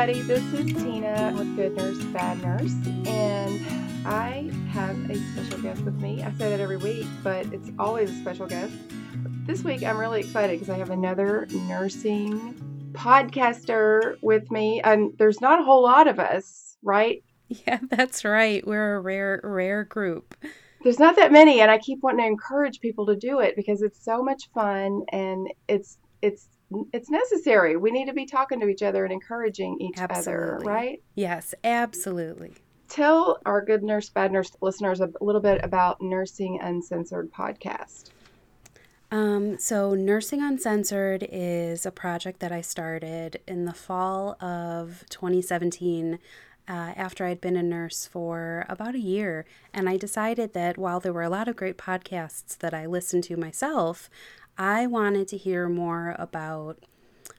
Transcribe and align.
everybody. 0.00 0.26
This 0.26 0.42
is 0.54 0.82
Tina 0.82 1.34
with 1.36 1.56
Good 1.56 1.76
Nurse, 1.76 2.02
Bad 2.04 2.42
Nurse, 2.42 2.72
and 3.06 4.06
I 4.06 4.50
have 4.70 4.96
a 5.10 5.16
special 5.34 5.60
guest 5.60 5.82
with 5.82 6.00
me. 6.00 6.22
I 6.22 6.30
say 6.32 6.48
that 6.48 6.58
every 6.58 6.78
week, 6.78 7.06
but 7.22 7.44
it's 7.52 7.70
always 7.78 8.10
a 8.10 8.14
special 8.14 8.46
guest. 8.46 8.72
This 9.44 9.62
week, 9.62 9.82
I'm 9.82 9.98
really 9.98 10.20
excited 10.20 10.58
because 10.58 10.72
I 10.72 10.78
have 10.78 10.88
another 10.88 11.46
nursing 11.68 12.54
podcaster 12.92 14.16
with 14.22 14.50
me, 14.50 14.80
and 14.80 15.12
there's 15.18 15.42
not 15.42 15.60
a 15.60 15.64
whole 15.64 15.82
lot 15.82 16.08
of 16.08 16.18
us, 16.18 16.78
right? 16.82 17.22
Yeah, 17.48 17.80
that's 17.90 18.24
right. 18.24 18.66
We're 18.66 18.94
a 18.94 19.00
rare, 19.00 19.40
rare 19.44 19.84
group. 19.84 20.34
There's 20.82 20.98
not 20.98 21.16
that 21.16 21.30
many, 21.30 21.60
and 21.60 21.70
I 21.70 21.76
keep 21.76 21.98
wanting 22.02 22.24
to 22.24 22.26
encourage 22.26 22.80
people 22.80 23.04
to 23.04 23.16
do 23.16 23.40
it 23.40 23.54
because 23.54 23.82
it's 23.82 24.02
so 24.02 24.22
much 24.22 24.48
fun 24.54 25.02
and 25.12 25.48
it's 25.68 25.98
it's 26.22 26.46
it's 26.92 27.10
necessary. 27.10 27.76
We 27.76 27.90
need 27.90 28.06
to 28.06 28.12
be 28.12 28.26
talking 28.26 28.60
to 28.60 28.68
each 28.68 28.82
other 28.82 29.04
and 29.04 29.12
encouraging 29.12 29.78
each 29.80 29.98
Absolutely. 29.98 30.32
other, 30.32 30.58
right? 30.64 31.02
Yes, 31.14 31.54
absolutely. 31.64 32.54
Tell 32.88 33.38
our 33.46 33.64
good 33.64 33.82
nurse, 33.82 34.08
bad 34.08 34.32
nurse 34.32 34.50
listeners 34.60 35.00
a 35.00 35.10
little 35.20 35.40
bit 35.40 35.60
about 35.62 36.00
Nursing 36.00 36.58
Uncensored 36.60 37.32
podcast. 37.32 38.10
Um, 39.12 39.58
so, 39.58 39.94
Nursing 39.94 40.40
Uncensored 40.40 41.26
is 41.30 41.84
a 41.84 41.90
project 41.90 42.40
that 42.40 42.52
I 42.52 42.60
started 42.60 43.40
in 43.46 43.64
the 43.64 43.72
fall 43.72 44.36
of 44.42 45.04
2017 45.10 46.18
uh, 46.68 46.92
after 46.96 47.24
I'd 47.24 47.40
been 47.40 47.56
a 47.56 47.62
nurse 47.62 48.06
for 48.06 48.64
about 48.68 48.94
a 48.94 49.00
year. 49.00 49.44
And 49.74 49.88
I 49.88 49.96
decided 49.96 50.52
that 50.52 50.78
while 50.78 51.00
there 51.00 51.12
were 51.12 51.24
a 51.24 51.28
lot 51.28 51.48
of 51.48 51.56
great 51.56 51.76
podcasts 51.76 52.56
that 52.58 52.72
I 52.72 52.86
listened 52.86 53.24
to 53.24 53.36
myself, 53.36 54.08
I 54.58 54.86
wanted 54.86 55.28
to 55.28 55.36
hear 55.36 55.68
more 55.68 56.14
about 56.18 56.84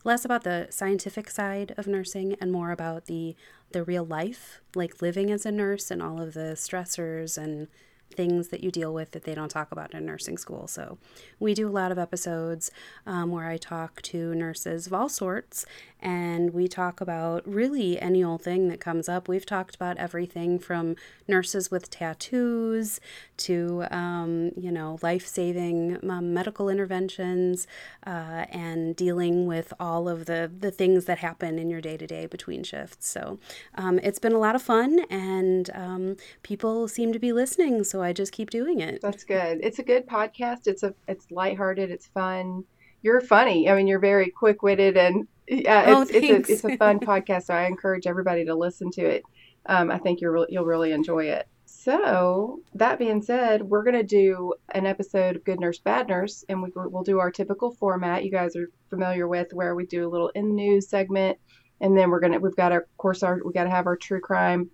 less 0.04 0.26
about 0.26 0.44
the 0.44 0.68
scientific 0.70 1.30
side 1.30 1.74
of 1.78 1.88
nursing 1.88 2.36
and 2.42 2.52
more 2.52 2.72
about 2.72 3.06
the 3.06 3.36
the 3.72 3.84
real 3.84 4.06
life, 4.06 4.62
like 4.76 5.02
living 5.02 5.32
as 5.32 5.46
a 5.46 5.52
nurse 5.52 5.92
and 5.92 6.02
all 6.02 6.22
of 6.22 6.34
the 6.34 6.56
stressors 6.56 7.38
and 7.38 7.68
things 8.14 8.50
that 8.50 8.64
you 8.64 8.72
deal 8.72 8.94
with 8.94 9.12
that 9.12 9.24
they 9.24 9.36
don't 9.36 9.50
talk 9.50 9.72
about 9.72 9.94
in 9.94 10.06
nursing 10.06 10.38
school. 10.38 10.68
So, 10.68 10.98
we 11.40 11.54
do 11.54 11.68
a 11.68 11.72
lot 11.72 11.92
of 11.92 11.98
episodes 11.98 12.72
um, 13.06 13.32
where 13.32 13.48
I 13.48 13.58
talk 13.58 14.02
to 14.04 14.36
nurses 14.36 14.88
of 14.88 14.94
all 14.94 15.10
sorts 15.10 15.66
and 16.02 16.52
we 16.52 16.68
talk 16.68 17.00
about 17.00 17.48
really 17.48 18.00
any 18.00 18.24
old 18.24 18.42
thing 18.42 18.70
that 18.70 18.80
comes 18.80 19.08
up. 19.08 19.28
We've 19.28 19.46
talked 19.46 19.76
about 19.76 19.98
everything 19.98 20.58
from 20.58 20.96
nurses 21.28 21.70
with 21.70 21.90
tattoos 21.92 23.00
to, 23.38 23.86
um, 23.92 24.52
you 24.58 24.72
know, 24.72 24.98
life 25.04 25.28
saving 25.28 26.00
um, 26.10 26.34
medical 26.34 26.70
interventions 26.70 27.68
uh, 28.06 28.46
and 28.50 28.96
dealing 28.96 29.46
with 29.46 29.74
all 29.80 30.10
of 30.10 30.26
the, 30.26 30.52
the 30.60 30.72
things 30.72 31.06
that 31.06 31.20
happen 31.20 31.60
in 31.60 31.70
your 31.70 31.82
day 31.82 31.98
to 31.98 32.08
day 32.08 32.26
between 32.26 32.64
shifts. 32.64 33.08
So, 33.08 33.38
um, 33.76 34.00
it's 34.00 34.20
been 34.20 34.34
a 34.34 34.40
lot 34.40 34.56
of 34.56 34.62
fun 34.62 35.02
and 35.10 35.70
um, 35.76 36.18
people 36.42 36.88
seem 36.88 37.14
to 37.14 37.20
be 37.20 37.32
listening. 37.32 37.84
So, 37.84 38.01
I 38.04 38.14
just 38.14 38.32
keep 38.32 38.50
doing 38.50 38.80
it. 38.80 39.02
That's 39.02 39.24
good. 39.24 39.60
It's 39.64 39.80
a 39.80 39.84
good 39.84 40.08
podcast. 40.08 40.68
It's 40.68 40.84
a 40.84 40.94
it's 41.08 41.30
lighthearted. 41.32 41.92
It's 41.92 42.08
fun. 42.08 42.64
You're 43.02 43.22
funny. 43.22 43.70
I 43.70 43.76
mean, 43.76 43.88
you're 43.88 44.00
very 44.00 44.30
quick 44.30 44.62
witted 44.62 44.98
and 44.98 45.28
yeah, 45.48 45.86
Oh, 45.88 46.02
it's, 46.02 46.12
it's 46.12 46.50
a 46.50 46.54
it's 46.54 46.64
a 46.64 46.78
fun 46.78 47.00
podcast. 47.02 47.44
So 47.46 47.54
I 47.54 47.66
encourage 47.66 48.08
everybody 48.08 48.46
to 48.46 48.56
listen 48.56 48.92
to 48.92 49.06
it. 49.06 49.24
Um, 49.66 49.92
I 49.92 49.98
think 49.98 50.22
you're 50.22 50.32
re- 50.32 50.46
you'll 50.50 50.66
really 50.66 50.92
enjoy 50.92 51.26
it. 51.26 51.48
So 51.66 52.60
that 52.76 53.00
being 53.00 53.22
said, 53.22 53.64
we're 53.64 53.84
gonna 53.84 54.04
do 54.04 54.54
an 54.74 54.86
episode 54.86 55.36
of 55.38 55.44
Good 55.44 55.60
Nurse 55.60 55.80
Bad 55.80 56.10
Nurse, 56.10 56.44
and 56.50 56.62
we, 56.62 56.70
we'll 56.76 57.04
do 57.04 57.20
our 57.20 57.32
typical 57.32 57.72
format. 57.72 58.24
You 58.24 58.32
guys 58.32 58.56
are 58.56 58.70
familiar 58.90 59.28
with 59.28 59.54
where 59.54 59.74
we 59.76 59.86
do 59.86 60.08
a 60.08 60.10
little 60.10 60.30
in 60.30 60.50
the 60.50 60.54
news 60.54 60.90
segment, 60.90 61.38
and 61.80 61.98
then 61.98 62.10
we're 62.12 62.20
gonna 62.20 62.40
we've 62.40 62.56
got 62.56 62.72
our 62.72 62.82
of 62.82 62.98
course 62.98 63.24
our 63.24 63.40
we 63.44 63.52
got 63.54 63.64
to 63.64 63.70
have 63.70 63.88
our 63.88 63.96
true 63.98 64.20
crime 64.22 64.70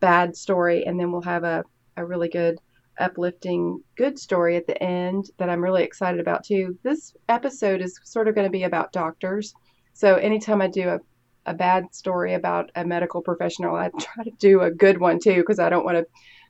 bad 0.00 0.36
story, 0.36 0.84
and 0.84 0.98
then 1.00 1.10
we'll 1.10 1.22
have 1.22 1.44
a 1.44 1.64
a 1.96 2.04
really 2.04 2.28
good 2.28 2.58
uplifting 2.98 3.82
good 3.96 4.18
story 4.18 4.56
at 4.56 4.66
the 4.66 4.80
end 4.82 5.30
that 5.38 5.48
I'm 5.48 5.62
really 5.62 5.82
excited 5.82 6.20
about 6.20 6.44
too. 6.44 6.78
This 6.82 7.14
episode 7.28 7.80
is 7.80 7.98
sort 8.04 8.28
of 8.28 8.34
going 8.34 8.46
to 8.46 8.50
be 8.50 8.64
about 8.64 8.92
doctors. 8.92 9.54
So 9.94 10.16
anytime 10.16 10.62
I 10.62 10.68
do 10.68 10.88
a, 10.88 11.00
a 11.46 11.54
bad 11.54 11.94
story 11.94 12.34
about 12.34 12.70
a 12.74 12.84
medical 12.84 13.22
professional, 13.22 13.76
I 13.76 13.90
try 14.00 14.24
to 14.24 14.30
do 14.38 14.60
a 14.60 14.70
good 14.70 14.98
one 14.98 15.18
too 15.18 15.36
because 15.36 15.58
I 15.58 15.68
don't 15.68 15.84
want 15.84 15.98
to, 15.98 16.06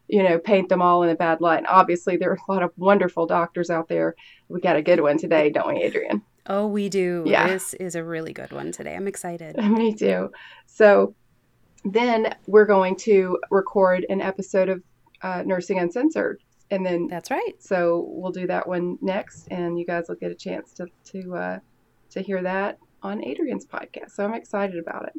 you 0.09 0.23
know, 0.23 0.39
paint 0.39 0.69
them 0.69 0.83
all 0.83 1.03
in 1.03 1.11
a 1.11 1.15
bad 1.15 1.41
light. 1.41 1.59
And 1.59 1.67
obviously, 1.67 2.17
there 2.17 2.31
are 2.31 2.39
a 2.49 2.53
lot 2.53 2.63
of 2.63 2.73
wonderful 2.77 3.27
doctors 3.27 3.71
out 3.71 3.89
there. 3.89 4.15
We 4.49 4.61
got 4.61 4.77
a 4.77 4.83
good 4.83 5.01
one 5.01 5.19
today, 5.19 5.51
don't 5.51 5.75
we, 5.75 5.83
Adrian? 5.83 6.23
Oh, 6.47 6.67
we 6.67 6.89
do. 6.89 7.23
Yeah. 7.27 7.47
This 7.47 7.75
is 7.75 7.95
a 7.95 8.03
really 8.03 8.33
good 8.33 8.53
one 8.53 8.73
today. 8.73 8.95
I'm 8.97 9.07
excited. 9.07 9.57
Me 9.63 9.95
too. 9.95 10.33
So 10.67 11.15
then 11.85 12.35
we're 12.47 12.67
going 12.67 12.97
to 12.97 13.39
record 13.51 14.07
an 14.09 14.21
episode 14.21 14.69
of 14.69 14.83
uh, 15.23 15.43
Nursing 15.45 15.79
Uncensored. 15.79 16.43
And 16.71 16.85
then 16.87 17.07
That's 17.07 17.31
right. 17.31 17.53
So 17.59 18.07
we'll 18.09 18.33
do 18.33 18.47
that 18.47 18.67
one 18.67 18.99
next, 19.03 19.47
and 19.51 19.79
you 19.79 19.85
guys 19.85 20.07
will 20.09 20.17
get 20.17 20.31
a 20.31 20.35
chance 20.35 20.73
to 20.75 20.87
to 21.13 21.35
uh, 21.35 21.59
to 22.11 22.23
hear 22.23 22.43
that 22.43 22.79
on 23.03 23.23
Adrian's 23.25 23.67
podcast. 23.67 24.13
So 24.13 24.25
I'm 24.25 24.35
excited 24.35 24.79
about 24.79 25.07
it. 25.07 25.13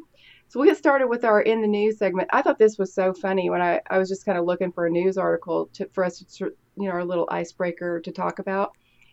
So 0.48 0.58
we'll 0.58 0.68
get 0.68 0.78
started 0.78 1.08
with 1.08 1.24
our 1.24 1.40
in 1.40 1.62
the 1.62 1.68
news 1.68 1.98
segment. 1.98 2.28
I 2.32 2.42
thought 2.42 2.58
this 2.58 2.76
was 2.76 2.92
so 2.92 3.12
funny 3.12 3.50
when 3.50 3.62
I, 3.62 3.80
I 3.88 3.98
was 3.98 4.08
just 4.08 4.24
kind 4.24 4.36
of 4.36 4.44
looking 4.44 4.72
for 4.72 4.86
a 4.86 4.90
news 4.90 5.16
article 5.16 5.68
to, 5.74 5.88
for 5.92 6.04
us 6.04 6.18
to 6.18 6.52
you 6.76 6.88
know 6.88 6.90
our 6.90 7.04
little 7.04 7.28
icebreaker 7.30 8.00
to 8.00 8.10
talk 8.10 8.40
about, 8.40 8.72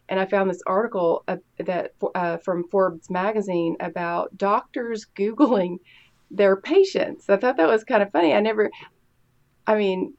and 0.09 0.19
I 0.19 0.25
found 0.25 0.49
this 0.49 0.63
article 0.65 1.23
uh, 1.27 1.37
that 1.59 1.93
uh, 2.15 2.37
from 2.37 2.67
Forbes 2.69 3.09
magazine 3.09 3.75
about 3.79 4.35
doctors 4.37 5.05
googling 5.15 5.77
their 6.31 6.55
patients. 6.55 7.29
I 7.29 7.37
thought 7.37 7.57
that 7.57 7.67
was 7.67 7.83
kind 7.83 8.01
of 8.01 8.11
funny. 8.11 8.33
I 8.33 8.39
never, 8.39 8.71
I 9.67 9.75
mean, 9.75 10.13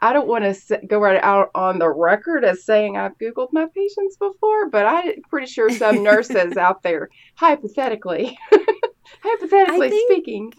I 0.00 0.12
don't 0.12 0.26
want 0.28 0.44
to 0.44 0.80
go 0.86 0.98
right 0.98 1.22
out 1.22 1.50
on 1.54 1.78
the 1.78 1.90
record 1.90 2.44
as 2.44 2.64
saying 2.64 2.96
I've 2.96 3.18
Googled 3.18 3.48
my 3.52 3.66
patients 3.74 4.16
before, 4.16 4.68
but 4.70 4.86
I'm 4.86 5.20
pretty 5.28 5.46
sure 5.46 5.68
some 5.70 6.02
nurses 6.02 6.56
out 6.56 6.82
there, 6.82 7.08
hypothetically, 7.36 8.38
hypothetically 9.22 9.90
speaking, 10.06 10.52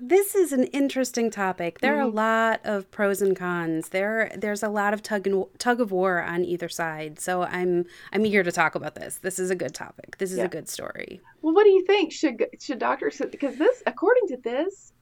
This 0.00 0.34
is 0.34 0.52
an 0.52 0.64
interesting 0.64 1.30
topic. 1.30 1.80
There 1.80 1.96
are 1.98 2.02
a 2.02 2.10
Mhm. 2.10 2.14
lot 2.14 2.60
of 2.64 2.90
pros 2.90 3.22
and 3.22 3.36
cons. 3.36 3.90
There 3.90 4.30
there's 4.36 4.62
a 4.62 4.68
lot 4.68 4.92
of 4.94 5.02
tug 5.02 5.26
and 5.26 5.44
tug 5.58 5.80
of 5.80 5.92
war 5.92 6.22
on 6.22 6.44
either 6.44 6.68
side. 6.68 7.20
So 7.20 7.42
I'm 7.42 7.84
I'm 8.12 8.26
eager 8.26 8.42
to 8.42 8.52
talk 8.52 8.74
about 8.74 8.94
this. 8.96 9.18
This 9.18 9.38
is 9.38 9.50
a 9.50 9.56
good 9.56 9.74
topic. 9.74 10.18
This 10.18 10.32
is 10.32 10.38
Yeah. 10.38 10.44
a 10.44 10.48
good 10.48 10.68
story. 10.68 11.20
well, 11.42 11.54
what 11.54 11.64
do 11.64 11.70
you 11.70 11.84
think? 11.86 12.12
Should 12.12 12.44
should 12.60 12.78
doctors 12.80 13.20
because 13.30 13.56
this, 13.56 13.82
according 13.86 14.28
to 14.28 14.36
this, 14.42 14.92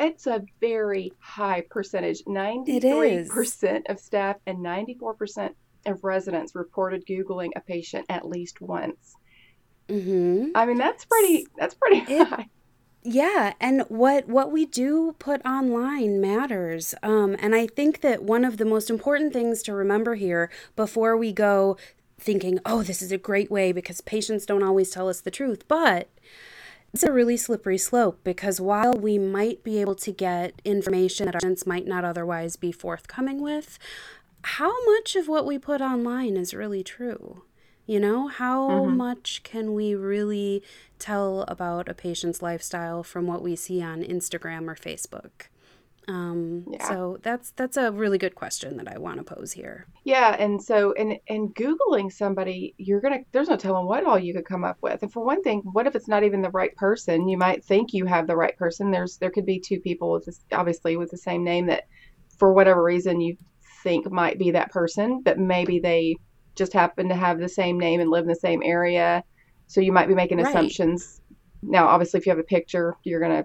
it's 0.00 0.26
a 0.26 0.42
very 0.60 1.12
high 1.20 1.62
percentage. 1.70 2.22
Ninety 2.26 2.80
three 2.80 3.26
percent 3.28 3.86
of 3.88 4.00
staff 4.00 4.36
and 4.46 4.62
ninety 4.62 4.94
four 4.94 5.14
percent 5.14 5.54
of 5.86 6.02
residents 6.04 6.54
reported 6.54 7.06
googling 7.06 7.50
a 7.56 7.60
patient 7.60 8.06
at 8.08 8.26
least 8.28 8.60
once. 8.60 9.14
Mhm. 9.88 10.52
I 10.54 10.66
mean, 10.66 10.78
that's 10.78 11.04
pretty. 11.04 11.46
That's 11.58 11.74
pretty 11.74 12.12
It- 12.12 12.26
high. 12.26 12.48
Yeah, 13.02 13.54
and 13.60 13.82
what 13.88 14.28
what 14.28 14.52
we 14.52 14.66
do 14.66 15.14
put 15.18 15.44
online 15.46 16.20
matters. 16.20 16.94
Um, 17.02 17.34
and 17.38 17.54
I 17.54 17.66
think 17.66 18.02
that 18.02 18.22
one 18.22 18.44
of 18.44 18.58
the 18.58 18.66
most 18.66 18.90
important 18.90 19.32
things 19.32 19.62
to 19.62 19.72
remember 19.72 20.16
here 20.16 20.50
before 20.76 21.16
we 21.16 21.32
go 21.32 21.78
thinking, 22.18 22.58
"Oh, 22.66 22.82
this 22.82 23.00
is 23.00 23.10
a 23.10 23.16
great 23.16 23.50
way 23.50 23.72
because 23.72 24.02
patients 24.02 24.44
don't 24.44 24.62
always 24.62 24.90
tell 24.90 25.08
us 25.08 25.22
the 25.22 25.30
truth," 25.30 25.66
but 25.66 26.08
it's 26.92 27.02
a 27.02 27.12
really 27.12 27.36
slippery 27.36 27.78
slope 27.78 28.20
because 28.24 28.60
while 28.60 28.92
we 28.94 29.18
might 29.18 29.62
be 29.62 29.80
able 29.80 29.94
to 29.94 30.12
get 30.12 30.60
information 30.64 31.26
that 31.26 31.34
our 31.36 31.40
patients 31.40 31.66
might 31.66 31.86
not 31.86 32.04
otherwise 32.04 32.56
be 32.56 32.72
forthcoming 32.72 33.40
with, 33.40 33.78
how 34.42 34.72
much 34.86 35.16
of 35.16 35.28
what 35.28 35.46
we 35.46 35.58
put 35.58 35.80
online 35.80 36.36
is 36.36 36.54
really 36.54 36.82
true? 36.82 37.42
You 37.86 38.00
know, 38.00 38.28
how 38.28 38.68
Mhm. 38.68 38.96
much 38.96 39.42
can 39.42 39.74
we 39.74 39.94
really 39.94 40.62
tell 40.98 41.42
about 41.48 41.88
a 41.88 41.94
patient's 41.94 42.40
lifestyle 42.42 43.02
from 43.02 43.26
what 43.26 43.42
we 43.42 43.56
see 43.56 43.82
on 43.82 44.02
Instagram 44.02 44.68
or 44.68 44.74
Facebook? 44.76 45.48
Um, 46.08 46.64
Yeah. 46.70 46.84
So 46.88 47.18
that's 47.22 47.52
that's 47.52 47.76
a 47.76 47.92
really 47.92 48.18
good 48.18 48.34
question 48.34 48.76
that 48.78 48.88
I 48.88 48.98
want 48.98 49.18
to 49.18 49.24
pose 49.24 49.52
here. 49.52 49.86
Yeah, 50.04 50.34
and 50.38 50.62
so 50.62 50.92
and 50.94 51.18
and 51.28 51.54
googling 51.54 52.10
somebody, 52.10 52.74
you're 52.78 53.00
gonna 53.02 53.20
there's 53.32 53.48
no 53.50 53.56
telling 53.56 53.86
what 53.86 54.04
all 54.04 54.18
you 54.18 54.32
could 54.34 54.46
come 54.46 54.64
up 54.64 54.78
with. 54.82 55.02
And 55.02 55.12
for 55.12 55.24
one 55.24 55.42
thing, 55.42 55.60
what 55.72 55.86
if 55.86 55.94
it's 55.94 56.08
not 56.08 56.24
even 56.24 56.40
the 56.42 56.50
right 56.50 56.74
person? 56.76 57.28
You 57.28 57.36
might 57.36 57.64
think 57.64 57.92
you 57.92 58.06
have 58.06 58.26
the 58.26 58.36
right 58.36 58.56
person. 58.56 58.90
There's 58.90 59.18
there 59.18 59.30
could 59.30 59.44
be 59.46 59.60
two 59.60 59.80
people 59.80 60.10
with 60.12 60.24
this 60.24 60.42
obviously 60.52 60.96
with 60.96 61.10
the 61.10 61.18
same 61.18 61.44
name 61.44 61.66
that 61.66 61.84
for 62.38 62.54
whatever 62.54 62.82
reason 62.82 63.20
you 63.20 63.36
think 63.82 64.10
might 64.10 64.38
be 64.38 64.50
that 64.52 64.70
person, 64.70 65.20
but 65.22 65.38
maybe 65.38 65.80
they 65.80 66.16
just 66.56 66.72
happen 66.72 67.08
to 67.10 67.14
have 67.14 67.38
the 67.38 67.48
same 67.48 67.78
name 67.78 68.00
and 68.00 68.10
live 68.10 68.22
in 68.24 68.28
the 68.28 68.34
same 68.36 68.62
area. 68.64 69.22
So 69.66 69.80
you 69.80 69.92
might 69.92 70.08
be 70.08 70.14
making 70.14 70.38
Right. 70.38 70.46
assumptions. 70.48 71.20
Now, 71.62 71.88
obviously, 71.88 72.18
if 72.18 72.26
you 72.26 72.30
have 72.30 72.38
a 72.38 72.44
picture, 72.44 72.94
you're 73.04 73.20
gonna 73.20 73.44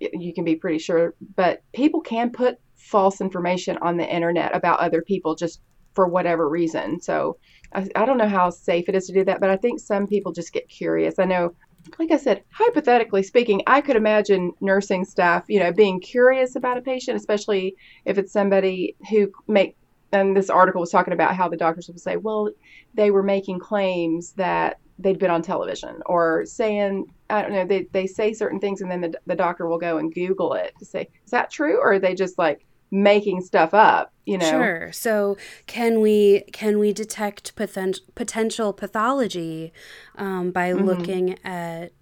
you 0.00 0.32
can 0.34 0.44
be 0.44 0.56
pretty 0.56 0.78
sure, 0.78 1.14
but 1.36 1.62
people 1.72 2.00
can 2.00 2.30
put 2.30 2.58
false 2.76 3.20
information 3.20 3.78
on 3.78 3.96
the 3.96 4.08
internet 4.08 4.54
about 4.54 4.80
other 4.80 5.02
people 5.02 5.34
just 5.34 5.60
for 5.94 6.08
whatever 6.08 6.48
reason. 6.48 7.00
So 7.00 7.36
I, 7.74 7.88
I 7.94 8.04
don't 8.04 8.18
know 8.18 8.28
how 8.28 8.50
safe 8.50 8.88
it 8.88 8.94
is 8.94 9.06
to 9.06 9.12
do 9.12 9.24
that, 9.24 9.40
but 9.40 9.50
I 9.50 9.56
think 9.56 9.80
some 9.80 10.06
people 10.06 10.32
just 10.32 10.52
get 10.52 10.68
curious. 10.68 11.18
I 11.18 11.24
know 11.24 11.54
like 11.98 12.10
I 12.10 12.16
said, 12.16 12.42
hypothetically 12.50 13.22
speaking, 13.22 13.62
I 13.66 13.80
could 13.80 13.96
imagine 13.96 14.52
nursing 14.60 15.04
staff, 15.04 15.44
you 15.48 15.58
know, 15.58 15.72
being 15.72 16.00
curious 16.00 16.56
about 16.56 16.78
a 16.78 16.82
patient, 16.82 17.16
especially 17.16 17.74
if 18.04 18.18
it's 18.18 18.32
somebody 18.32 18.96
who 19.10 19.32
make. 19.48 19.76
And 20.12 20.36
this 20.36 20.50
article 20.50 20.80
was 20.80 20.90
talking 20.90 21.14
about 21.14 21.34
how 21.34 21.48
the 21.48 21.56
doctors 21.56 21.88
would 21.88 21.98
say, 21.98 22.16
well, 22.16 22.50
they 22.94 23.10
were 23.10 23.22
making 23.22 23.60
claims 23.60 24.32
that 24.32 24.78
they'd 24.98 25.18
been 25.18 25.30
on 25.30 25.40
television 25.40 26.02
or 26.04 26.44
saying, 26.44 27.06
I 27.32 27.40
don't 27.40 27.52
know, 27.52 27.64
they, 27.64 27.88
they 27.92 28.06
say 28.06 28.34
certain 28.34 28.60
things 28.60 28.82
and 28.82 28.90
then 28.90 29.00
the, 29.00 29.14
the 29.26 29.34
doctor 29.34 29.66
will 29.66 29.78
go 29.78 29.96
and 29.96 30.12
Google 30.12 30.52
it 30.52 30.74
to 30.78 30.84
say, 30.84 31.08
is 31.24 31.30
that 31.30 31.50
true? 31.50 31.78
Or 31.78 31.94
are 31.94 31.98
they 31.98 32.14
just 32.14 32.36
like 32.38 32.66
making 32.90 33.40
stuff 33.40 33.72
up? 33.72 34.12
You 34.26 34.36
know? 34.36 34.50
Sure. 34.50 34.92
So 34.92 35.38
can 35.66 36.02
we 36.02 36.42
can 36.52 36.78
we 36.78 36.92
detect 36.92 37.56
poten- 37.56 38.00
potential 38.14 38.74
pathology 38.74 39.72
um, 40.16 40.50
by 40.50 40.72
mm-hmm. 40.72 40.84
looking 40.84 41.38
at 41.42 41.92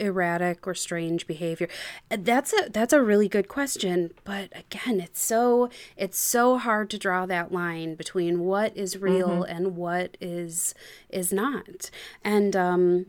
erratic 0.00 0.66
or 0.66 0.74
strange 0.74 1.28
behavior 1.28 1.68
that's 2.10 2.52
a 2.52 2.68
that's 2.70 2.92
a 2.92 3.00
really 3.00 3.28
good 3.28 3.46
question 3.46 4.10
but 4.24 4.50
again 4.56 4.98
it's 4.98 5.20
so 5.20 5.70
it's 5.96 6.18
so 6.18 6.58
hard 6.58 6.90
to 6.90 6.98
draw 6.98 7.24
that 7.24 7.52
line 7.52 7.94
between 7.94 8.40
what 8.40 8.76
is 8.76 8.98
real 8.98 9.28
mm-hmm. 9.28 9.56
and 9.56 9.76
what 9.76 10.16
is 10.20 10.74
is 11.08 11.32
not 11.32 11.88
and 12.24 12.56
um 12.56 13.06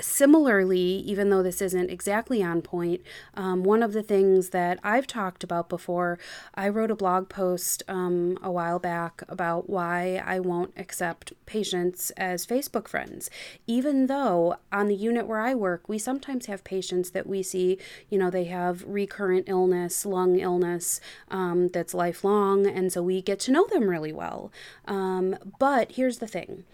similarly, 0.00 0.78
even 0.80 1.28
though 1.28 1.42
this 1.42 1.60
isn't 1.60 1.90
exactly 1.90 2.42
on 2.42 2.62
point, 2.62 3.02
um, 3.34 3.62
one 3.62 3.82
of 3.82 3.92
the 3.92 4.02
things 4.02 4.50
that 4.50 4.78
I've 4.82 5.06
talked 5.06 5.44
about 5.44 5.68
before, 5.68 6.18
I 6.54 6.68
wrote 6.68 6.90
a 6.90 6.96
blog 6.96 7.28
post 7.28 7.82
um, 7.86 8.38
a 8.42 8.50
while 8.50 8.78
back 8.78 9.22
about 9.28 9.68
why 9.68 10.22
I 10.24 10.40
won't 10.40 10.72
accept 10.76 11.32
patients 11.44 12.10
as 12.16 12.46
Facebook 12.46 12.88
friends. 12.88 13.28
Even 13.66 14.06
though 14.06 14.56
on 14.72 14.88
the 14.88 14.94
unit 14.94 15.26
where 15.26 15.40
I 15.40 15.54
work, 15.54 15.88
we 15.88 15.98
sometimes 15.98 16.46
have 16.46 16.64
patients 16.64 17.10
that 17.10 17.26
we 17.26 17.42
see, 17.42 17.78
you 18.08 18.18
know, 18.18 18.30
they 18.30 18.44
have 18.44 18.82
recurrent 18.86 19.48
illness, 19.48 20.06
lung 20.06 20.38
illness 20.38 21.00
um, 21.30 21.68
that's 21.68 21.92
lifelong, 21.92 22.66
and 22.66 22.92
so 22.92 23.02
we 23.02 23.20
get 23.20 23.40
to 23.40 23.52
know 23.52 23.66
them 23.66 23.88
really 23.88 24.12
well. 24.12 24.50
Um, 24.86 25.36
but 25.58 25.92
here's 25.92 26.18
the 26.18 26.26
thing 26.26 26.64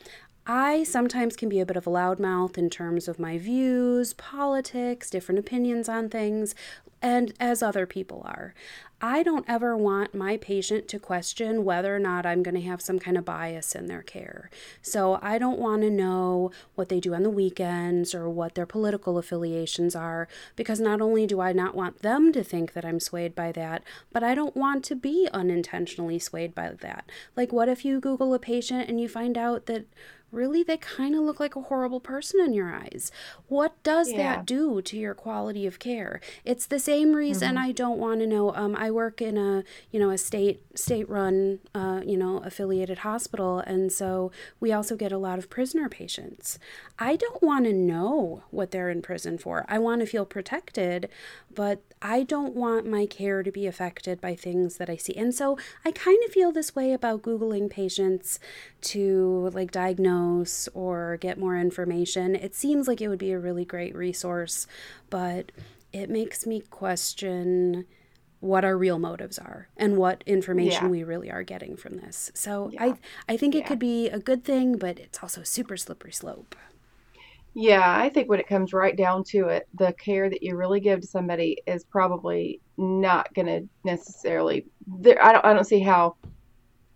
I 0.47 0.83
sometimes 0.83 1.37
can 1.37 1.49
be 1.49 1.61
a 1.61 1.67
bit 1.67 1.77
of 1.77 1.87
a 1.87 1.91
loudmouth 1.91 2.59
in 2.59 2.69
terms 2.69 3.07
of 3.07 3.21
my 3.21 3.39
views, 3.39 4.13
politics, 4.15 5.09
different 5.09 5.39
opinions 5.39 5.89
on 5.89 6.09
things, 6.09 6.55
and 7.01 7.33
as 7.39 7.63
other 7.63 7.87
people 7.87 8.23
are. 8.25 8.55
I 9.01 9.25
don't 9.25 9.45
ever 9.49 9.77
want 9.77 10.15
my 10.15 10.37
patient 10.37 10.87
to 10.89 11.01
question 11.01 11.65
whether 11.65 11.95
or 11.95 11.99
not 11.99 12.25
I'm 12.25 12.45
going 12.45 12.55
to 12.55 12.61
have 12.61 12.81
some 12.81 13.01
kind 13.01 13.19
of 13.19 13.25
bias 13.25 13.75
in 13.75 13.87
their 13.87 14.03
care. 14.03 14.49
So 14.81 15.19
I 15.21 15.39
don't 15.39 15.59
want 15.59 15.83
to 15.83 15.91
know 15.91 16.53
what 16.77 16.89
they 16.89 17.01
do 17.01 17.13
on 17.13 17.25
the 17.25 17.31
weekends 17.31 18.15
or 18.15 18.31
what 18.31 18.55
their 18.55 18.67
political 18.67 19.19
affiliations 19.19 19.97
are, 19.97 20.29
because 20.55 20.79
not 20.79 21.01
only 21.01 21.27
do 21.27 21.41
I 21.41 21.53
not 21.53 21.75
want 21.75 22.03
them 22.03 22.33
to 22.33 22.45
think 22.45 22.75
that 22.75 22.85
I'm 22.85 23.01
swayed 23.01 23.35
by 23.35 23.51
that, 23.53 23.83
but 24.13 24.23
I 24.23 24.37
don't 24.37 24.57
want 24.57 24.85
to 24.85 24.95
be 24.95 25.29
unintentionally 25.33 26.21
swayed 26.21 26.55
by 26.55 26.71
that. 26.71 27.05
Like, 27.37 27.53
what 27.53 27.69
if 27.69 27.85
you 27.85 27.99
Google 27.99 28.35
a 28.35 28.39
patient 28.39 28.89
and 28.89 29.01
you 29.01 29.09
find 29.09 29.37
out 29.37 29.67
that 29.67 29.87
really 30.33 30.63
they 30.63 30.79
kind 30.79 31.15
of 31.15 31.21
look 31.21 31.39
like 31.39 31.55
a 31.55 31.61
horrible 31.61 32.01
person 32.01 32.41
in 32.41 32.55
your 32.55 32.73
eyes. 32.75 33.13
What 33.49 33.81
does 33.83 34.11
yeah. 34.11 34.17
that 34.17 34.47
do 34.47 34.81
to 34.83 34.97
your 34.97 35.15
quality 35.15 35.67
of 35.67 35.79
care? 35.79 36.21
It's 36.45 36.67
the 36.67 36.79
same 36.79 37.13
reason 37.13 37.51
mm-hmm. 37.51 37.65
I 37.65 37.73
don't 37.73 37.99
want 37.99 38.21
to 38.21 38.27
know. 38.27 38.55
Um, 38.55 38.75
I 38.75 38.91
work 38.91 39.21
in 39.21 39.37
a 39.37 39.63
you 39.91 40.01
know 40.01 40.11
a 40.11 40.19
state 40.19 40.63
state 40.77 41.09
run 41.09 41.59
uh, 41.75 42.01
you 42.05 42.17
know 42.17 42.39
affiliated 42.39 42.99
hospital, 42.99 43.59
and 43.59 43.93
so 43.93 44.33
we 44.59 44.73
also 44.73 44.97
get 44.97 45.13
a 45.13 45.19
lot 45.19 45.39
of 45.39 45.51
prisoner 45.51 45.89
patients. 45.89 46.59
I 46.99 47.17
don't 47.17 47.43
want 47.43 47.67
to 47.67 47.73
know 47.73 48.45
what 48.51 48.71
they're 48.71 48.91
in 48.91 49.03
prison 49.03 49.37
for. 49.37 49.67
I 49.69 49.79
want 49.79 50.01
to 50.01 50.07
feel 50.07 50.25
protected, 50.25 51.09
but 51.55 51.83
I 52.01 52.23
don't 52.23 52.55
want 52.55 52.87
my 52.87 53.07
care 53.07 53.43
to 53.43 53.53
be 53.53 53.67
affected 53.67 54.21
by 54.21 54.35
things 54.35 54.79
that 54.79 54.89
I 54.89 54.97
see. 54.97 55.15
And 55.15 55.35
so 55.35 55.59
I 55.85 55.91
kind 55.91 56.19
of 56.25 56.33
feel 56.33 56.53
this 56.53 56.75
way 56.75 56.93
about 56.93 57.23
Googling 57.23 57.69
patients 57.69 58.41
to 58.83 59.51
like 59.53 59.71
diagnose 59.71 60.22
or 60.75 61.17
get 61.21 61.39
more 61.39 61.57
information. 61.57 62.35
It 62.35 62.55
seems 62.55 62.89
like 62.89 63.01
it 63.01 63.09
would 63.09 63.19
be 63.19 63.33
a 63.33 63.39
really 63.39 63.65
great 63.65 63.95
resource, 63.95 64.67
but 65.11 65.53
it 65.93 66.11
makes 66.11 66.47
me 66.47 66.61
question 66.61 67.85
what 68.41 68.65
our 68.65 68.77
real 68.77 68.99
motives 68.99 69.39
are 69.39 69.69
and 69.77 69.97
what 69.97 70.25
information 70.27 70.85
yeah. 70.87 70.91
we 70.91 71.05
really 71.05 71.31
are 71.31 71.45
getting 71.45 71.77
from 71.77 71.99
this. 71.99 72.33
So 72.35 72.71
yeah. 72.73 72.85
I 72.85 72.95
I 73.29 73.37
think 73.37 73.55
it 73.55 73.61
yeah. 73.61 73.69
could 73.69 73.79
be 73.79 74.09
a 74.09 74.19
good 74.19 74.45
thing, 74.45 74.79
but 74.79 74.99
it's 74.99 75.23
also 75.23 75.43
super 75.45 75.77
slippery 75.77 76.13
slope. 76.13 76.57
Yeah, 77.55 77.97
I 78.01 78.09
think 78.09 78.29
when 78.29 78.41
it 78.41 78.49
comes 78.49 78.73
right 78.73 78.97
down 78.97 79.25
to 79.25 79.49
it, 79.49 79.69
the 79.75 79.93
care 79.93 80.31
that 80.31 80.43
you 80.43 80.57
really 80.57 80.81
give 80.81 81.03
to 81.03 81.07
somebody 81.07 81.59
is 81.67 81.85
probably 81.85 82.61
not 82.79 83.33
going 83.35 83.47
to 83.47 83.69
necessarily. 83.85 84.67
There, 84.87 85.23
I 85.23 85.33
don't. 85.33 85.45
I 85.45 85.53
don't 85.53 85.65
see 85.65 85.81
how 85.81 86.17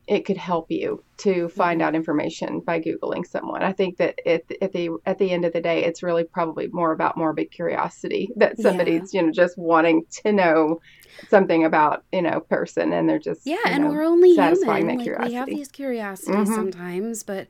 it 0.06 0.24
could 0.24 0.36
help 0.36 0.70
you 0.70 1.02
to 1.18 1.48
find 1.48 1.80
mm-hmm. 1.80 1.88
out 1.88 1.94
information 1.94 2.60
by 2.60 2.80
googling 2.80 3.26
someone. 3.26 3.62
I 3.62 3.72
think 3.72 3.96
that 3.96 4.20
at, 4.26 4.42
at 4.62 4.72
the 4.72 4.90
at 5.04 5.18
the 5.18 5.30
end 5.30 5.44
of 5.44 5.52
the 5.52 5.60
day, 5.60 5.84
it's 5.84 6.02
really 6.02 6.24
probably 6.24 6.68
more 6.68 6.92
about 6.92 7.16
morbid 7.16 7.50
curiosity 7.50 8.30
that 8.36 8.58
somebody's 8.58 9.12
yeah. 9.12 9.20
you 9.20 9.26
know 9.26 9.32
just 9.32 9.58
wanting 9.58 10.04
to 10.22 10.32
know 10.32 10.80
something 11.28 11.64
about 11.64 12.04
you 12.12 12.22
know 12.22 12.40
person, 12.40 12.92
and 12.92 13.08
they're 13.08 13.18
just 13.18 13.46
yeah, 13.46 13.56
and 13.66 13.84
know, 13.84 13.90
we're 13.90 14.04
only 14.04 14.34
satisfying 14.34 14.88
human. 14.88 14.98
That 14.98 14.98
like, 14.98 15.04
curiosity. 15.04 15.30
We 15.30 15.34
have 15.34 15.48
these 15.48 15.68
curiosities 15.68 16.34
mm-hmm. 16.34 16.54
sometimes, 16.54 17.22
but 17.22 17.48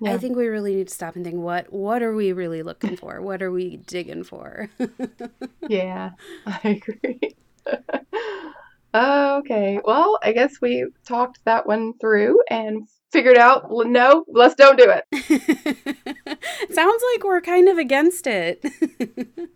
yeah. 0.00 0.12
I 0.12 0.18
think 0.18 0.36
we 0.36 0.46
really 0.48 0.74
need 0.74 0.88
to 0.88 0.94
stop 0.94 1.16
and 1.16 1.24
think 1.24 1.36
what 1.36 1.72
what 1.72 2.02
are 2.02 2.14
we 2.14 2.32
really 2.32 2.62
looking 2.62 2.96
for? 2.96 3.20
What 3.20 3.42
are 3.42 3.50
we 3.50 3.78
digging 3.78 4.24
for? 4.24 4.68
yeah, 5.68 6.10
I 6.46 6.80
agree. 6.82 7.36
okay, 8.96 9.80
well, 9.84 10.18
I 10.22 10.32
guess 10.32 10.60
we 10.60 10.86
talked 11.06 11.44
that 11.44 11.66
one 11.66 11.94
through 11.98 12.40
and 12.50 12.88
figured 13.12 13.38
out 13.38 13.68
no, 13.70 14.24
let's 14.28 14.54
don't 14.54 14.78
do 14.78 14.90
it. 14.90 15.04
Sounds 16.72 17.02
like 17.12 17.24
we're 17.24 17.40
kind 17.40 17.68
of 17.68 17.78
against 17.78 18.26
it. 18.26 18.64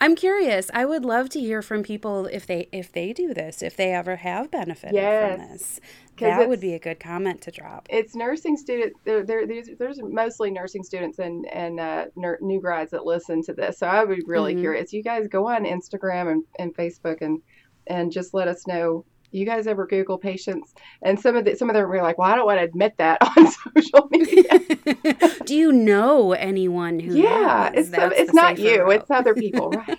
I'm 0.00 0.16
curious. 0.16 0.70
I 0.72 0.84
would 0.84 1.04
love 1.04 1.28
to 1.30 1.40
hear 1.40 1.62
from 1.62 1.82
people 1.82 2.26
if 2.26 2.46
they 2.46 2.68
if 2.72 2.92
they 2.92 3.12
do 3.12 3.34
this, 3.34 3.62
if 3.62 3.76
they 3.76 3.92
ever 3.92 4.16
have 4.16 4.50
benefited 4.50 4.94
yes. 4.94 5.36
from 5.36 5.48
this. 5.48 5.80
That 6.18 6.48
would 6.48 6.60
be 6.60 6.74
a 6.74 6.78
good 6.78 7.00
comment 7.00 7.40
to 7.42 7.50
drop. 7.50 7.88
It's 7.90 8.14
nursing 8.14 8.56
students. 8.56 8.98
There, 9.04 9.24
there, 9.24 9.46
there's, 9.46 9.68
there's 9.78 10.00
mostly 10.00 10.50
nursing 10.50 10.84
students 10.84 11.18
and 11.18 11.46
and 11.52 11.80
uh, 11.80 12.06
new 12.16 12.60
grads 12.60 12.92
that 12.92 13.04
listen 13.04 13.42
to 13.42 13.52
this. 13.52 13.78
So 13.78 13.86
I 13.86 14.04
would 14.04 14.16
be 14.16 14.22
really 14.26 14.52
mm-hmm. 14.52 14.62
curious. 14.62 14.92
You 14.92 15.02
guys 15.02 15.26
go 15.26 15.48
on 15.48 15.64
Instagram 15.64 16.30
and, 16.30 16.44
and 16.58 16.74
Facebook 16.74 17.22
and 17.22 17.42
and 17.86 18.12
just 18.12 18.34
let 18.34 18.48
us 18.48 18.66
know. 18.66 19.04
You 19.30 19.46
guys 19.46 19.66
ever 19.66 19.86
Google 19.86 20.18
patients? 20.18 20.74
And 21.00 21.18
some 21.18 21.36
of 21.36 21.46
the 21.46 21.56
some 21.56 21.70
of 21.70 21.74
them 21.74 21.88
were 21.88 22.02
like, 22.02 22.18
"Well, 22.18 22.30
I 22.30 22.34
don't 22.34 22.44
want 22.44 22.58
to 22.58 22.64
admit 22.64 22.94
that 22.98 23.18
on 23.36 23.50
social 23.50 24.08
media." 24.10 25.38
Do 25.46 25.54
you 25.54 25.72
know 25.72 26.32
anyone 26.32 27.00
who? 27.00 27.16
Yeah, 27.16 27.70
it's 27.74 27.88
some, 27.90 28.12
it's 28.12 28.34
not 28.34 28.58
you. 28.58 28.82
Route. 28.82 29.00
It's 29.02 29.10
other 29.10 29.34
people, 29.46 29.70
right? 29.70 29.98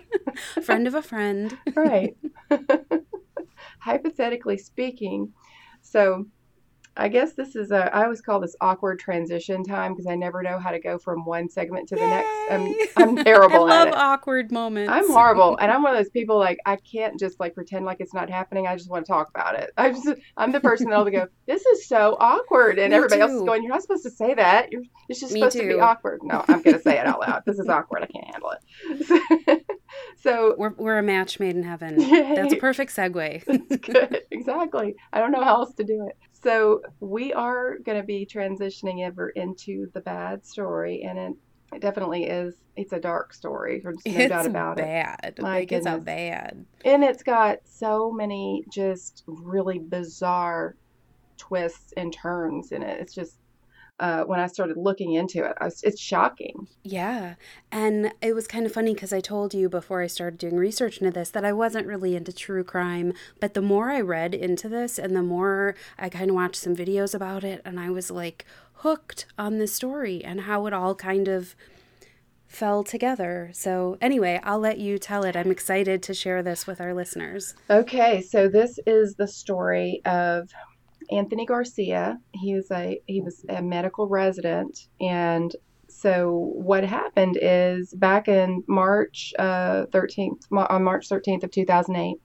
friend 0.63 0.88
of 0.88 0.94
a 0.94 1.02
friend, 1.02 1.58
right? 1.75 2.16
Hypothetically 3.80 4.58
speaking, 4.58 5.34
so 5.82 6.28
I 6.95 7.07
guess 7.07 7.33
this 7.33 7.55
is 7.55 7.71
a, 7.71 7.93
I 7.95 8.03
always 8.03 8.21
call 8.21 8.39
this 8.39 8.55
awkward 8.62 9.00
transition 9.00 9.63
time 9.63 9.93
because 9.93 10.05
I 10.05 10.15
never 10.15 10.43
know 10.43 10.59
how 10.59 10.69
to 10.69 10.79
go 10.79 11.00
from 11.00 11.25
one 11.25 11.50
segment 11.50 11.89
to 11.89 11.95
the 11.95 12.01
Yay! 12.01 12.07
next. 12.07 12.29
I'm, 12.51 12.75
I'm 12.97 13.15
terrible 13.25 13.65
I 13.65 13.83
love 13.85 13.93
awkward 13.95 14.51
moments. 14.51 14.91
I'm 14.91 15.09
horrible. 15.09 15.57
and 15.57 15.71
I'm 15.71 15.81
one 15.81 15.95
of 15.95 15.97
those 15.97 16.12
people 16.12 16.38
like, 16.38 16.59
I 16.67 16.75
can't 16.75 17.19
just 17.19 17.39
like 17.39 17.55
pretend 17.55 17.85
like 17.85 17.97
it's 18.00 18.13
not 18.13 18.29
happening. 18.29 18.67
I 18.67 18.75
just 18.75 18.91
want 18.91 19.05
to 19.05 19.12
talk 19.12 19.29
about 19.29 19.55
it. 19.55 19.71
I'm 19.75 19.95
just, 19.95 20.19
I'm 20.38 20.51
the 20.51 20.59
person 20.59 20.89
that'll 20.89 21.09
go, 21.09 21.27
this 21.47 21.65
is 21.65 21.88
so 21.88 22.15
awkward. 22.19 22.77
And 22.77 22.91
Me 22.91 22.97
everybody 22.97 23.17
too. 23.17 23.23
else 23.23 23.31
is 23.33 23.41
going, 23.41 23.63
you're 23.63 23.71
not 23.71 23.81
supposed 23.81 24.03
to 24.03 24.12
say 24.12 24.35
that. 24.35 24.71
You're, 24.71 24.83
it's 25.09 25.19
just 25.19 25.33
Me 25.33 25.39
supposed 25.39 25.57
too. 25.57 25.63
to 25.67 25.73
be 25.75 25.79
awkward. 25.79 26.19
No, 26.23 26.45
I'm 26.47 26.62
going 26.62 26.75
to 26.77 26.81
say 26.81 27.00
it 27.00 27.07
out 27.07 27.19
loud. 27.19 27.41
This 27.45 27.57
is 27.57 27.69
awkward. 27.69 28.03
I 28.03 28.07
can't 28.07 28.25
handle 28.25 28.53
it. 28.53 29.65
so 30.21 30.53
we're, 30.59 30.73
we're 30.77 30.97
a 31.00 31.03
match 31.03 31.39
made 31.39 31.55
in 31.55 31.63
heaven. 31.63 32.00
Yay. 32.00 32.35
That's 32.35 32.53
a 32.53 32.57
perfect 32.57 32.95
segue. 32.95 33.43
That's 33.45 33.77
good. 33.77 34.21
Exactly. 34.31 34.95
I 35.12 35.19
don't 35.19 35.31
know 35.31 35.43
how 35.43 35.55
else 35.55 35.73
to 35.75 35.83
do 35.83 36.05
it. 36.07 36.17
So 36.43 36.81
we 37.00 37.33
are 37.33 37.77
going 37.79 37.97
to 38.00 38.05
be 38.05 38.25
transitioning 38.25 39.05
ever 39.05 39.29
into 39.29 39.89
the 39.93 40.01
bad 40.01 40.45
story, 40.45 41.03
and 41.03 41.17
it, 41.17 41.33
it 41.75 41.81
definitely 41.81 42.25
is. 42.25 42.55
It's 42.75 42.91
a 42.91 43.00
dark 43.00 43.33
story. 43.33 43.79
There's 43.79 43.97
no 44.05 44.12
it's 44.13 44.29
doubt 44.29 44.45
about 44.45 44.77
bad. 44.77 45.19
it. 45.23 45.41
My 45.41 45.59
like 45.59 45.69
goodness. 45.69 45.93
it's 45.93 46.01
a 46.01 46.05
bad, 46.05 46.65
and 46.83 47.03
it's 47.03 47.23
got 47.23 47.59
so 47.65 48.12
many 48.12 48.65
just 48.71 49.23
really 49.27 49.79
bizarre 49.79 50.75
twists 51.38 51.93
and 51.95 52.12
turns 52.12 52.71
in 52.71 52.83
it. 52.83 53.00
It's 53.00 53.13
just 53.13 53.38
uh, 54.03 54.25
when 54.25 54.41
I 54.41 54.48
started 54.48 54.75
looking 54.75 55.13
into 55.13 55.45
it. 55.45 55.55
Was, 55.62 55.81
it's 55.81 56.01
shocking. 56.01 56.67
Yeah. 56.83 57.36
And 57.72 58.12
it 58.22 58.36
was 58.36 58.48
kind 58.48 58.65
of 58.65 58.74
funny 58.74 58.93
because 58.93 59.13
I 59.13 59.22
told 59.22 59.53
you 59.53 59.69
before 59.69 60.01
I 60.01 60.07
started 60.07 60.38
doing 60.39 60.57
research 60.57 60.98
into 60.98 61.10
this 61.10 61.29
that 61.29 61.45
I 61.45 61.53
wasn't 61.53 61.88
really 61.88 62.13
into 62.13 62.33
true 62.33 62.65
crime. 62.65 63.13
But 63.39 63.53
the 63.53 63.62
more 63.62 63.91
I 63.91 64.01
read 64.01 64.36
into 64.36 64.67
this 64.67 65.00
and 65.00 65.15
the 65.15 65.24
more 65.24 65.75
I 65.98 66.10
kind 66.10 66.29
of 66.29 66.36
watched 66.36 66.57
some 66.57 66.75
videos 66.75 67.15
about 67.15 67.45
it, 67.45 67.62
and 67.63 67.79
I 67.79 67.89
was 67.91 68.12
like 68.12 68.45
hooked 68.74 69.25
on 69.38 69.57
the 69.57 69.67
story 69.67 70.22
and 70.22 70.41
how 70.41 70.65
it 70.65 70.74
all 70.74 70.95
kind 70.95 71.29
of 71.29 71.55
fell 72.45 72.83
together. 72.83 73.51
So, 73.53 73.98
anyway, 74.01 74.41
I'll 74.43 74.60
let 74.60 74.79
you 74.79 74.98
tell 74.98 75.24
it. 75.24 75.38
I'm 75.38 75.50
excited 75.50 76.03
to 76.03 76.13
share 76.13 76.43
this 76.43 76.67
with 76.67 76.81
our 76.81 76.93
listeners. 76.93 77.55
Okay, 77.69 78.22
so 78.22 78.50
this 78.50 78.79
is 78.86 79.15
the 79.15 79.29
story 79.29 80.01
of 80.03 80.50
Anthony 81.13 81.46
Garcia. 81.46 82.20
He 82.34 82.55
was 82.55 82.72
a 82.72 83.00
he 83.08 83.22
was 83.22 83.46
a 83.50 83.62
medical 83.62 84.08
resident, 84.08 84.88
and 85.00 85.55
so 85.88 86.51
what 86.55 86.84
happened 86.84 87.38
is 87.41 87.93
back 87.93 88.27
in 88.27 88.63
March 88.67 89.34
uh, 89.38 89.86
13th 89.88 90.41
on 90.51 90.84
March 90.84 91.08
13th 91.08 91.43
of 91.43 91.51
2008, 91.51 92.17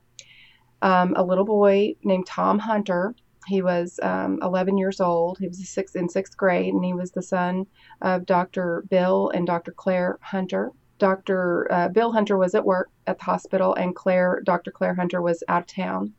um, 0.81 1.13
a 1.15 1.23
little 1.23 1.45
boy 1.45 1.95
named 2.03 2.25
Tom 2.25 2.59
Hunter. 2.59 3.15
He 3.47 3.61
was 3.61 3.99
um, 4.03 4.39
11 4.41 4.77
years 4.77 4.99
old. 4.99 5.37
He 5.39 5.47
was 5.47 5.59
in 5.95 6.09
sixth 6.09 6.35
grade, 6.35 6.73
and 6.73 6.83
he 6.83 6.93
was 6.93 7.11
the 7.11 7.21
son 7.21 7.65
of 8.01 8.25
Dr. 8.25 8.83
Bill 8.89 9.29
and 9.33 9.47
Dr. 9.47 9.71
Claire 9.71 10.19
Hunter. 10.21 10.71
Dr. 10.97 11.71
Uh, 11.71 11.87
Bill 11.87 12.11
Hunter 12.11 12.37
was 12.37 12.53
at 12.53 12.65
work 12.65 12.89
at 13.07 13.17
the 13.17 13.23
hospital, 13.23 13.73
and 13.75 13.95
Claire, 13.95 14.41
Dr. 14.43 14.71
Claire 14.71 14.95
Hunter, 14.95 15.21
was 15.21 15.43
out 15.47 15.61
of 15.61 15.67
town 15.67 16.13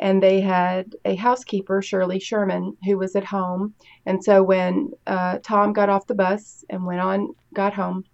and 0.00 0.22
they 0.22 0.40
had 0.40 0.96
a 1.04 1.14
housekeeper, 1.14 1.82
Shirlee 1.82 2.22
Sherman, 2.22 2.76
who 2.84 2.96
was 2.96 3.14
at 3.14 3.24
home. 3.24 3.74
And 4.06 4.24
so 4.24 4.42
when 4.42 4.90
uh, 5.06 5.38
Tom 5.42 5.74
got 5.74 5.90
off 5.90 6.06
the 6.06 6.14
bus 6.14 6.64
and 6.70 6.86
went 6.86 7.00
on, 7.00 7.34
got 7.52 7.74
home, 7.74 8.04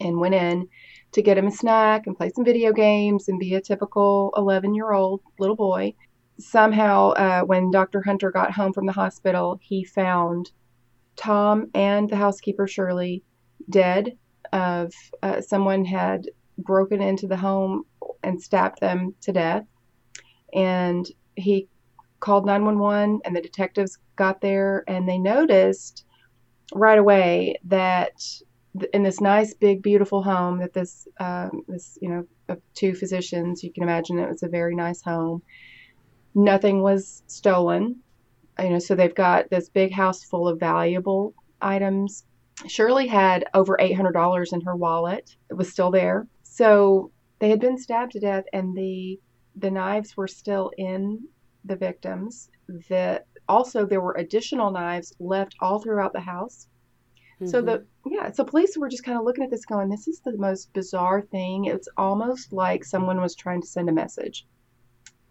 and 0.00 0.20
went 0.20 0.34
in 0.34 0.68
to 1.12 1.22
get 1.22 1.38
him 1.38 1.46
a 1.46 1.50
snack 1.50 2.06
and 2.06 2.16
play 2.16 2.28
some 2.28 2.44
video 2.44 2.72
games 2.74 3.26
and 3.26 3.40
be 3.40 3.54
a 3.54 3.60
typical 3.60 4.34
11 4.36 4.74
year 4.74 4.92
old 4.92 5.22
little 5.38 5.56
boy, 5.56 5.94
somehow 6.38 7.10
uh, 7.12 7.40
when 7.40 7.70
Dr. 7.70 8.02
Hunter 8.02 8.30
got 8.30 8.52
home 8.52 8.74
from 8.74 8.84
the 8.84 8.92
hospital, 8.92 9.58
he 9.62 9.84
found 9.84 10.52
Tom 11.16 11.70
and 11.74 12.10
the 12.10 12.16
housekeeper, 12.16 12.66
Shirlee, 12.66 13.22
dead. 13.68 14.16
Of 14.50 14.94
uh, 15.22 15.42
someone 15.42 15.84
had 15.84 16.30
broken 16.56 17.02
into 17.02 17.26
the 17.26 17.36
home 17.36 17.82
and 18.22 18.40
stabbed 18.40 18.80
them 18.80 19.14
to 19.20 19.32
death 19.32 19.66
and 20.54 21.10
he 21.36 21.68
called 22.20 22.46
911 22.46 23.20
and 23.24 23.36
the 23.36 23.40
detectives 23.40 23.98
got 24.16 24.40
there 24.40 24.84
and 24.88 25.08
they 25.08 25.18
noticed 25.18 26.04
right 26.74 26.98
away 26.98 27.56
that 27.64 28.12
in 28.92 29.02
this 29.02 29.20
nice 29.20 29.54
big 29.54 29.82
beautiful 29.82 30.22
home 30.22 30.58
that 30.58 30.72
this 30.72 31.08
um, 31.20 31.62
this 31.68 31.98
you 32.02 32.08
know 32.08 32.24
of 32.48 32.60
two 32.74 32.94
physicians 32.94 33.62
you 33.62 33.72
can 33.72 33.82
imagine 33.82 34.18
it 34.18 34.28
was 34.28 34.42
a 34.42 34.48
very 34.48 34.74
nice 34.74 35.00
home 35.02 35.42
nothing 36.34 36.82
was 36.82 37.22
stolen. 37.26 37.96
You 38.58 38.70
know 38.70 38.78
so 38.78 38.94
they've 38.94 39.14
got 39.14 39.50
this 39.50 39.68
big 39.68 39.92
house 39.92 40.24
full 40.24 40.48
of 40.48 40.58
valuable 40.58 41.34
items. 41.60 42.24
Shirlee 42.64 43.08
had 43.08 43.44
over 43.54 43.76
$800 43.80 44.52
in 44.52 44.60
her 44.62 44.74
wallet. 44.74 45.36
It 45.48 45.54
was 45.54 45.70
still 45.70 45.92
there. 45.92 46.26
So 46.42 47.12
they 47.38 47.50
had 47.50 47.60
been 47.60 47.78
stabbed 47.78 48.12
to 48.12 48.20
death 48.20 48.44
and 48.52 48.76
the 48.76 49.20
the 49.58 49.70
knives 49.70 50.16
were 50.16 50.28
still 50.28 50.70
in 50.78 51.26
the 51.64 51.76
victims. 51.76 52.50
The 52.88 53.22
also 53.48 53.86
there 53.86 54.00
were 54.00 54.14
additional 54.14 54.70
knives 54.70 55.14
left 55.18 55.56
all 55.60 55.78
throughout 55.78 56.12
the 56.12 56.20
house. 56.20 56.68
Mm-hmm. 57.36 57.46
So 57.46 57.62
the 57.62 57.78
mm-hmm. 57.78 58.14
yeah, 58.14 58.32
so 58.32 58.44
police 58.44 58.76
were 58.76 58.88
just 58.88 59.04
kind 59.04 59.18
of 59.18 59.24
looking 59.24 59.44
at 59.44 59.50
this 59.50 59.64
going, 59.64 59.88
this 59.88 60.08
is 60.08 60.20
the 60.20 60.36
most 60.36 60.72
bizarre 60.72 61.22
thing. 61.22 61.66
It's 61.66 61.88
almost 61.96 62.52
like 62.52 62.84
someone 62.84 63.20
was 63.20 63.34
trying 63.34 63.62
to 63.62 63.66
send 63.66 63.88
a 63.88 63.92
message. 63.92 64.46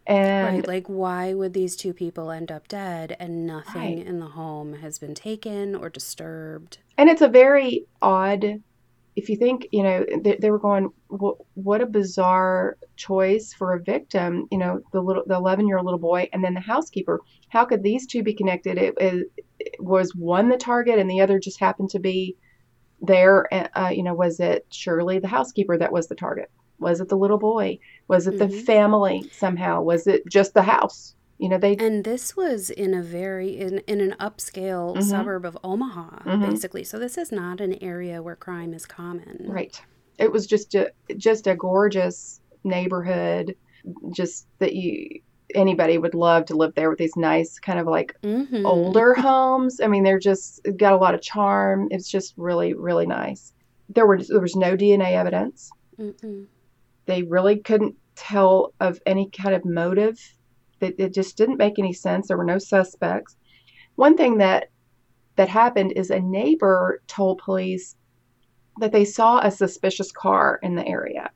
And 0.06 0.56
right, 0.56 0.66
like 0.66 0.86
why 0.86 1.34
would 1.34 1.52
these 1.52 1.76
two 1.76 1.92
people 1.92 2.30
end 2.30 2.50
up 2.50 2.66
dead 2.66 3.14
and 3.20 3.46
nothing 3.46 3.98
right. 3.98 4.06
in 4.06 4.20
the 4.20 4.28
home 4.28 4.72
has 4.74 4.98
been 4.98 5.14
taken 5.14 5.74
or 5.74 5.90
disturbed? 5.90 6.78
And 6.96 7.10
it's 7.10 7.20
a 7.20 7.28
very 7.28 7.84
odd 8.00 8.62
if 9.18 9.28
you 9.28 9.36
think, 9.36 9.66
you 9.72 9.82
know, 9.82 10.06
they, 10.22 10.36
they 10.36 10.50
were 10.50 10.60
going, 10.60 10.90
what, 11.08 11.38
what 11.54 11.80
a 11.80 11.86
bizarre 11.86 12.78
choice 12.94 13.52
for 13.52 13.74
a 13.74 13.82
victim, 13.82 14.46
you 14.52 14.58
know, 14.58 14.80
the 14.92 15.00
little, 15.00 15.24
the 15.26 15.34
11 15.34 15.66
year 15.66 15.78
old 15.78 15.86
little 15.86 15.98
boy 15.98 16.28
and 16.32 16.44
then 16.44 16.54
the 16.54 16.60
housekeeper. 16.60 17.20
How 17.48 17.64
could 17.64 17.82
these 17.82 18.06
two 18.06 18.22
be 18.22 18.32
connected? 18.32 18.78
It, 18.78 18.94
it, 18.98 19.32
it 19.58 19.74
was 19.80 20.14
one 20.14 20.48
the 20.48 20.56
target 20.56 21.00
and 21.00 21.10
the 21.10 21.20
other 21.20 21.40
just 21.40 21.58
happened 21.58 21.90
to 21.90 21.98
be 21.98 22.36
there. 23.02 23.52
Uh, 23.52 23.88
you 23.88 24.04
know, 24.04 24.14
was 24.14 24.38
it 24.38 24.64
Shirlee, 24.70 25.20
the 25.20 25.26
housekeeper, 25.26 25.76
that 25.76 25.92
was 25.92 26.06
the 26.06 26.14
target? 26.14 26.48
Was 26.78 27.00
it 27.00 27.08
the 27.08 27.16
little 27.16 27.38
boy? 27.38 27.80
Was 28.06 28.28
it 28.28 28.36
mm-hmm. 28.36 28.50
the 28.50 28.62
family 28.62 29.28
somehow? 29.32 29.82
Was 29.82 30.06
it 30.06 30.28
just 30.28 30.54
the 30.54 30.62
house? 30.62 31.16
You 31.38 31.48
know, 31.48 31.58
they 31.58 31.76
and 31.76 32.02
this 32.02 32.36
was 32.36 32.68
in 32.68 32.94
a 32.94 33.02
very 33.02 33.56
in 33.56 33.78
in 33.86 34.00
an 34.00 34.16
upscale 34.18 34.94
mm-hmm. 34.94 35.02
suburb 35.02 35.44
of 35.44 35.56
Omaha, 35.62 36.24
mm-hmm. 36.24 36.50
basically. 36.50 36.82
So 36.82 36.98
this 36.98 37.16
is 37.16 37.30
not 37.30 37.60
an 37.60 37.80
area 37.82 38.20
where 38.20 38.34
crime 38.34 38.74
is 38.74 38.86
common. 38.86 39.46
Right. 39.48 39.80
It 40.18 40.32
was 40.32 40.48
just 40.48 40.74
a 40.74 40.90
just 41.16 41.46
a 41.46 41.54
gorgeous 41.54 42.40
neighborhood, 42.64 43.54
just 44.12 44.48
that 44.58 44.74
you 44.74 45.20
anybody 45.54 45.96
would 45.96 46.14
love 46.14 46.44
to 46.46 46.56
live 46.56 46.74
there 46.74 46.90
with 46.90 46.98
these 46.98 47.16
nice 47.16 47.60
kind 47.60 47.78
of 47.78 47.86
like 47.86 48.16
mm-hmm. 48.20 48.66
older 48.66 49.14
homes. 49.14 49.80
I 49.80 49.86
mean, 49.86 50.02
they're 50.02 50.18
just 50.18 50.66
got 50.76 50.92
a 50.92 50.96
lot 50.96 51.14
of 51.14 51.22
charm. 51.22 51.86
It's 51.92 52.10
just 52.10 52.34
really 52.36 52.74
really 52.74 53.06
nice. 53.06 53.52
There 53.90 54.08
were 54.08 54.20
there 54.20 54.40
was 54.40 54.56
no 54.56 54.76
DNA 54.76 55.12
evidence. 55.12 55.70
They 57.06 57.22
really 57.22 57.58
couldn't 57.58 57.94
tell 58.16 58.74
of 58.80 59.00
any 59.06 59.30
kind 59.30 59.54
of 59.54 59.64
motive 59.64 60.18
it, 60.80 60.94
it 60.98 61.14
just 61.14 61.36
didn't 61.36 61.58
make 61.58 61.78
any 61.78 61.92
sense. 61.92 62.28
There 62.28 62.36
were 62.36 62.44
no 62.44 62.58
suspects. 62.58 63.36
One 63.96 64.16
thing 64.16 64.38
that 64.38 64.70
that 65.36 65.48
happened 65.48 65.92
is 65.96 66.10
a 66.10 66.20
neighbor 66.20 67.02
told 67.06 67.38
police 67.38 67.96
that 68.80 68.92
they 68.92 69.04
saw 69.04 69.40
a 69.40 69.50
suspicious 69.50 70.12
car 70.12 70.58
in 70.62 70.74
the 70.74 70.86
area. 70.86 71.30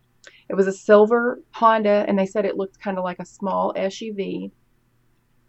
It 0.48 0.54
was 0.54 0.66
a 0.66 0.72
silver 0.72 1.40
Honda, 1.52 2.04
and 2.06 2.18
they 2.18 2.26
said 2.26 2.44
it 2.44 2.56
looked 2.56 2.80
kind 2.80 2.98
of 2.98 3.04
like 3.04 3.20
a 3.20 3.24
small 3.24 3.72
SUV. 3.74 4.50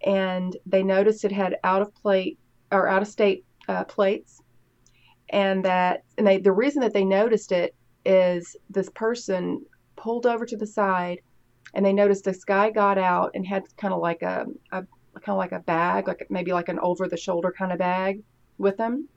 And 0.05 0.55
they 0.65 0.83
noticed 0.83 1.25
it 1.25 1.31
had 1.31 1.57
out 1.63 1.81
of 1.81 1.93
plate 1.95 2.37
or 2.71 2.87
out 2.87 3.01
of 3.01 3.07
state 3.07 3.45
uh, 3.67 3.83
plates, 3.85 4.41
and 5.29 5.63
that 5.65 6.03
and 6.17 6.27
they 6.27 6.37
the 6.37 6.51
reason 6.51 6.81
that 6.81 6.93
they 6.93 7.05
noticed 7.05 7.51
it 7.51 7.75
is 8.05 8.55
this 8.69 8.89
person 8.89 9.65
pulled 9.95 10.25
over 10.25 10.45
to 10.45 10.57
the 10.57 10.67
side 10.67 11.19
and 11.73 11.85
they 11.85 11.93
noticed 11.93 12.23
this 12.23 12.43
guy 12.43 12.69
got 12.69 12.97
out 12.97 13.31
and 13.33 13.45
had 13.45 13.63
kind 13.77 13.93
of 13.93 14.01
like 14.01 14.21
a, 14.21 14.45
a 14.71 14.83
kind 15.15 15.29
of 15.29 15.37
like 15.37 15.51
a 15.51 15.59
bag, 15.59 16.07
like 16.07 16.27
maybe 16.29 16.53
like 16.53 16.69
an 16.69 16.79
over 16.79 17.07
the 17.07 17.17
shoulder 17.17 17.53
kind 17.55 17.71
of 17.71 17.79
bag 17.79 18.23
with 18.57 18.77
him. 18.77 19.07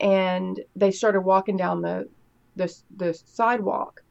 And 0.00 0.60
they 0.74 0.90
started 0.90 1.20
walking 1.20 1.56
down 1.56 1.82
the 1.82 2.08
the, 2.56 2.74
the 2.96 3.14
sidewalk. 3.14 4.02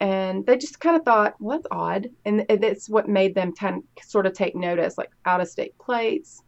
And 0.00 0.44
they 0.44 0.58
just 0.58 0.80
kind 0.80 0.96
of 0.96 1.04
thought, 1.04 1.34
well, 1.40 1.56
that's 1.56 1.68
odd. 1.70 2.10
And 2.24 2.44
it's 2.48 2.90
what 2.90 3.08
made 3.08 3.34
them 3.34 3.52
kind 3.52 3.76
of, 3.76 4.04
sort 4.04 4.26
of 4.26 4.32
take 4.32 4.54
notice, 4.54 4.98
like 4.98 5.10
out 5.24 5.40
of 5.40 5.48
state 5.48 5.78
plates. 5.78 6.42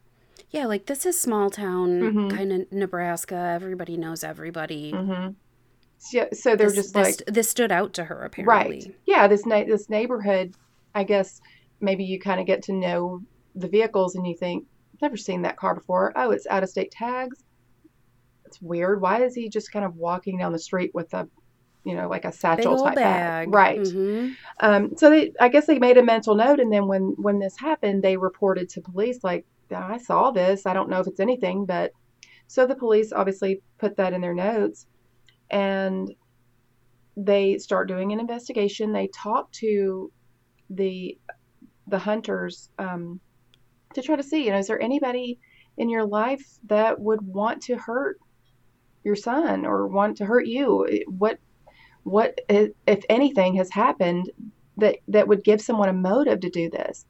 Yeah, 0.51 0.67
like 0.67 0.87
this 0.87 1.07
is 1.07 1.19
small 1.19 1.51
town 1.51 2.01
mm-hmm. 2.01 2.29
kind 2.29 2.53
of 2.53 2.73
Nebraska. 2.73 3.35
Everybody 3.35 3.97
knows 3.97 4.25
everybody. 4.25 4.93
Mm-hmm. 4.93 5.33
So, 5.99 6.29
so 6.33 6.57
they're 6.57 6.69
this, 6.69 6.77
just 6.77 6.95
this, 6.95 7.21
like 7.21 7.27
this 7.27 7.49
stood 7.49 7.73
out 7.73 7.95
to 7.95 8.05
her 8.05 8.23
apparently. 8.23 8.77
Right. 8.77 8.97
Yeah. 9.07 9.29
This 9.29 9.47
na- 9.47 9.65
this 9.65 9.89
neighborhood. 9.89 10.55
I 10.95 11.05
guess 11.05 11.41
maybe 11.81 12.05
you 12.05 12.19
kind 12.19 12.41
of 12.41 12.47
get 12.47 12.63
to 12.65 12.73
know 12.73 13.21
the 13.55 13.69
vehicles 13.69 14.15
and 14.15 14.27
you 14.27 14.35
think, 14.35 14.65
I've 14.95 15.03
never 15.03 15.17
seen 15.17 15.43
that 15.43 15.57
car 15.57 15.75
before. 15.75 16.13
Oh, 16.17 16.31
it's 16.31 16.47
out 16.47 16.63
of 16.63 16.71
state 16.71 16.91
tags. 16.91 17.45
It's 18.47 18.63
weird. 18.63 19.01
Why 19.03 19.23
is 19.23 19.35
he 19.35 19.49
just 19.49 19.73
kind 19.73 19.85
of 19.85 19.97
walking 19.97 20.39
down 20.39 20.53
the 20.53 20.59
street 20.59 20.93
with 20.95 21.13
a, 21.13 21.29
you 21.85 21.95
know, 21.95 22.09
like 22.09 22.25
a 22.25 22.33
satchel 22.33 22.83
type 22.83 22.95
bag? 22.95 23.51
bag. 23.51 23.55
Right. 23.55 23.81
Mm-hmm. 23.81 24.33
Um, 24.61 24.97
so 24.97 25.11
they, 25.11 25.33
I 25.39 25.49
guess 25.49 25.67
they 25.67 25.79
made 25.79 25.99
a 25.99 26.03
mental 26.03 26.35
note, 26.35 26.61
and 26.61 26.73
then 26.73 26.87
when 26.87 27.15
when 27.19 27.39
this 27.39 27.59
happened, 27.59 28.03
they 28.03 28.17
reported 28.17 28.69
to 28.71 28.81
police 28.81 29.23
like, 29.23 29.45
I 29.75 29.99
saw 29.99 30.31
this. 30.31 30.65
I 30.65 30.73
don't 30.73 30.89
know 30.89 31.01
if 31.01 31.07
it's 31.07 31.21
anything, 31.21 31.67
but 31.67 31.93
so 32.47 32.67
the 32.67 32.75
police 32.75 33.13
obviously 33.13 33.61
put 33.79 33.97
that 33.97 34.13
in 34.13 34.21
their 34.21 34.35
notes 34.35 34.87
and 35.51 36.13
they 37.17 37.59
start 37.59 37.89
doing 37.89 38.13
an 38.13 38.21
investigation. 38.21 38.93
They 38.93 39.09
talk 39.09 39.51
to 39.53 40.13
the 40.71 41.19
the 41.89 41.99
hunters 41.99 42.69
um, 42.79 43.21
to 43.95 44.03
try 44.03 44.17
to 44.17 44.23
see, 44.23 44.45
you 44.45 44.51
know, 44.51 44.59
is 44.59 44.67
there 44.67 44.81
anybody 44.81 45.39
in 45.79 45.89
your 45.89 46.05
life 46.05 46.59
that 46.67 47.01
would 47.01 47.23
want 47.23 47.63
to 47.63 47.77
hurt 47.77 48.19
your 49.05 49.15
son 49.15 49.65
or 49.65 49.87
want 49.87 50.17
to 50.19 50.27
hurt 50.27 50.47
you? 50.47 51.05
What 51.07 51.39
what 52.03 52.41
if 52.49 53.05
anything 53.09 53.57
has 53.57 53.71
happened 53.71 54.31
that 54.77 54.97
that 55.09 55.29
would 55.29 55.45
give 55.45 55.61
someone 55.61 55.89
a 55.89 55.93
motive 55.93 56.41
to 56.41 56.51
do 56.51 56.69
this? 56.71 57.07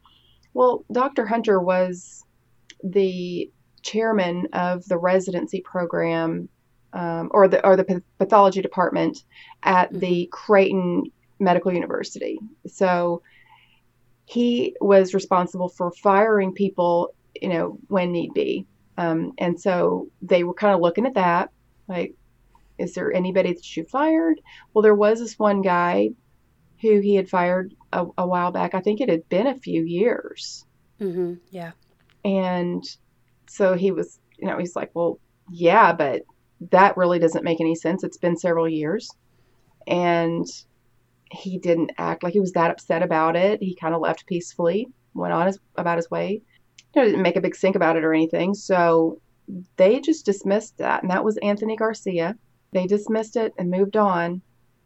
Well, 0.54 0.84
Dr. 0.92 1.26
Hunter 1.26 1.60
was 1.60 2.24
the 2.82 3.50
chairman 3.82 4.48
of 4.52 4.86
the 4.86 4.98
residency 4.98 5.60
program 5.60 6.48
um, 6.96 7.28
or 7.32 7.46
the 7.46 7.64
or 7.64 7.76
the 7.76 8.02
pathology 8.18 8.62
department 8.62 9.22
at 9.62 9.90
mm-hmm. 9.90 9.98
the 9.98 10.28
Creighton 10.32 11.12
Medical 11.38 11.72
University. 11.72 12.38
So 12.66 13.22
he 14.24 14.74
was 14.80 15.14
responsible 15.14 15.68
for 15.68 15.92
firing 15.92 16.52
people, 16.52 17.14
you 17.40 17.50
know, 17.50 17.78
when 17.88 18.10
need 18.10 18.32
be. 18.32 18.66
Um, 18.96 19.32
and 19.36 19.60
so 19.60 20.08
they 20.22 20.42
were 20.42 20.54
kind 20.54 20.74
of 20.74 20.80
looking 20.80 21.04
at 21.04 21.14
that, 21.14 21.50
like, 21.86 22.14
is 22.78 22.94
there 22.94 23.12
anybody 23.12 23.52
that 23.52 23.76
you 23.76 23.84
fired? 23.84 24.40
Well, 24.72 24.82
there 24.82 24.94
was 24.94 25.20
this 25.20 25.38
one 25.38 25.60
guy 25.60 26.10
who 26.80 27.00
he 27.00 27.14
had 27.14 27.28
fired 27.28 27.74
a, 27.92 28.06
a 28.16 28.26
while 28.26 28.52
back. 28.52 28.74
I 28.74 28.80
think 28.80 29.00
it 29.00 29.10
had 29.10 29.28
been 29.28 29.46
a 29.46 29.58
few 29.58 29.84
years. 29.84 30.64
Mm-hmm. 31.00 31.34
Yeah. 31.50 31.72
And 32.24 32.82
so 33.48 33.74
he 33.74 33.92
was, 33.92 34.18
you 34.38 34.48
know, 34.48 34.58
he's 34.58 34.74
like, 34.74 34.90
well, 34.94 35.20
yeah, 35.50 35.92
but 35.92 36.22
that 36.70 36.96
really 36.96 37.18
doesn't 37.18 37.44
make 37.44 37.60
any 37.60 37.74
sense. 37.74 38.04
It's 38.04 38.16
been 38.16 38.36
several 38.36 38.68
years. 38.68 39.10
And 39.86 40.46
he 41.30 41.58
didn't 41.58 41.92
act 41.98 42.22
like 42.22 42.32
he 42.32 42.40
was 42.40 42.52
that 42.52 42.70
upset 42.70 43.02
about 43.02 43.36
it. 43.36 43.62
He 43.62 43.74
kind 43.74 43.94
of 43.94 44.00
left 44.00 44.26
peacefully, 44.26 44.88
went 45.14 45.32
on 45.32 45.46
his, 45.46 45.58
about 45.76 45.98
his 45.98 46.10
way. 46.10 46.42
You 46.94 47.02
know, 47.02 47.06
didn't 47.06 47.22
make 47.22 47.36
a 47.36 47.40
big 47.40 47.54
stink 47.54 47.76
about 47.76 47.96
it 47.96 48.04
or 48.04 48.14
anything. 48.14 48.54
So 48.54 49.20
they 49.76 50.00
just 50.00 50.24
dismissed 50.24 50.78
that. 50.78 51.02
And 51.02 51.10
that 51.10 51.24
was 51.24 51.36
Anthony 51.38 51.76
Garcia. 51.76 52.36
They 52.72 52.86
dismissed 52.86 53.36
it 53.36 53.52
and 53.58 53.70
moved 53.70 53.96
on. 53.96 54.40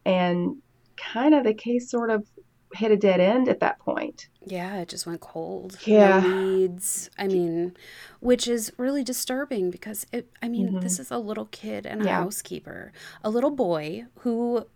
And 0.04 0.56
kind 0.96 1.34
of 1.34 1.44
the 1.44 1.54
case 1.54 1.90
sort 1.90 2.10
of 2.10 2.26
hit 2.74 2.90
a 2.92 2.96
dead 2.96 3.20
end 3.20 3.48
at 3.48 3.60
that 3.60 3.78
point. 3.80 4.28
Yeah, 4.44 4.76
it 4.78 4.88
just 4.88 5.06
went 5.06 5.20
cold. 5.20 5.76
Yeah. 5.84 6.20
No 6.20 6.28
leads. 6.28 7.10
I 7.18 7.26
mean, 7.26 7.76
which 8.20 8.46
is 8.46 8.72
really 8.76 9.02
disturbing 9.04 9.70
because 9.70 10.06
it 10.12 10.28
I 10.42 10.48
mean, 10.48 10.74
Mhm. 10.74 10.80
this 10.82 10.98
is 10.98 11.10
a 11.10 11.18
little 11.18 11.46
kid 11.46 11.84
and 11.86 12.02
a 12.02 12.04
Yeah. 12.04 12.22
housekeeper. 12.22 12.92
A 13.24 13.30
little 13.30 13.50
boy 13.50 14.06
who 14.20 14.66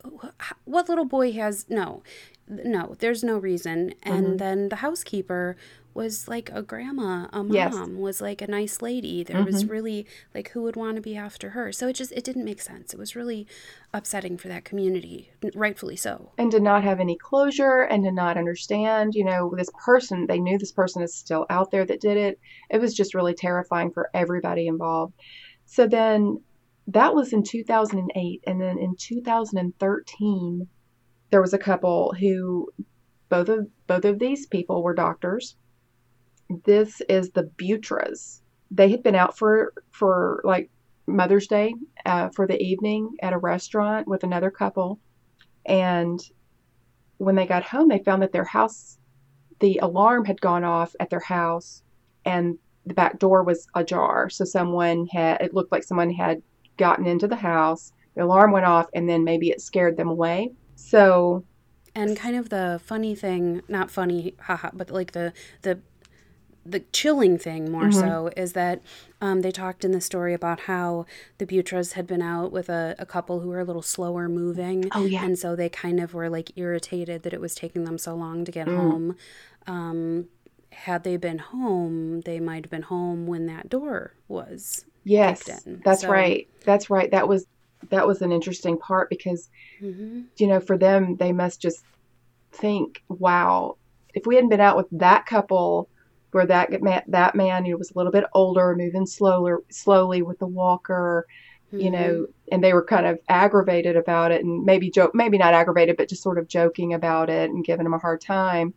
what 0.65 0.89
little 0.89 1.05
boy 1.05 1.33
has 1.33 1.67
no. 1.69 2.03
No, 2.49 2.95
there's 2.99 3.25
no 3.25 3.39
reason. 3.39 3.95
And 4.03 4.27
Mhm. 4.27 4.39
then 4.39 4.69
the 4.69 4.77
housekeeper 4.77 5.57
was 5.95 6.27
like 6.29 6.51
a 6.53 6.61
grandma, 6.63 7.29
a 7.33 7.43
mom, 7.45 7.53
Yes. 7.55 7.89
was 7.89 8.21
like 8.21 8.43
a 8.43 8.49
nice 8.49 8.83
lady. 8.83 9.23
There 9.23 9.45
was 9.45 9.63
Mhm. 9.65 9.71
really 9.71 10.07
like 10.35 10.49
who 10.51 10.63
would 10.63 10.75
want 10.77 10.97
to 10.97 11.01
be 11.01 11.17
after 11.17 11.51
her. 11.51 11.71
So 11.73 11.87
it 11.89 11.93
just 11.95 12.11
it 12.13 12.25
didn't 12.25 12.45
make 12.45 12.61
sense. 12.61 12.93
It 12.93 12.99
was 12.99 13.15
really 13.15 13.47
upsetting 13.93 14.37
for 14.37 14.49
that 14.49 14.65
community, 14.65 15.31
rightfully 15.55 15.95
so. 15.97 16.33
And 16.37 16.51
did 16.51 16.63
not 16.63 16.83
have 16.83 16.99
any 16.99 17.17
closure 17.17 17.83
and 17.83 18.03
did 18.03 18.15
not 18.15 18.37
understand, 18.37 19.15
you 19.15 19.25
know, 19.25 19.55
this 19.57 19.71
person, 19.85 20.27
they 20.27 20.41
knew 20.41 20.59
this 20.59 20.73
person 20.73 21.01
is 21.03 21.15
still 21.15 21.47
out 21.49 21.71
there 21.71 21.85
that 21.87 22.01
did 22.01 22.17
it. 22.17 22.41
It 22.71 22.81
was 22.81 22.93
just 22.93 23.15
really 23.15 23.35
terrifying 23.35 23.93
for 23.93 24.11
everybody 24.15 24.67
involved. 24.67 25.15
So 25.67 25.87
then 25.87 26.43
that 26.89 27.15
was 27.15 27.33
in 27.33 27.43
2008. 27.45 28.43
And 28.47 28.61
then 28.61 28.79
in 28.79 28.97
2013, 28.99 30.67
there 31.31 31.41
was 31.41 31.55
a 31.55 31.59
couple 31.59 32.13
who 32.19 32.69
both 33.29 33.49
of 33.49 33.67
both 33.87 34.05
of 34.05 34.19
these 34.19 34.47
people 34.47 34.83
were 34.83 34.95
doctors. 34.95 35.57
This 36.65 37.01
is 37.09 37.31
the 37.31 37.45
Bewtras. 37.57 38.43
They 38.71 38.91
had 38.91 39.03
been 39.03 39.15
out 39.15 39.37
for 39.37 39.73
for 39.93 40.43
like 40.45 40.71
Mother's 41.07 41.47
Day 41.47 41.75
uh, 42.07 42.31
for 42.31 42.47
the 42.47 42.61
evening 42.61 43.15
at 43.23 43.33
a 43.33 43.39
restaurant 43.39 44.07
with 44.09 44.25
another 44.25 44.51
couple, 44.51 44.99
and 45.67 46.21
when 47.19 47.35
they 47.35 47.47
got 47.47 47.63
home, 47.65 47.89
they 47.89 48.01
found 48.01 48.23
that 48.23 48.33
their 48.33 48.45
house, 48.45 48.99
the 49.61 49.79
alarm 49.79 50.25
had 50.25 50.41
gone 50.41 50.65
off 50.65 50.95
at 51.01 51.11
their 51.11 51.21
house, 51.21 51.83
and 52.25 52.59
the 52.87 52.95
back 52.95 53.19
door 53.19 53.43
was 53.43 53.67
ajar. 53.75 54.29
So 54.31 54.45
someone 54.45 55.07
had 55.07 55.41
it 55.41 55.55
looked 55.55 55.73
like 55.73 55.85
someone 55.85 56.11
had 56.11 56.43
gotten 56.77 57.07
into 57.07 57.29
the 57.29 57.37
house. 57.37 57.93
The 58.17 58.25
alarm 58.25 58.53
went 58.53 58.67
off, 58.67 58.87
and 58.95 59.09
then 59.09 59.25
maybe 59.25 59.51
it 59.51 59.61
scared 59.61 59.97
them 59.97 60.09
away. 60.09 60.53
So 60.75 61.45
And 61.95 62.17
kind 62.17 62.37
of 62.37 62.49
the 62.51 62.81
funny 62.85 63.15
thing, 63.15 63.63
not 63.69 63.91
funny, 63.91 64.35
haha, 64.41 64.71
but 64.73 64.91
like 64.91 65.13
the 65.13 65.33
the 65.63 65.81
the 66.67 66.81
chilling 66.93 67.37
thing 67.39 67.71
more 67.71 67.85
Mhm. 67.85 67.95
so 67.95 68.31
is 68.37 68.53
that 68.55 68.81
um, 69.21 69.43
they 69.43 69.51
talked 69.51 69.85
in 69.85 69.93
the 69.93 70.01
story 70.01 70.33
about 70.35 70.61
how 70.61 71.05
the 71.39 71.47
Bewtras 71.47 71.93
had 71.93 72.07
been 72.07 72.23
out 72.23 72.53
with 72.53 72.69
a, 72.69 72.95
a 72.99 73.05
couple 73.07 73.41
who 73.41 73.49
were 73.49 73.61
a 73.61 73.65
little 73.65 73.83
slower 73.83 74.29
moving. 74.29 74.89
Oh, 74.93 75.05
yeah. 75.05 75.25
And 75.25 75.39
so 75.39 75.55
they 75.57 75.69
kind 75.69 76.01
of 76.01 76.15
were 76.15 76.29
like 76.31 76.51
irritated 76.57 77.23
that 77.23 77.33
it 77.35 77.41
was 77.41 77.55
taking 77.55 77.85
them 77.85 77.99
so 77.99 78.15
long 78.15 78.45
to 78.45 78.53
get 78.53 78.67
Mm. 78.67 78.77
home. 78.77 79.17
Um, 79.67 80.29
had 80.71 81.05
they 81.05 81.17
been 81.17 81.39
home, 81.39 82.23
they 82.23 82.41
might 82.41 82.65
have 82.65 82.71
been 82.71 82.83
home 82.83 83.27
when 83.27 83.47
that 83.47 83.69
door 83.69 84.13
was. 84.29 84.85
yes, 85.05 85.47
in. 85.67 85.83
that's 85.85 86.01
So- 86.03 86.09
right. 86.11 86.49
That's 86.65 86.89
right. 86.91 87.11
That 87.11 87.29
was 87.29 87.47
that 87.91 88.07
was 88.07 88.23
an 88.23 88.33
interesting 88.33 88.79
part 88.79 89.11
because 89.11 89.51
hmm 89.79 90.23
you 90.39 90.47
know 90.47 90.59
for 90.59 90.79
them 90.79 91.17
they 91.17 91.33
must 91.33 91.61
just 91.61 91.85
think, 92.53 93.03
wow, 93.09 93.77
if 94.15 94.27
we 94.27 94.35
hadn't 94.37 94.49
been 94.51 94.61
out 94.61 94.77
with 94.79 94.87
that 94.93 95.27
couple 95.27 95.89
where 96.35 96.47
that 96.47 96.83
man, 96.83 97.03
that 97.09 97.35
man 97.35 97.65
you 97.65 97.73
know, 97.73 97.79
was 97.79 97.91
a 97.91 97.99
little 97.99 98.13
bit 98.13 98.25
older, 98.35 98.75
moving 98.77 99.07
slower 99.07 99.63
slowly 99.71 100.23
with 100.23 100.39
the 100.39 100.47
walker, 100.47 101.27
you 101.71 101.91
know, 101.91 101.99
mm-hmm. 101.99 102.53
and 102.53 102.63
they 102.63 102.73
were 102.73 102.85
kind 102.85 103.07
of 103.07 103.19
aggravated 103.29 103.97
about 103.97 104.33
it 104.33 104.45
and 104.45 104.65
maybe 104.65 104.91
joke, 104.91 105.15
maybe 105.15 105.39
not 105.39 105.55
aggravated, 105.55 105.97
but 105.97 106.09
just 106.09 106.23
sort 106.23 106.39
of 106.39 106.49
joking 106.49 106.95
about 106.95 107.31
it 107.31 107.51
and 107.51 107.65
giving 107.65 107.87
him 107.87 107.95
a 107.95 107.99
hard 107.99 108.21
time. 108.21 108.75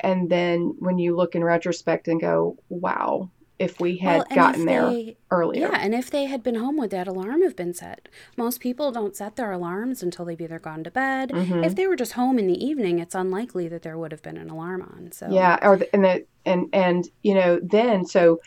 And 0.00 0.28
then 0.30 0.76
when 0.78 0.98
you 0.98 1.16
look 1.16 1.34
in 1.34 1.44
retrospect 1.44 2.08
and 2.08 2.20
go, 2.20 2.58
wow, 2.68 3.30
if 3.62 3.80
we 3.80 3.96
had 3.98 4.16
Well, 4.18 4.26
gotten 4.34 4.64
there 4.66 4.86
they- 4.90 5.16
earlier. 5.30 5.68
Yeah, 5.68 5.78
and 5.80 5.94
if 5.94 6.10
they 6.10 6.24
had 6.26 6.42
been 6.42 6.56
home, 6.56 6.76
would 6.78 6.90
that 6.90 7.06
alarm 7.08 7.42
have 7.42 7.54
been 7.56 7.72
set? 7.72 8.08
Most 8.36 8.60
people 8.60 8.90
don't 8.90 9.14
set 9.16 9.36
their 9.36 9.52
alarms 9.52 10.02
until 10.02 10.24
they've 10.24 10.40
either 10.40 10.58
gone 10.58 10.82
to 10.84 10.90
bed. 10.90 11.30
Mhm. 11.30 11.64
If 11.64 11.74
they 11.76 11.86
were 11.86 11.96
just 11.96 12.12
home 12.14 12.38
in 12.38 12.46
the 12.46 12.64
evening, 12.64 12.98
it's 12.98 13.14
unlikely 13.14 13.68
that 13.68 13.82
there 13.82 13.96
would 13.96 14.12
have 14.12 14.22
been 14.22 14.36
an 14.36 14.50
alarm 14.50 14.82
on. 14.82 15.12
So 15.12 15.28
Yeah, 15.30 15.58
or 15.62 15.76
the, 15.76 15.94
and 15.94 16.04
the 16.04 16.24
and 16.44 16.68
and 16.72 17.08
you 17.22 17.34
know 17.34 17.60
then 17.62 18.04
so 18.04 18.40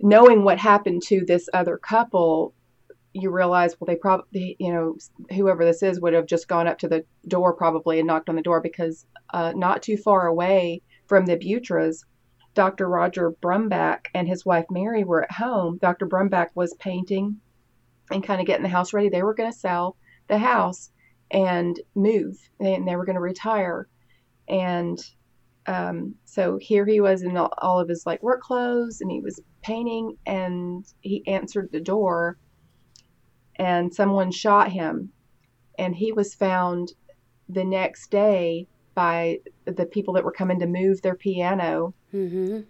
knowing 0.00 0.44
what 0.44 0.58
happened 0.58 1.02
to 1.02 1.24
this 1.24 1.48
other 1.52 1.76
couple, 1.76 2.54
you 3.14 3.30
realize 3.30 3.78
well 3.80 3.86
they 3.86 3.96
probably 3.96 4.56
you 4.58 4.72
know 4.72 4.96
whoever 5.34 5.64
this 5.64 5.82
is 5.82 6.00
would 6.00 6.14
have 6.14 6.26
just 6.26 6.48
gone 6.48 6.66
up 6.66 6.78
to 6.78 6.88
the 6.88 7.04
door 7.28 7.52
probably 7.52 7.98
and 7.98 8.06
knocked 8.06 8.28
on 8.28 8.36
the 8.36 8.42
door 8.42 8.60
because 8.60 9.06
uh, 9.34 9.52
not 9.56 9.82
too 9.82 9.96
far 9.96 10.26
away 10.26 10.80
from 11.06 11.26
the 11.26 11.36
Bewtras, 11.36 12.04
Dr. 12.54 12.88
Roger 12.88 13.32
Brumback 13.32 14.06
and 14.14 14.28
his 14.28 14.44
wife 14.44 14.66
Mary 14.70 15.04
were 15.04 15.24
at 15.24 15.32
home. 15.32 15.78
Dr. 15.78 16.06
Brumback 16.06 16.48
was 16.54 16.74
painting 16.74 17.40
and 18.10 18.22
kind 18.22 18.40
of 18.40 18.46
getting 18.46 18.62
the 18.62 18.68
house 18.68 18.92
ready. 18.92 19.08
They 19.08 19.22
were 19.22 19.34
going 19.34 19.50
to 19.50 19.58
sell 19.58 19.96
the 20.28 20.38
house 20.38 20.90
and 21.30 21.80
move, 21.94 22.36
and 22.60 22.86
they 22.86 22.96
were 22.96 23.06
going 23.06 23.16
to 23.16 23.22
retire. 23.22 23.88
And 24.48 24.98
um, 25.66 26.16
so 26.24 26.58
here 26.58 26.84
he 26.84 27.00
was 27.00 27.22
in 27.22 27.36
all, 27.36 27.52
all 27.58 27.80
of 27.80 27.88
his 27.88 28.04
like 28.04 28.22
work 28.22 28.42
clothes, 28.42 29.00
and 29.00 29.10
he 29.10 29.20
was 29.20 29.40
painting, 29.62 30.18
and 30.26 30.84
he 31.00 31.26
answered 31.26 31.70
the 31.72 31.80
door, 31.80 32.38
and 33.56 33.94
someone 33.94 34.30
shot 34.30 34.72
him, 34.72 35.10
and 35.78 35.94
he 35.94 36.12
was 36.12 36.34
found 36.34 36.92
the 37.48 37.64
next 37.64 38.10
day 38.10 38.66
by 38.94 39.38
the 39.64 39.86
people 39.86 40.14
that 40.14 40.24
were 40.24 40.32
coming 40.32 40.58
to 40.58 40.66
move 40.66 41.00
their 41.00 41.14
piano 41.14 41.94
hmm 42.12 42.60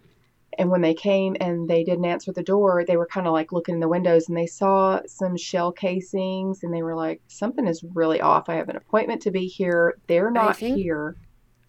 and 0.59 0.69
when 0.69 0.81
they 0.81 0.93
came 0.93 1.35
and 1.41 1.67
they 1.67 1.83
didn't 1.83 2.05
answer 2.05 2.31
the 2.31 2.43
door, 2.43 2.83
they 2.85 2.95
were 2.95 3.07
kind 3.07 3.25
of 3.25 3.33
like 3.33 3.51
looking 3.51 3.73
in 3.73 3.79
the 3.81 3.87
windows 3.87 4.27
and 4.29 4.37
they 4.37 4.45
saw 4.45 4.99
some 5.07 5.35
shell 5.35 5.71
casings 5.71 6.61
and 6.61 6.71
they 6.71 6.83
were 6.83 6.93
like, 6.93 7.21
something 7.27 7.65
is 7.67 7.83
really 7.95 8.21
off. 8.21 8.49
I 8.49 8.53
have 8.57 8.69
an 8.69 8.75
appointment 8.75 9.23
to 9.23 9.31
be 9.31 9.47
here. 9.47 9.95
They're 10.05 10.29
not 10.29 10.57
think- 10.57 10.77
here. 10.77 11.15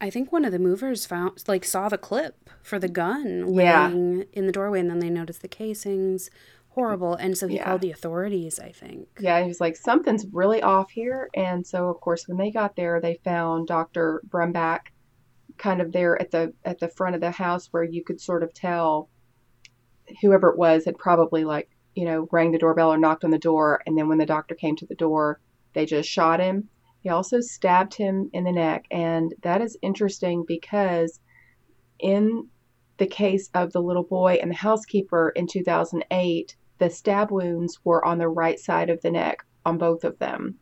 I 0.03 0.11
think 0.11 0.33
one 0.33 0.45
of 0.45 0.53
the 0.53 0.59
movers 0.59 1.07
found 1.07 1.43
like 1.49 1.65
saw 1.65 1.89
the 1.89 1.97
clip 1.97 2.51
for 2.63 2.79
the 2.79 2.89
gun 2.91 3.55
Yeah. 3.55 3.89
laying 3.89 4.27
in 4.35 4.45
the 4.45 4.53
doorway, 4.53 4.81
and 4.81 4.91
then 4.91 4.99
they 4.99 5.09
noticed 5.09 5.41
the 5.41 5.49
casings. 5.49 6.29
Horrible, 6.71 7.15
and 7.15 7.39
so 7.39 7.47
he 7.49 7.55
Yeah. 7.57 7.65
called 7.65 7.81
the 7.81 7.91
authorities. 7.93 8.61
I 8.61 8.71
think. 8.71 9.09
Yeah, 9.19 9.41
he 9.41 9.49
was 9.49 9.61
like, 9.63 9.77
something's 9.77 10.27
really 10.31 10.61
off 10.61 10.91
here. 10.91 11.31
And 11.35 11.67
so, 11.67 11.89
of 11.89 12.01
course, 12.03 12.29
when 12.29 12.37
they 12.37 12.51
got 12.51 12.77
there, 12.77 13.01
they 13.01 13.15
found 13.25 13.67
Dr. 13.69 14.21
Brumback 14.29 14.89
kind 15.59 15.81
of 15.81 15.93
there 15.93 16.21
at 16.21 16.31
the 16.31 16.53
at 16.65 16.79
the 16.79 16.89
front 16.89 17.15
of 17.15 17.21
the 17.21 17.31
house 17.31 17.69
where 17.71 17.85
you 17.85 18.03
could 18.03 18.21
sort 18.21 18.43
of 18.43 18.53
tell 18.53 19.09
whoever 20.21 20.51
it 20.51 20.59
was 20.59 20.85
had 20.85 20.99
probably 20.99 21.45
like 21.45 21.71
you 21.95 22.05
know 22.05 22.29
rang 22.33 22.53
the 22.53 22.59
doorbell 22.59 22.93
or 22.93 22.99
knocked 22.99 23.25
on 23.25 23.31
the 23.31 23.39
door. 23.39 23.83
And 23.87 23.97
then 23.97 24.09
when 24.09 24.19
the 24.19 24.27
doctor 24.27 24.55
came 24.55 24.77
to 24.77 24.87
the 24.87 24.95
door 24.95 25.41
they 25.75 25.87
just 25.87 26.09
shot 26.09 26.41
him. 26.41 26.69
He 27.01 27.11
also 27.11 27.41
stabbed 27.41 27.95
him 27.95 28.31
in 28.33 28.45
the 28.45 28.53
neck. 28.53 28.87
And 28.91 29.35
that 29.43 29.61
is 29.61 29.77
interesting 29.83 30.45
because 30.47 31.21
in 31.99 32.49
the 32.97 33.07
case 33.07 33.51
of 33.55 33.73
the 33.73 33.83
little 33.83 34.05
boy 34.05 34.39
and 34.41 34.51
the 34.51 34.57
housekeeper 34.57 35.31
in 35.31 35.47
2008 35.47 36.57
the 36.79 36.91
stab 36.91 37.31
wounds 37.31 37.79
were 37.85 38.05
on 38.05 38.19
the 38.19 38.29
right 38.29 38.59
side 38.59 38.91
of 38.91 39.01
the 39.03 39.11
neck 39.11 39.45
on 39.65 39.79
both 39.79 40.05
of 40.05 40.19
them 40.19 40.59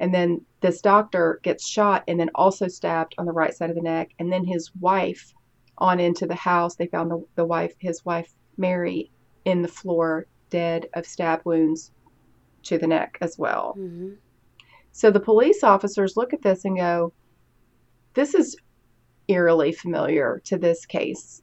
and 0.00 0.14
then 0.14 0.40
this 0.60 0.80
doctor 0.80 1.40
gets 1.42 1.66
shot 1.66 2.04
and 2.08 2.18
then 2.18 2.30
also 2.34 2.68
stabbed 2.68 3.14
on 3.18 3.26
the 3.26 3.32
right 3.32 3.54
side 3.54 3.70
of 3.70 3.76
the 3.76 3.82
neck. 3.82 4.10
And 4.18 4.32
then 4.32 4.44
his 4.44 4.70
wife 4.80 5.32
on 5.78 6.00
into 6.00 6.26
the 6.26 6.34
house 6.34 6.76
they 6.76 6.86
found 6.86 7.10
the, 7.10 7.24
the 7.34 7.44
wife 7.44 7.74
his 7.78 8.04
wife 8.04 8.32
mary 8.56 9.10
in 9.44 9.62
the 9.62 9.68
floor 9.68 10.26
dead 10.48 10.88
of 10.94 11.04
stab 11.04 11.40
wounds 11.44 11.90
to 12.62 12.78
the 12.78 12.86
neck 12.86 13.18
as 13.20 13.36
well. 13.38 13.72
Hmm 13.72 14.12
so 14.94 15.10
the 15.10 15.20
police 15.20 15.64
officers 15.64 16.16
look 16.16 16.32
at 16.32 16.42
this 16.42 16.64
and 16.64 16.76
go 16.76 17.12
this 18.14 18.32
is 18.32 18.56
eerily 19.26 19.72
familiar 19.72 20.40
to 20.44 20.56
this 20.56 20.86
case 20.86 21.42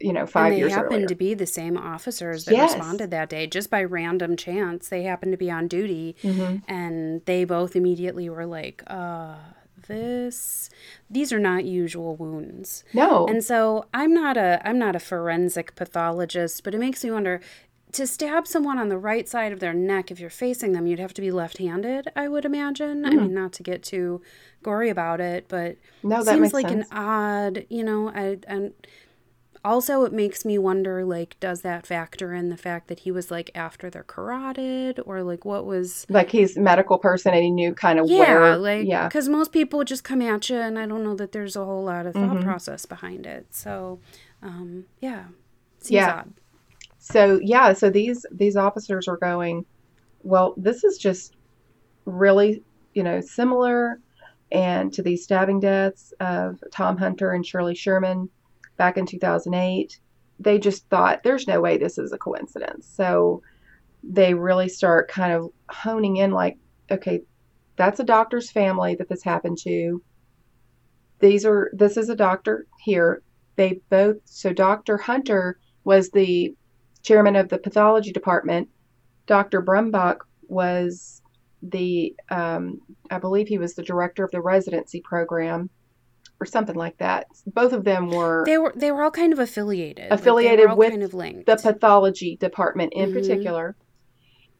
you 0.00 0.12
know, 0.12 0.26
five 0.26 0.46
and 0.46 0.52
they 0.54 0.58
years 0.58 0.72
happened 0.74 1.08
to 1.08 1.14
be 1.14 1.34
the 1.34 1.46
same 1.46 1.76
officers 1.76 2.44
that 2.44 2.54
Yes. 2.54 2.74
responded 2.74 3.10
that 3.10 3.28
day 3.28 3.46
just 3.46 3.68
by 3.70 3.82
random 3.82 4.36
chance 4.36 4.88
they 4.88 5.02
happened 5.02 5.32
to 5.32 5.36
be 5.38 5.50
on 5.50 5.66
duty 5.66 6.14
Mhm. 6.22 6.62
and 6.68 7.24
they 7.24 7.44
both 7.44 7.74
immediately 7.74 8.28
were 8.30 8.46
like 8.46 8.82
uh 8.86 9.34
this 9.88 10.68
these 11.10 11.32
are 11.32 11.38
not 11.40 11.64
usual 11.64 12.14
wounds 12.16 12.84
No, 12.92 13.26
and 13.26 13.42
so 13.44 13.86
i'm 13.94 14.12
not 14.12 14.36
a 14.36 14.60
i'm 14.68 14.78
not 14.78 14.94
a 14.94 15.00
forensic 15.00 15.74
pathologist 15.74 16.62
but 16.64 16.74
it 16.74 16.78
makes 16.78 17.02
me 17.02 17.10
wonder 17.10 17.40
to 17.92 18.06
stab 18.06 18.46
someone 18.46 18.76
on 18.78 18.88
the 18.88 18.98
right 18.98 19.26
side 19.28 19.50
of 19.50 19.60
their 19.60 19.72
neck 19.72 20.10
if 20.10 20.20
you're 20.20 20.28
facing 20.30 20.72
them 20.72 20.86
you'd 20.86 20.98
have 20.98 21.14
to 21.14 21.22
be 21.22 21.30
left-handed 21.30 22.08
i 22.14 22.28
would 22.28 22.44
imagine 22.44 23.04
i 23.04 23.10
mean 23.10 23.32
not 23.34 23.52
to 23.54 23.62
get 23.62 23.82
too 23.82 24.20
gory 24.62 24.90
about 24.90 25.20
it 25.20 25.46
but 25.48 25.76
no, 26.02 26.22
that 26.22 26.34
seems 26.34 26.52
like 26.52 26.68
sense. 26.68 26.86
an 26.90 26.96
odd 26.98 27.64
you 27.70 27.82
know 27.82 28.10
i 28.10 28.38
and 28.46 28.72
also 29.68 30.04
it 30.04 30.12
makes 30.12 30.44
me 30.44 30.56
wonder 30.58 31.04
like 31.04 31.36
does 31.40 31.60
that 31.62 31.86
factor 31.86 32.32
in 32.32 32.48
the 32.48 32.56
fact 32.56 32.88
that 32.88 33.00
he 33.00 33.10
was 33.10 33.30
like 33.30 33.50
after 33.54 33.90
they're 33.90 34.02
carotid 34.14 34.98
or 35.06 35.22
like 35.22 35.44
what 35.44 35.64
was 35.66 36.06
like 36.08 36.30
he's 36.30 36.56
a 36.56 36.60
medical 36.60 36.98
person 36.98 37.34
and 37.34 37.42
he 37.42 37.50
knew 37.50 37.74
kind 37.74 37.98
of 38.00 38.08
yeah 38.08 38.18
where. 38.18 38.56
like 38.56 38.86
yeah, 38.86 39.06
because 39.08 39.28
most 39.28 39.52
people 39.52 39.84
just 39.84 40.04
come 40.04 40.22
at 40.22 40.48
you 40.50 40.56
and 40.56 40.78
i 40.78 40.86
don't 40.86 41.04
know 41.04 41.14
that 41.14 41.32
there's 41.32 41.56
a 41.56 41.64
whole 41.64 41.84
lot 41.84 42.06
of 42.06 42.14
thought 42.14 42.36
Mhm. 42.38 42.42
process 42.42 42.86
behind 42.86 43.26
it 43.26 43.46
so 43.50 44.00
um 44.42 44.86
yeah 45.00 45.24
seems 45.80 45.92
Yeah. 45.92 46.14
odd 46.20 46.32
so 47.00 47.38
yeah, 47.42 47.72
so 47.74 47.90
these 47.90 48.26
these 48.32 48.56
officers 48.56 49.06
are 49.08 49.16
going. 49.16 49.64
Well, 50.22 50.52
this 50.56 50.82
is 50.84 50.98
just 50.98 51.36
really 52.04 52.62
you 52.92 53.02
know 53.02 53.20
similar, 53.20 54.00
and 54.52 54.92
to 54.94 55.02
these 55.02 55.22
stabbing 55.24 55.60
deaths 55.60 56.12
of 56.20 56.62
Tom 56.72 56.96
Hunter 56.98 57.32
and 57.32 57.44
Shirlee 57.44 57.76
Sherman 57.76 58.28
back 58.78 58.96
in 58.96 59.04
2008. 59.04 60.00
They 60.40 60.58
just 60.58 60.88
thought 60.88 61.22
there's 61.22 61.46
no 61.46 61.60
way 61.60 61.76
this 61.76 61.98
is 61.98 62.12
a 62.12 62.18
coincidence. 62.18 62.86
So 62.86 63.42
they 64.02 64.32
really 64.34 64.68
start 64.68 65.10
kind 65.10 65.32
of 65.32 65.50
honing 65.68 66.16
in 66.16 66.30
like, 66.30 66.56
okay, 66.90 67.22
that's 67.76 68.00
a 68.00 68.04
doctor's 68.04 68.50
family 68.50 68.94
that 68.94 69.08
this 69.08 69.22
happened 69.22 69.58
to. 69.58 70.02
These 71.20 71.44
are 71.44 71.70
this 71.74 71.96
is 71.96 72.08
a 72.08 72.16
doctor 72.16 72.66
here. 72.80 73.22
They 73.56 73.80
both 73.90 74.18
so 74.24 74.52
Dr. 74.52 74.96
Hunter 74.96 75.58
was 75.84 76.10
the 76.10 76.54
chairman 77.02 77.36
of 77.36 77.48
the 77.48 77.58
pathology 77.58 78.12
department. 78.12 78.68
Dr. 79.26 79.62
Brumback 79.62 80.18
was 80.46 81.22
the 81.62 82.14
um, 82.30 82.80
I 83.10 83.18
believe 83.18 83.48
he 83.48 83.58
was 83.58 83.74
the 83.74 83.82
director 83.82 84.24
of 84.24 84.30
the 84.30 84.40
residency 84.40 85.00
program 85.00 85.70
or 86.40 86.46
something 86.46 86.76
like 86.76 86.96
that. 86.98 87.26
Both 87.46 87.72
of 87.72 87.84
them 87.84 88.10
were 88.10 88.44
they 88.46 88.58
were 88.58 88.72
they 88.76 88.92
were 88.92 89.02
all 89.02 89.10
kind 89.10 89.32
of 89.32 89.38
affiliated 89.38 90.12
Affiliated 90.12 90.66
all 90.66 90.76
with 90.76 90.90
kind 90.90 91.02
of 91.02 91.10
the 91.10 91.58
pathology 91.62 92.36
department 92.36 92.92
in 92.94 93.10
Mhm. 93.10 93.12
particular. 93.12 93.76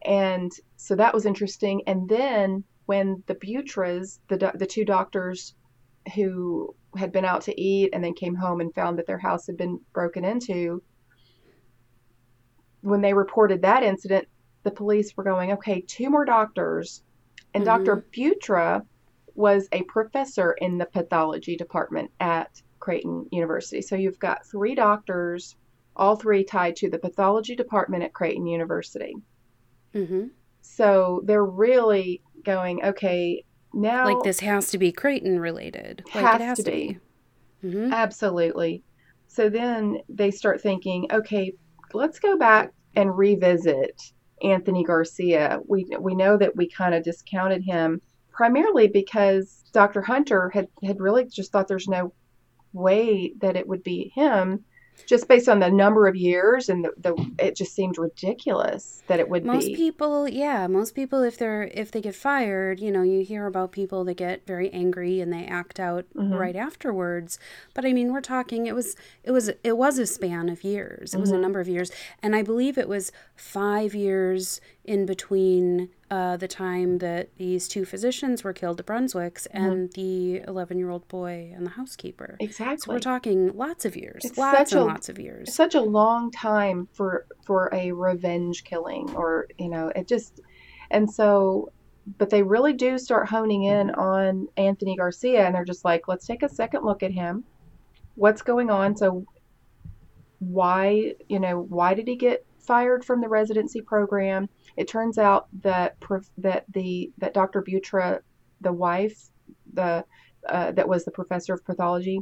And 0.04 0.50
so 0.76 0.94
that 0.96 1.14
was 1.14 1.26
interesting. 1.26 1.82
And 1.86 2.08
then 2.08 2.64
when 2.86 3.22
the 3.26 3.34
Bewtras, 3.34 4.20
the 4.28 4.52
the 4.54 4.66
two 4.66 4.84
doctors 4.84 5.54
who 6.14 6.74
had 6.96 7.12
been 7.12 7.24
out 7.24 7.42
to 7.42 7.60
eat 7.60 7.90
and 7.92 8.02
then 8.02 8.14
came 8.14 8.34
home 8.34 8.60
and 8.60 8.74
found 8.74 8.98
that 8.98 9.06
their 9.06 9.18
house 9.18 9.46
had 9.46 9.56
been 9.56 9.78
broken 9.92 10.24
into, 10.24 10.82
when 12.80 13.02
they 13.02 13.12
reported 13.12 13.62
that 13.62 13.82
incident, 13.82 14.26
the 14.62 14.70
police 14.70 15.16
were 15.16 15.24
going, 15.24 15.52
okay, 15.52 15.80
two 15.82 16.08
more 16.10 16.24
doctors. 16.24 17.02
And 17.54 17.64
Dr. 17.64 18.04
Bewtra 18.12 18.84
was 19.38 19.68
a 19.72 19.84
professor 19.84 20.52
in 20.54 20.78
the 20.78 20.86
pathology 20.86 21.56
department 21.56 22.12
at 22.20 22.50
Creighton 22.80 23.26
University. 23.32 23.82
So 23.82 23.96
you've 23.96 24.20
got 24.20 24.46
three 24.50 24.76
doctors, 24.76 25.56
all 25.96 26.16
three 26.16 26.44
tied 26.44 26.76
to 26.78 26.90
the 26.90 27.00
pathology 27.00 27.56
department 27.56 28.04
at 28.04 28.14
Creighton 28.14 28.46
University. 28.48 29.14
hmm 29.94 30.30
So 30.62 31.22
they're 31.24 31.44
really 31.44 32.22
going, 32.44 32.84
okay, 32.84 33.44
now. 33.72 34.04
like 34.04 34.22
this 34.22 34.40
has 34.40 34.70
to 34.70 34.78
be 34.78 34.92
creighton 34.92 35.40
related 35.40 36.04
like 36.14 36.22
Has 36.22 36.34
it 36.34 36.40
has 36.40 36.58
to 36.58 36.64
to 36.64 36.72
be. 36.72 36.72
be, 36.72 37.00
hmm 37.62 37.92
Absolutely. 37.92 38.84
So 39.28 39.48
then 39.50 39.98
they 40.08 40.30
start 40.30 40.62
thinking, 40.62 41.06
okay, 41.12 41.52
let's 41.92 42.18
go 42.18 42.36
back 42.38 42.72
and 42.96 43.16
revisit 43.16 44.00
Anthony 44.42 44.84
Garcia. 44.84 45.60
We 45.66 45.86
we 46.00 46.14
know 46.14 46.36
that 46.36 46.56
we 46.56 46.68
kind 46.70 46.94
of 46.94 47.02
discounted 47.04 47.62
him 47.64 48.00
primarily 48.38 48.86
because 48.86 49.64
Dr. 49.72 50.00
Hunter 50.00 50.48
had 50.50 50.68
had 50.84 51.00
really 51.00 51.24
just 51.26 51.50
thought 51.50 51.66
there's 51.66 51.88
no 51.88 52.12
way 52.72 53.32
that 53.40 53.56
it 53.56 53.66
would 53.66 53.82
be 53.82 54.12
him 54.14 54.64
just 55.06 55.26
based 55.28 55.48
on 55.48 55.58
the 55.60 55.70
number 55.70 56.06
of 56.06 56.14
years 56.16 56.68
and 56.68 56.84
the, 56.84 56.92
the 56.98 57.30
it 57.38 57.56
just 57.56 57.74
seemed 57.74 57.98
ridiculous 57.98 59.02
that 59.08 59.18
it 59.20 59.28
would 59.28 59.44
most 59.44 59.66
be 59.66 59.70
Most 59.72 59.76
people 59.76 60.28
yeah 60.28 60.66
most 60.68 60.94
people 60.94 61.22
if 61.22 61.36
they're 61.38 61.64
if 61.74 61.90
they 61.90 62.00
get 62.00 62.14
fired 62.14 62.78
you 62.80 62.90
know 62.92 63.02
you 63.02 63.24
hear 63.24 63.46
about 63.46 63.72
people 63.72 64.04
that 64.04 64.16
get 64.16 64.46
very 64.46 64.70
angry 64.72 65.20
and 65.20 65.32
they 65.32 65.44
act 65.46 65.80
out 65.80 66.04
Mhm. 66.14 66.38
right 66.38 66.56
afterwards 66.56 67.38
but 67.74 67.84
i 67.84 67.92
mean 67.92 68.12
we're 68.12 68.20
talking 68.20 68.66
it 68.66 68.74
was 68.74 68.94
it 69.24 69.30
was 69.32 69.50
it 69.64 69.76
was 69.76 69.98
a 69.98 70.06
span 70.06 70.48
of 70.48 70.62
years 70.64 71.14
it 71.14 71.20
was 71.20 71.30
a 71.32 71.36
Mhm. 71.36 71.40
number 71.42 71.60
of 71.60 71.68
years 71.68 71.90
and 72.22 72.34
i 72.36 72.42
believe 72.42 72.76
it 72.76 72.88
was 72.88 73.10
five 73.36 73.94
years 73.94 74.60
in 74.84 75.06
between 75.06 75.90
uh, 76.10 76.36
the 76.36 76.48
time 76.48 76.98
that 76.98 77.28
these 77.36 77.68
two 77.68 77.84
physicians 77.84 78.42
were 78.42 78.52
killed 78.52 78.80
at 78.80 78.86
brunswick's 78.86 79.46
Mm-hmm. 79.54 79.64
and 79.70 79.92
the 79.92 80.38
11 80.48 80.78
year 80.78 80.90
old 80.90 81.06
boy 81.08 81.52
and 81.54 81.66
the 81.66 81.70
housekeeper. 81.70 82.36
So 82.40 82.44
exactly. 82.44 82.94
we're 82.94 83.00
talking 83.00 83.56
lots 83.56 83.84
of 83.84 83.96
years 83.96 84.22
It's 84.24 84.38
lots 84.38 84.58
such 84.58 84.72
and 84.72 84.80
a- 84.80 84.84
lots 84.84 85.08
of 85.08 85.18
years. 85.18 85.54
such 85.54 85.74
a 85.74 85.80
long 85.80 86.30
time 86.30 86.88
for 86.92 87.26
for 87.44 87.68
a 87.72 87.92
revenge 87.92 88.64
killing 88.64 89.14
or 89.14 89.48
you 89.58 89.68
know 89.68 89.88
it 89.94 90.06
just 90.08 90.40
and 90.90 91.10
so 91.10 91.72
but 92.16 92.30
they 92.30 92.42
really 92.42 92.72
do 92.72 92.96
start 92.98 93.28
honing 93.28 93.64
in 93.64 93.90
on 93.90 94.48
Anthony 94.56 94.96
Garcia 94.96 95.44
and 95.44 95.54
they're 95.54 95.64
just 95.64 95.84
like 95.84 96.08
let's 96.08 96.26
take 96.26 96.42
a 96.42 96.48
second 96.48 96.84
look 96.84 97.02
at 97.02 97.12
him. 97.12 97.44
What's 98.14 98.40
going 98.42 98.70
on? 98.70 98.96
So 98.96 99.26
why 100.38 101.14
you 101.28 101.40
know 101.40 101.60
why 101.68 101.94
did 101.94 102.06
he 102.08 102.16
get 102.16 102.44
fired 102.60 103.04
from 103.04 103.20
the 103.20 103.28
residency 103.28 103.80
program 103.80 104.48
it 104.78 104.88
turns 104.88 105.18
out 105.18 105.48
that 105.62 105.96
that 106.38 106.64
the 106.72 107.12
that 107.18 107.34
Dr. 107.34 107.62
Bewtra 107.62 108.20
the 108.60 108.72
wife 108.72 109.28
the 109.74 110.04
uh, 110.48 110.72
that 110.72 110.88
was 110.88 111.04
the 111.04 111.10
professor 111.10 111.52
of 111.52 111.64
pathology 111.64 112.20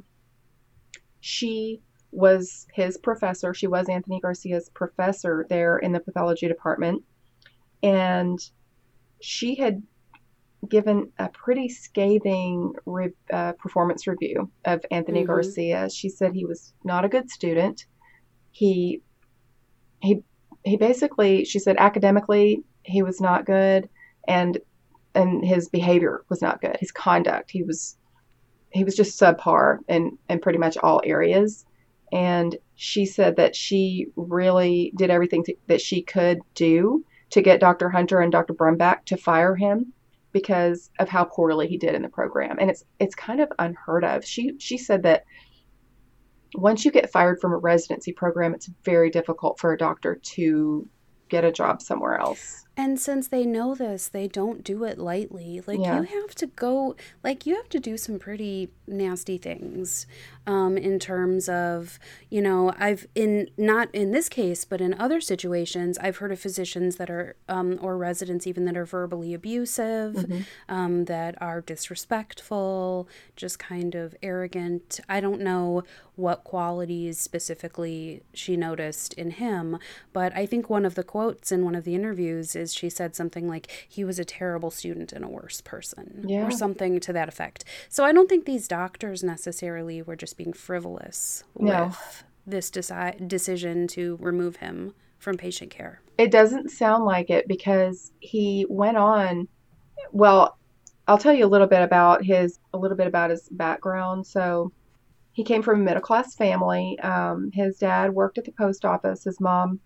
she 1.21 1.81
was 2.13 2.67
his 2.73 2.97
professor. 2.99 3.53
She 3.53 3.67
was 3.67 3.89
Anthony 3.89 4.21
Garcia's 4.21 4.71
professor 4.71 5.45
there 5.49 5.77
in 5.79 5.93
the 5.93 6.01
pathology 6.01 6.47
department. 6.49 7.03
And 7.83 8.39
she 9.21 9.57
had 9.57 9.83
given 10.69 11.13
a 11.19 11.29
pretty 11.29 11.69
scathing 11.69 12.73
re- 12.87 13.13
uh, 13.33 13.53
performance 13.53 14.07
review 14.07 14.51
of 14.65 14.85
Anthony 14.91 15.25
Mhm. 15.25 15.27
Garcia. 15.27 15.91
She 15.91 16.09
said 16.09 16.33
he 16.33 16.45
was 16.47 16.73
not 16.85 17.05
a 17.05 17.09
good 17.09 17.29
student. 17.31 17.87
He 18.53 19.03
he 20.01 20.23
he 20.67 20.77
basically 20.77 21.45
she 21.45 21.59
said 21.59 21.77
academically 21.79 22.63
he 22.83 23.03
was 23.03 23.21
not 23.21 23.47
good 23.47 23.89
and 24.27 24.59
and 25.15 25.45
his 25.45 25.69
behavior 25.71 26.25
was 26.29 26.43
not 26.43 26.61
good. 26.61 26.77
His 26.79 26.93
conduct, 26.93 27.51
he 27.51 27.63
was 27.63 27.97
he 28.71 28.85
was 28.85 28.97
just 28.97 29.19
subpar 29.19 29.79
in 29.89 30.19
in 30.29 30.41
pretty 30.41 30.59
much 30.59 30.77
all 30.79 31.01
areas 31.05 31.65
and 32.13 32.57
she 32.75 33.07
said 33.07 33.37
that 33.37 33.57
she 33.57 34.07
really 34.17 34.93
did 34.97 35.11
everything 35.11 35.43
to, 35.45 35.55
that 35.69 35.81
she 35.81 36.03
could 36.03 36.39
do 36.55 37.05
to 37.31 37.41
get 37.41 37.61
Dr. 37.61 37.89
Hunter 37.89 38.21
and 38.21 38.31
Dr. 38.31 38.55
Brumback 38.55 39.05
to 39.07 39.17
fire 39.17 39.57
him 39.57 39.93
because 40.33 40.91
of 40.99 41.09
how 41.09 41.25
poorly 41.25 41.67
he 41.67 41.79
did 41.79 41.95
in 41.95 42.03
the 42.03 42.09
program. 42.09 42.59
And 42.61 42.71
it's 42.71 42.85
it's 42.99 43.15
kind 43.15 43.41
of 43.41 43.53
unheard 43.59 44.05
of. 44.05 44.25
She 44.25 44.55
she 44.59 44.79
said 44.79 45.05
that 45.05 45.25
once 46.55 46.85
you 46.85 46.91
get 46.91 47.11
fired 47.11 47.41
from 47.41 47.53
a 47.53 47.57
residency 47.57 48.13
program, 48.13 48.55
it's 48.55 48.71
very 48.85 49.11
difficult 49.11 49.59
for 49.59 49.73
a 49.73 49.79
doctor 49.79 50.15
to 50.15 50.89
get 51.29 51.45
a 51.45 51.51
job 51.51 51.83
somewhere 51.83 52.19
else. 52.21 52.65
And 52.77 53.01
since 53.01 53.29
they 53.29 53.45
know 53.45 53.75
this, 53.75 54.07
they 54.09 54.29
don't 54.29 54.63
do 54.63 54.85
it 54.85 54.97
lightly. 54.99 55.61
Like 55.67 55.81
Yeah. 55.81 56.01
you 56.01 56.21
have 56.21 56.35
to 56.37 56.47
go, 56.47 56.95
like 57.25 57.47
you 57.47 57.57
have 57.57 57.69
to 57.71 57.81
do 57.81 57.97
some 57.97 58.19
pretty 58.19 58.71
nasty 58.87 59.37
things, 59.39 60.07
um, 60.47 60.77
in 60.79 60.99
terms 60.99 61.49
of, 61.49 61.99
you 62.31 62.41
know, 62.41 62.73
I've 62.79 63.07
in 63.15 63.49
not 63.57 63.93
in 63.95 64.13
this 64.13 64.29
case, 64.29 64.65
but 64.65 64.81
in 64.81 64.95
other 64.95 65.21
situations, 65.21 65.99
I've 65.99 66.19
heard 66.19 66.33
of 66.33 66.39
physicians 66.41 66.97
that 66.97 67.11
are, 67.11 67.37
um, 67.49 67.79
or 67.83 67.97
residents 67.97 68.47
even 68.47 68.65
that 68.67 68.77
are 68.77 68.85
verbally 68.87 69.35
abusive, 69.35 70.45
um, 70.69 71.07
that 71.07 71.41
are 71.43 71.61
disrespectful, 71.61 73.09
just 73.37 73.59
kind 73.59 73.95
of 73.95 74.15
arrogant. 74.23 75.01
I 75.09 75.21
don't 75.21 75.41
know 75.41 75.85
what 76.17 76.45
qualities 76.45 77.19
specifically 77.19 78.23
she 78.33 78.57
noticed 78.57 79.13
in 79.15 79.33
him, 79.33 79.79
but 80.15 80.35
I 80.35 80.47
think 80.47 80.71
one 80.71 80.87
of 80.87 80.95
the 80.95 81.05
quotes 81.05 81.53
in 81.53 81.63
one 81.65 81.75
of 81.75 81.85
the 81.85 81.95
interviews 81.95 82.57
is 82.57 82.73
she 82.73 82.89
said 82.89 83.15
something 83.15 83.47
like 83.47 83.87
he 83.87 84.03
was 84.03 84.19
a 84.19 84.25
terrible 84.25 84.71
student 84.71 85.13
and 85.13 85.23
a 85.25 85.29
worse 85.29 85.61
person 85.61 86.25
Yeah. 86.27 86.47
or 86.47 86.51
something 86.51 87.01
to 87.01 87.13
that 87.13 87.29
effect. 87.29 87.65
So 87.91 88.03
I 88.05 88.13
don't 88.13 88.29
think 88.31 88.47
these 88.47 88.67
doctors 88.67 89.23
necessarily 89.23 90.01
were 90.01 90.17
just 90.17 90.36
being 90.37 90.53
frivolous 90.53 91.45
No. 91.59 91.87
with 91.87 92.25
this 92.47 92.71
deci- 92.71 93.27
decision 93.27 93.87
to 93.89 94.17
remove 94.21 94.57
him 94.57 94.95
from 95.19 95.37
patient 95.37 95.71
care? 95.71 96.01
It 96.19 96.31
doesn't 96.31 96.71
sound 96.71 97.05
like 97.05 97.31
it 97.31 97.49
because 97.49 98.13
he 98.21 98.67
went 98.69 98.97
on. 98.97 99.49
Well, 100.13 100.59
I'll 101.09 101.19
tell 101.19 101.33
you 101.33 101.45
a 101.47 101.49
little 101.49 101.67
bit 101.67 101.83
about 101.83 102.25
his 102.25 102.59
a 102.73 102.79
little 102.79 102.97
bit 102.97 103.07
about 103.07 103.31
his 103.31 103.49
background. 103.51 104.27
So, 104.27 104.73
he 105.33 105.45
came 105.45 105.63
from 105.63 105.81
a 105.81 105.85
middle 105.85 106.01
class 106.01 106.35
family. 106.35 106.99
Um, 107.01 107.51
his 107.53 107.77
dad 107.79 108.15
worked 108.15 108.39
at 108.39 108.45
the 108.45 108.53
post 108.53 108.85
office. 108.87 109.25
His 109.25 109.39
mom 109.41 109.81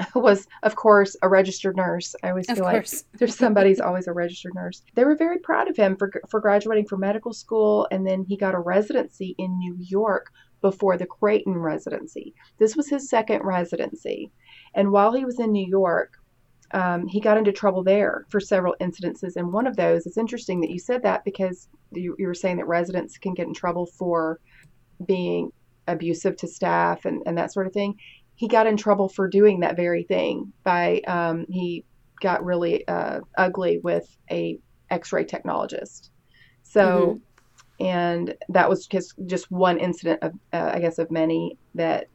was, 0.14 0.46
of 0.62 0.76
course, 0.76 1.16
a 1.22 1.28
registered 1.28 1.76
nurse. 1.76 2.14
I 2.22 2.30
always 2.30 2.46
feel 2.46 2.64
like 2.64 2.88
there's 3.14 3.36
somebody's 3.36 3.80
always 3.80 4.06
a 4.06 4.12
registered 4.12 4.54
nurse. 4.54 4.82
They 4.94 5.04
were 5.04 5.16
very 5.16 5.38
proud 5.38 5.68
of 5.68 5.76
him 5.76 5.96
for 5.96 6.10
for 6.28 6.40
graduating 6.40 6.86
from 6.86 7.00
medical 7.00 7.32
school, 7.32 7.86
and 7.90 8.06
then 8.06 8.24
he 8.24 8.36
got 8.36 8.54
a 8.54 8.60
residency 8.60 9.34
in 9.38 9.58
New 9.58 9.76
York 9.78 10.32
before 10.60 10.96
the 10.96 11.06
Creighton 11.06 11.56
residency. 11.56 12.34
This 12.58 12.76
was 12.76 12.88
his 12.88 13.08
second 13.08 13.42
residency, 13.42 14.30
and 14.74 14.90
while 14.90 15.12
he 15.12 15.24
was 15.24 15.40
in 15.40 15.52
New 15.52 15.66
York, 15.66 16.18
um, 16.72 17.06
he 17.06 17.20
got 17.20 17.38
into 17.38 17.52
trouble 17.52 17.82
there 17.82 18.26
for 18.28 18.40
several 18.40 18.76
incidences. 18.80 19.36
And 19.36 19.52
one 19.52 19.66
of 19.66 19.76
those, 19.76 20.06
it's 20.06 20.18
interesting 20.18 20.60
that 20.60 20.70
you 20.70 20.78
said 20.78 21.02
that 21.02 21.24
because 21.24 21.68
you, 21.92 22.14
you 22.18 22.26
were 22.26 22.34
saying 22.34 22.58
that 22.58 22.66
residents 22.66 23.16
can 23.16 23.34
get 23.34 23.46
in 23.46 23.54
trouble 23.54 23.86
for 23.86 24.38
being 25.06 25.50
abusive 25.86 26.36
to 26.36 26.46
staff 26.46 27.04
and, 27.06 27.22
and 27.26 27.36
that 27.38 27.52
sort 27.52 27.66
of 27.66 27.72
thing. 27.72 27.96
He 28.38 28.46
got 28.46 28.68
in 28.68 28.76
trouble 28.76 29.08
for 29.08 29.26
doing 29.28 29.60
that 29.60 29.74
very 29.74 30.04
thing 30.04 30.52
by 30.62 31.00
um, 31.08 31.44
he 31.50 31.84
got 32.20 32.44
really 32.44 32.86
uh, 32.86 33.18
ugly 33.36 33.80
with 33.82 34.16
a 34.30 34.60
X-ray 34.90 35.24
technologist. 35.24 36.10
So, 36.62 37.20
and 37.80 38.36
that 38.48 38.68
was 38.68 38.86
just 38.86 39.14
just 39.26 39.50
one 39.50 39.78
incident 39.78 40.22
of 40.22 40.32
uh, 40.52 40.70
I 40.72 40.78
guess 40.78 40.98
of 40.98 41.10
many 41.10 41.58
that 41.74 42.06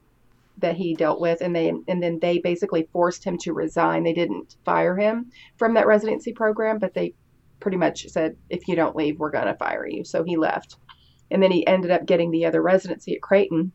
that 0.59 0.77
he 0.77 0.95
dealt 0.95 1.19
with, 1.19 1.41
and 1.41 1.53
they 1.53 1.67
and 1.89 2.01
then 2.01 2.19
they 2.19 2.37
basically 2.37 2.87
forced 2.93 3.25
him 3.25 3.37
to 3.39 3.51
resign. 3.51 4.03
They 4.03 4.13
didn't 4.13 4.55
fire 4.63 4.95
him 4.95 5.29
from 5.57 5.73
that 5.73 5.87
residency 5.87 6.31
program, 6.31 6.79
but 6.79 6.93
they 6.93 7.13
pretty 7.59 7.77
much 7.77 8.07
said, 8.07 8.37
if 8.49 8.67
you 8.69 8.77
don't 8.77 8.95
leave, 8.95 9.19
we're 9.19 9.29
gonna 9.29 9.57
fire 9.57 9.85
you. 9.85 10.05
So 10.05 10.23
he 10.23 10.37
left, 10.37 10.77
and 11.31 11.43
then 11.43 11.51
he 11.51 11.67
ended 11.67 11.91
up 11.91 12.05
getting 12.05 12.31
the 12.31 12.45
other 12.45 12.61
residency 12.61 13.13
at 13.13 13.21
Creighton. 13.21 13.73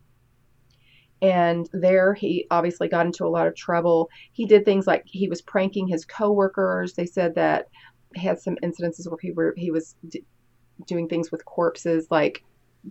And 1.21 1.69
there 1.73 2.15
he 2.15 2.47
obviously 2.51 2.89
got 2.89 3.07
into 3.07 3.27
a 3.27 3.29
lot 3.29 3.47
of 3.47 3.57
trouble. 3.57 4.09
He 4.33 4.47
did 4.47 4.65
things 4.65 4.87
like 4.87 5.03
he 5.07 5.29
was 5.29 5.43
pranking 5.43 5.89
his 5.89 6.05
coworkers. 6.05 6.93
They 6.93 7.07
said 7.07 7.35
that 7.35 7.69
had 8.17 8.39
some 8.39 8.57
incidences 8.63 9.09
where 9.09 9.19
he 9.21 9.33
were 9.33 9.55
he 9.57 9.71
was 9.71 9.97
d- 10.09 10.25
doing 10.87 11.09
things 11.09 11.31
with 11.31 11.45
corpses, 11.45 12.07
like 12.11 12.45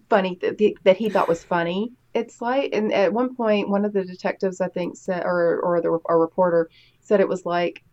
funny 0.10 0.36
th- 0.36 0.76
that 0.84 0.98
he 0.98 1.10
thought 1.10 1.28
was 1.28 1.44
funny. 1.44 1.92
It's 2.14 2.42
like, 2.42 2.72
and 2.74 2.92
at 2.92 3.14
one 3.14 3.36
point, 3.36 3.70
one 3.70 3.86
of 3.86 3.94
the 3.94 4.04
detectives, 4.04 4.60
I 4.60 4.68
think, 4.70 4.98
said, 4.98 5.24
or 5.24 5.60
or 5.62 5.82
the 5.82 6.00
a 6.10 6.18
reporter 6.18 6.70
said 7.00 7.20
it 7.20 7.30
was 7.30 7.46
like, 7.46 7.84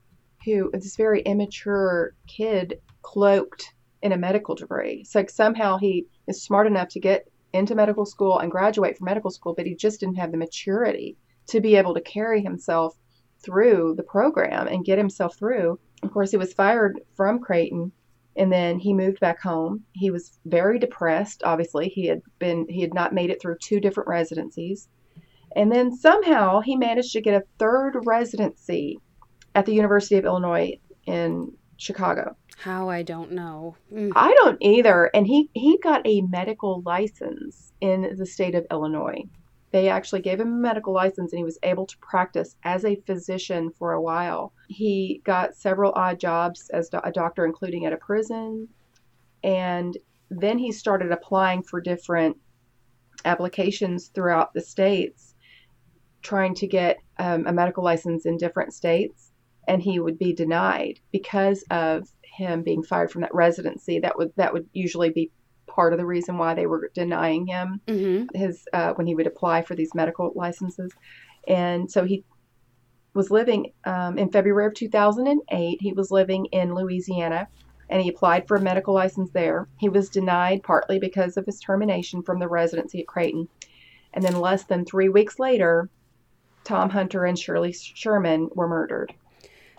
who 0.44 0.70
this 0.72 0.96
very 0.96 1.22
immature 1.22 2.14
kid 2.26 2.80
cloaked 3.02 3.72
in 4.02 4.12
a 4.12 4.18
medical 4.18 4.54
degree. 4.54 4.98
It's 5.00 5.14
like 5.14 5.30
somehow 5.30 5.78
he 5.78 6.06
is 6.26 6.42
smart 6.42 6.66
enough 6.66 6.88
to 6.90 7.00
get 7.00 7.28
into 7.54 7.74
medical 7.74 8.04
school 8.04 8.38
and 8.38 8.50
graduate 8.50 8.98
from 8.98 9.06
medical 9.06 9.30
school, 9.30 9.54
but 9.54 9.66
he 9.66 9.74
just 9.74 10.00
didn't 10.00 10.16
have 10.16 10.32
the 10.32 10.36
maturity 10.36 11.16
to 11.46 11.60
be 11.60 11.76
able 11.76 11.94
to 11.94 12.00
carry 12.00 12.42
himself 12.42 12.96
through 13.42 13.94
the 13.96 14.02
program 14.02 14.66
and 14.66 14.84
get 14.84 14.98
himself 14.98 15.38
through. 15.38 15.78
Of 16.02 16.12
course, 16.12 16.30
he 16.30 16.36
was 16.36 16.52
fired 16.52 17.00
from 17.14 17.38
Creighton 17.38 17.92
and 18.36 18.52
then 18.52 18.78
he 18.78 18.92
moved 18.92 19.20
back 19.20 19.40
home. 19.40 19.84
He 19.92 20.10
was 20.10 20.38
very 20.44 20.78
depressed. 20.78 21.42
Obviously, 21.44 21.88
he 21.88 22.06
had 22.06 22.20
been 22.38 22.66
he 22.68 22.80
had 22.80 22.92
not 22.92 23.14
made 23.14 23.30
it 23.30 23.40
through 23.40 23.58
two 23.60 23.78
different 23.78 24.08
residencies. 24.08 24.88
And 25.54 25.70
then 25.70 25.96
somehow 25.96 26.60
he 26.60 26.74
managed 26.74 27.12
to 27.12 27.20
get 27.20 27.40
a 27.40 27.46
third 27.58 28.00
residency 28.04 28.98
at 29.54 29.66
the 29.66 29.74
University 29.74 30.16
of 30.16 30.24
Illinois 30.24 30.80
in 31.06 31.52
Chicago. 31.76 32.36
How 32.58 32.88
I 32.88 33.02
don't 33.02 33.32
know. 33.32 33.76
Mm. 33.92 34.12
I 34.14 34.32
don't 34.42 34.58
either. 34.60 35.10
And 35.14 35.26
he, 35.26 35.50
he 35.54 35.78
got 35.78 36.06
a 36.06 36.22
medical 36.22 36.82
license 36.84 37.72
in 37.80 38.14
the 38.16 38.26
state 38.26 38.54
of 38.54 38.66
Illinois. 38.70 39.24
They 39.72 39.88
actually 39.88 40.22
gave 40.22 40.38
him 40.38 40.52
a 40.52 40.56
medical 40.56 40.92
license 40.92 41.32
and 41.32 41.38
he 41.38 41.44
was 41.44 41.58
able 41.64 41.84
to 41.86 41.98
practice 41.98 42.56
as 42.62 42.84
a 42.84 43.00
physician 43.06 43.70
for 43.70 43.92
a 43.92 44.00
while. 44.00 44.52
He 44.68 45.20
got 45.24 45.56
several 45.56 45.92
odd 45.96 46.20
jobs 46.20 46.70
as 46.70 46.88
do- 46.88 47.00
a 47.02 47.10
doctor, 47.10 47.44
including 47.44 47.84
at 47.84 47.92
a 47.92 47.96
prison. 47.96 48.68
And 49.42 49.96
then 50.30 50.58
he 50.58 50.70
started 50.70 51.10
applying 51.10 51.64
for 51.64 51.80
different 51.80 52.36
applications 53.24 54.08
throughout 54.08 54.54
the 54.54 54.60
states, 54.60 55.34
trying 56.22 56.54
to 56.54 56.66
get 56.66 56.98
um, 57.18 57.46
a 57.46 57.52
medical 57.52 57.82
license 57.82 58.26
in 58.26 58.36
different 58.36 58.72
states. 58.74 59.23
And 59.66 59.82
he 59.82 59.98
would 59.98 60.18
be 60.18 60.32
denied 60.32 61.00
because 61.12 61.64
of 61.70 62.08
him 62.22 62.62
being 62.62 62.82
fired 62.82 63.10
from 63.10 63.22
that 63.22 63.34
residency. 63.34 64.00
That 64.00 64.18
would 64.18 64.32
that 64.36 64.52
would 64.52 64.68
usually 64.72 65.10
be 65.10 65.30
part 65.66 65.92
of 65.92 65.98
the 65.98 66.06
reason 66.06 66.38
why 66.38 66.54
they 66.54 66.66
were 66.66 66.90
denying 66.94 67.46
him 67.46 67.80
hmm 67.88 68.24
his 68.34 68.64
uh, 68.72 68.92
when 68.94 69.06
he 69.06 69.14
would 69.14 69.26
apply 69.26 69.62
for 69.62 69.74
these 69.74 69.94
medical 69.94 70.32
licenses. 70.34 70.92
And 71.46 71.90
so 71.90 72.04
he 72.04 72.24
was 73.14 73.30
living 73.30 73.72
um, 73.84 74.18
in 74.18 74.30
February 74.30 74.66
of 74.66 74.74
2008. 74.74 75.78
He 75.80 75.92
was 75.92 76.10
living 76.10 76.46
in 76.46 76.74
Louisiana, 76.74 77.48
and 77.88 78.02
he 78.02 78.08
applied 78.08 78.48
for 78.48 78.56
a 78.56 78.60
medical 78.60 78.94
license 78.94 79.30
there. 79.30 79.68
He 79.78 79.88
was 79.88 80.08
denied 80.08 80.62
partly 80.62 80.98
because 80.98 81.36
of 81.36 81.46
his 81.46 81.60
termination 81.60 82.22
from 82.22 82.40
the 82.40 82.48
residency 82.48 83.00
at 83.00 83.06
Creighton. 83.06 83.48
And 84.12 84.24
then 84.24 84.40
less 84.40 84.64
than 84.64 84.84
three 84.84 85.08
weeks 85.08 85.38
later, 85.38 85.88
Tom 86.64 86.90
Hunter 86.90 87.24
and 87.24 87.36
Shirlee 87.36 87.74
Sherman 87.74 88.48
were 88.54 88.68
murdered. 88.68 89.12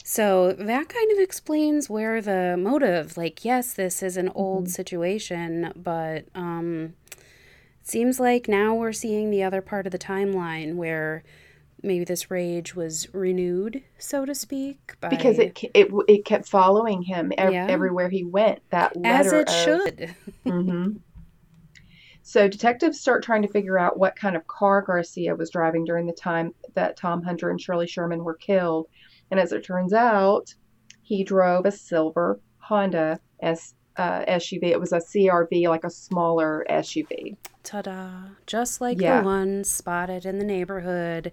So 0.07 0.51
that 0.51 0.87
kind 0.87 1.11
of 1.13 1.17
explains 1.17 1.89
where 1.89 2.21
the 2.21 2.55
motive, 2.59 3.17
like, 3.17 3.43
yes, 3.43 3.73
this 3.73 4.03
is 4.03 4.17
an 4.17 4.29
old 4.35 4.69
situation, 4.69 5.73
but 5.75 6.25
um, 6.35 6.93
it 7.09 7.87
seems 7.87 8.19
like 8.19 8.47
now 8.47 8.75
we're 8.75 8.93
seeing 8.93 9.31
the 9.31 9.41
other 9.41 9.63
part 9.63 9.87
of 9.87 9.91
the 9.91 9.97
timeline 9.97 10.75
where 10.75 11.23
maybe 11.81 12.05
this 12.05 12.29
rage 12.29 12.75
was 12.75 13.11
renewed, 13.15 13.81
so 13.97 14.25
to 14.25 14.35
speak, 14.35 14.93
by, 15.01 15.09
Because 15.09 15.39
it, 15.39 15.59
it 15.73 15.87
it 16.07 16.23
kept 16.23 16.47
following 16.47 17.01
him 17.01 17.33
ev- 17.39 17.51
Yeah. 17.51 17.65
everywhere 17.67 18.07
he 18.09 18.23
went. 18.23 18.59
That 18.69 18.95
as 19.03 19.33
it 19.33 19.49
of- 19.49 19.55
should. 19.55 20.15
hmm 20.43 20.87
So 22.21 22.47
detectives 22.47 22.99
start 22.99 23.23
trying 23.23 23.43
to 23.43 23.47
figure 23.47 23.77
out 23.77 23.99
what 23.99 24.15
kind 24.15 24.35
of 24.35 24.47
car 24.47 24.81
Garcia 24.81 25.35
was 25.35 25.51
driving 25.51 25.85
during 25.85 26.07
the 26.07 26.13
time 26.13 26.55
that 26.73 26.97
Tom 26.97 27.21
Hunter 27.21 27.51
and 27.51 27.59
Shirlee 27.59 27.87
Sherman 27.87 28.23
were 28.23 28.33
killed. 28.33 28.87
And 29.31 29.39
as 29.39 29.51
it 29.51 29.63
turns 29.63 29.93
out, 29.93 30.53
he 31.01 31.23
drove 31.23 31.65
a 31.65 31.71
silver 31.71 32.39
Honda 32.57 33.19
S, 33.41 33.73
uh, 33.97 34.23
SUV. 34.27 34.63
It 34.65 34.79
was 34.79 34.91
a 34.93 34.97
CRV, 34.99 35.67
like 35.69 35.83
a 35.83 35.89
smaller 35.89 36.65
SUV. 36.69 37.37
Ta-da! 37.63 38.29
Just 38.45 38.81
like 38.81 38.99
Yeah. 38.99 39.21
the 39.21 39.25
one 39.25 39.63
spotted 39.63 40.25
in 40.25 40.37
the 40.37 40.45
neighborhood, 40.45 41.31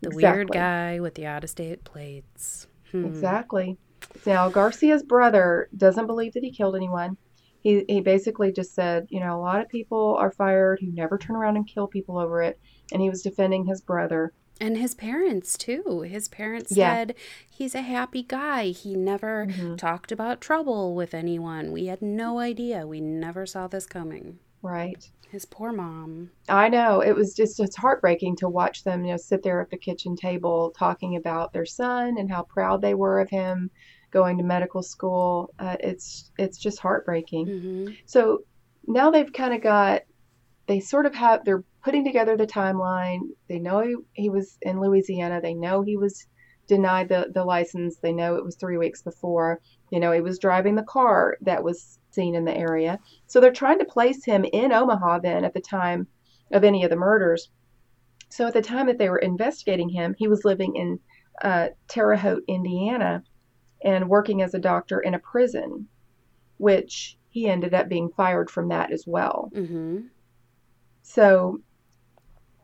the 0.00 0.10
weird 0.10 0.50
guy 0.50 1.00
with 1.00 1.14
the 1.14 1.26
out-of-state 1.26 1.84
plates. 1.84 2.66
Hmm. 2.90 3.04
Exactly. 3.06 3.78
Now 4.26 4.48
Garcia's 4.50 5.02
brother 5.02 5.68
doesn't 5.76 6.06
believe 6.06 6.34
that 6.34 6.42
he 6.42 6.50
killed 6.50 6.76
anyone. 6.76 7.16
He 7.60 7.84
he 7.88 8.00
basically 8.02 8.52
just 8.52 8.74
said, 8.74 9.06
you 9.08 9.20
know, 9.20 9.36
a 9.36 9.40
lot 9.40 9.60
of 9.60 9.68
people 9.68 10.16
are 10.18 10.30
fired 10.30 10.80
who 10.80 10.92
never 10.92 11.16
turn 11.16 11.36
around 11.36 11.56
and 11.56 11.66
kill 11.66 11.86
people 11.88 12.18
over 12.18 12.42
it, 12.42 12.58
and 12.92 13.00
he 13.00 13.08
was 13.08 13.22
defending 13.22 13.64
his 13.64 13.80
brother. 13.80 14.32
And 14.60 14.78
his 14.78 14.94
parents, 14.94 15.58
too. 15.58 16.02
His 16.02 16.28
parents 16.28 16.76
Yeah. 16.76 16.94
said 16.94 17.14
he's 17.50 17.74
a 17.74 17.82
happy 17.82 18.22
guy. 18.22 18.66
He 18.66 18.94
never 18.94 19.46
Mhm. 19.46 19.76
talked 19.76 20.12
about 20.12 20.40
trouble 20.40 20.94
with 20.94 21.12
anyone. 21.14 21.72
We 21.72 21.86
had 21.86 22.00
no 22.00 22.38
idea. 22.38 22.86
We 22.86 23.00
never 23.00 23.46
saw 23.46 23.66
this 23.66 23.86
coming. 23.86 24.38
Right. 24.62 25.10
His 25.28 25.44
poor 25.44 25.72
mom. 25.72 26.30
I 26.48 26.68
know 26.68 27.00
it 27.00 27.14
was 27.16 27.34
just 27.34 27.58
it's 27.58 27.76
heartbreaking 27.76 28.36
to 28.36 28.48
watch 28.48 28.84
them, 28.84 29.04
you 29.04 29.10
know, 29.10 29.16
sit 29.16 29.42
there 29.42 29.60
at 29.60 29.70
the 29.70 29.76
kitchen 29.76 30.14
table 30.14 30.72
talking 30.78 31.16
about 31.16 31.52
their 31.52 31.66
son 31.66 32.16
and 32.18 32.30
how 32.30 32.44
proud 32.44 32.80
they 32.80 32.94
were 32.94 33.18
of 33.20 33.28
him 33.30 33.70
going 34.12 34.38
to 34.38 34.44
medical 34.44 34.82
school. 34.82 35.52
Uh, 35.58 35.76
it's 35.80 36.30
it's 36.38 36.58
just 36.58 36.78
heartbreaking. 36.78 37.46
hmm 37.46 37.86
So 38.06 38.44
now 38.86 39.10
they've 39.10 39.32
kind 39.32 39.52
of 39.54 39.60
got 39.60 40.02
they 40.66 40.80
sort 40.80 41.06
of 41.06 41.14
have 41.14 41.44
they're 41.44 41.64
putting 41.82 42.04
together 42.04 42.36
the 42.36 42.46
timeline. 42.46 43.20
They 43.48 43.58
know 43.58 43.80
he, 43.80 43.96
he 44.14 44.30
was 44.30 44.56
in 44.62 44.80
Louisiana. 44.80 45.40
They 45.40 45.54
know 45.54 45.82
he 45.82 45.96
was 45.96 46.26
denied 46.66 47.08
the 47.08 47.30
the 47.32 47.44
license. 47.44 47.96
They 47.96 48.12
know 48.12 48.36
it 48.36 48.44
was 48.44 48.56
3 48.56 48.78
weeks 48.78 49.02
before. 49.02 49.60
You 49.90 50.00
know, 50.00 50.12
he 50.12 50.20
was 50.20 50.38
driving 50.38 50.74
the 50.74 50.82
car 50.82 51.36
that 51.42 51.62
was 51.62 51.98
seen 52.10 52.34
in 52.34 52.44
the 52.44 52.56
area. 52.56 52.98
So 53.26 53.40
they're 53.40 53.52
trying 53.52 53.78
to 53.80 53.84
place 53.84 54.24
him 54.24 54.44
in 54.52 54.72
Omaha 54.72 55.18
then 55.20 55.44
at 55.44 55.52
the 55.54 55.60
time 55.60 56.06
of 56.52 56.64
any 56.64 56.84
of 56.84 56.90
the 56.90 56.96
murders. 56.96 57.50
So 58.30 58.46
at 58.46 58.54
the 58.54 58.62
time 58.62 58.86
that 58.86 58.98
they 58.98 59.10
were 59.10 59.18
investigating 59.18 59.88
him, 59.88 60.14
he 60.18 60.28
was 60.28 60.44
living 60.44 60.74
in 60.76 60.98
uh, 61.42 61.68
Terre 61.88 62.16
Haute, 62.16 62.44
Indiana, 62.48 63.22
and 63.84 64.08
working 64.08 64.42
as 64.42 64.54
a 64.54 64.58
doctor 64.58 65.00
in 65.00 65.14
a 65.14 65.18
prison, 65.18 65.88
which 66.56 67.16
he 67.30 67.48
ended 67.48 67.74
up 67.74 67.88
being 67.88 68.10
fired 68.16 68.50
from 68.50 68.68
that 68.68 68.92
as 68.92 69.04
well. 69.06 69.50
hmm 69.54 70.00
So 71.04 71.60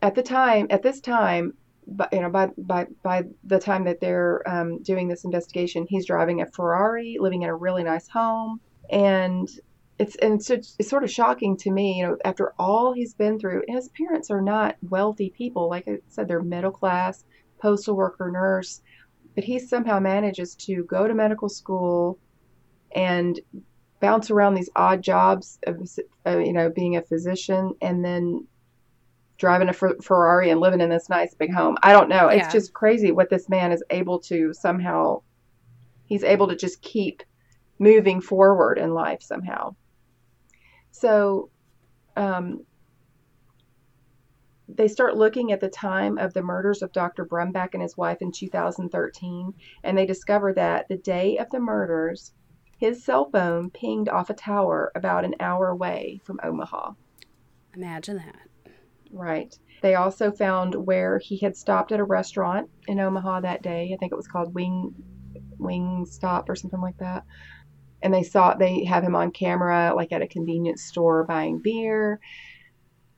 at 0.03 0.15
the 0.15 0.23
time, 0.23 0.67
at 0.71 0.83
this 0.83 1.01
time, 1.01 1.53
but 1.87 2.13
you 2.13 2.21
know, 2.21 2.31
by 2.31 2.49
by 2.57 2.87
by 3.03 3.25
the 3.45 3.61
time 3.61 3.85
that 3.85 4.01
they're 4.01 4.43
um, 4.49 4.83
doing 4.83 5.09
this 5.09 5.25
investigation, 5.25 5.87
he's 5.89 6.07
driving 6.07 6.41
a 6.41 6.47
Ferrari, 6.47 7.19
living 7.21 7.43
in 7.43 7.51
a 7.51 7.55
really 7.55 7.85
nice 7.85 8.09
home, 8.09 8.61
and 8.89 9.49
it's 9.99 10.17
and 10.17 10.41
it's, 10.41 10.51
it's 10.51 10.89
sort 10.89 11.05
of 11.05 11.11
shocking 11.11 11.57
to 11.59 11.71
me, 11.71 11.99
you 11.99 12.07
know, 12.07 12.17
after 12.25 12.55
all 12.59 12.95
he's 12.95 13.13
been 13.15 13.39
through. 13.39 13.63
His 13.69 13.91
parents 13.91 14.31
are 14.31 14.41
not 14.41 14.77
wealthy 14.89 15.31
people, 15.37 15.69
like 15.69 15.87
I 15.87 15.99
said, 16.09 16.27
they're 16.27 16.43
middle 16.43 16.71
class, 16.71 17.25
postal 17.61 17.95
worker, 17.95 18.31
nurse, 18.31 18.81
but 19.35 19.45
he 19.45 19.59
somehow 19.59 20.01
manages 20.01 20.55
to 20.67 20.83
go 20.85 21.07
to 21.07 21.15
medical 21.15 21.51
school 21.51 22.19
and 22.93 23.39
bounce 24.01 24.31
around 24.31 24.55
these 24.55 24.71
odd 24.75 25.03
jobs 25.03 25.59
of, 25.67 25.81
uh, 26.27 26.39
you 26.39 26.53
know, 26.53 26.71
being 26.71 26.97
a 26.97 27.03
physician, 27.03 27.75
and 27.81 28.05
then 28.05 28.47
driving 29.39 29.69
a 29.69 29.73
Ferrari 29.73 30.51
and 30.51 30.61
living 30.61 30.81
in 30.81 30.91
this 30.91 31.09
nice 31.09 31.35
big 31.35 31.53
home. 31.53 31.77
I 31.83 31.93
don't 31.93 32.09
know. 32.09 32.31
Yeah. 32.31 32.37
It's 32.45 32.53
just 32.53 32.75
crazy 32.75 33.11
what 33.11 33.31
this 33.31 33.49
man 33.49 33.73
is 33.73 33.83
able 33.91 34.19
to 34.21 34.53
somehow. 34.53 35.23
He's 36.05 36.25
able 36.25 36.49
to 36.49 36.57
just 36.57 36.83
keep 36.83 37.23
moving 37.79 38.21
forward 38.21 38.79
in 38.79 38.93
life 38.93 39.23
somehow. 39.23 39.75
So, 40.91 41.51
um, 42.17 42.67
they 44.69 44.89
start 44.89 45.17
looking 45.17 45.53
at 45.53 45.61
the 45.61 45.69
time 45.69 46.19
of 46.19 46.33
the 46.33 46.43
murders 46.43 46.83
of 46.83 46.93
Dr. 46.93 47.25
Brumback 47.25 47.71
and 47.73 47.83
his 47.83 47.97
wife 47.97 48.19
in 48.21 48.31
2013, 48.31 49.55
and 49.83 49.99
they 49.99 50.07
discover 50.07 50.53
that 50.55 50.87
the 50.89 50.99
day 50.99 51.39
of 51.39 51.51
the 51.51 51.61
murders, 51.61 52.33
his 52.81 53.05
cell 53.05 53.31
phone 53.31 53.71
pinged 53.71 54.09
off 54.09 54.31
a 54.31 54.35
tower 54.35 54.91
about 54.95 55.25
an 55.25 55.35
hour 55.39 55.69
away 55.69 56.21
from 56.25 56.41
Omaha. 56.43 56.93
Imagine 57.75 58.17
that. 58.17 58.73
Right. 59.13 59.57
They 59.83 59.95
also 59.95 60.33
found 60.33 60.75
where 60.75 61.19
he 61.19 61.37
had 61.39 61.57
stopped 61.57 61.93
at 61.93 62.01
a 62.01 62.05
restaurant 62.05 62.71
in 62.89 62.99
Omaha 62.99 63.41
that 63.41 63.63
day. 63.63 63.91
I 63.93 63.97
think 63.99 64.13
it 64.13 64.17
was 64.17 64.29
called 64.29 64.55
Wing 64.55 64.95
Wing 65.59 66.07
Stop 66.09 66.49
or 66.49 66.57
something 66.57 66.81
like 66.81 66.97
that. 66.99 67.25
And 68.03 68.15
they 68.15 68.23
saw 68.23 68.55
they 68.55 68.85
have 68.85 69.05
him 69.05 69.15
on 69.15 69.31
camera 69.31 69.93
like 69.95 70.11
at 70.11 70.23
a 70.23 70.27
convenience 70.27 70.83
store 70.83 71.25
buying 71.25 71.59
beer 71.59 72.19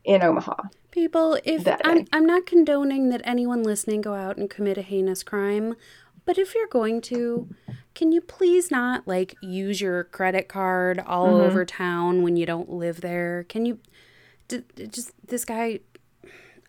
in 0.04 0.22
Omaha. 0.22 0.56
People, 0.90 1.38
if 1.44 1.66
I'm, 1.84 2.06
I'm 2.12 2.26
not 2.26 2.46
condoning 2.46 3.10
that 3.10 3.22
anyone 3.24 3.62
listening 3.62 4.00
go 4.00 4.14
out 4.14 4.36
and 4.36 4.50
commit 4.50 4.76
a 4.76 4.82
heinous 4.82 5.22
crime, 5.22 5.76
but 6.24 6.38
if 6.38 6.54
you're 6.54 6.68
going 6.68 7.00
to, 7.02 7.48
can 7.94 8.12
you 8.12 8.20
please 8.20 8.70
not 8.70 9.06
like 9.06 9.34
use 9.42 9.80
your 9.80 10.04
credit 10.04 10.48
card 10.48 10.98
all 11.06 11.28
mm-hmm. 11.28 11.46
over 11.46 11.64
town 11.64 12.22
when 12.22 12.36
you 12.36 12.46
don't 12.46 12.70
live 12.70 13.00
there? 13.00 13.44
Can 13.48 13.66
you 13.66 13.78
just 14.48 15.12
this 15.26 15.44
guy 15.44 15.80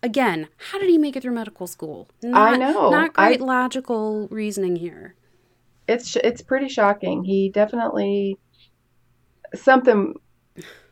again 0.02 0.48
how 0.70 0.78
did 0.78 0.88
he 0.88 0.98
make 0.98 1.16
it 1.16 1.22
through 1.22 1.34
medical 1.34 1.66
school 1.66 2.08
not, 2.22 2.54
i 2.54 2.56
know 2.56 2.90
not 2.90 3.12
great 3.14 3.40
I, 3.40 3.44
logical 3.44 4.28
reasoning 4.30 4.76
here 4.76 5.14
it's 5.88 6.16
it's 6.16 6.42
pretty 6.42 6.68
shocking 6.68 7.24
he 7.24 7.48
definitely 7.48 8.38
something 9.54 10.14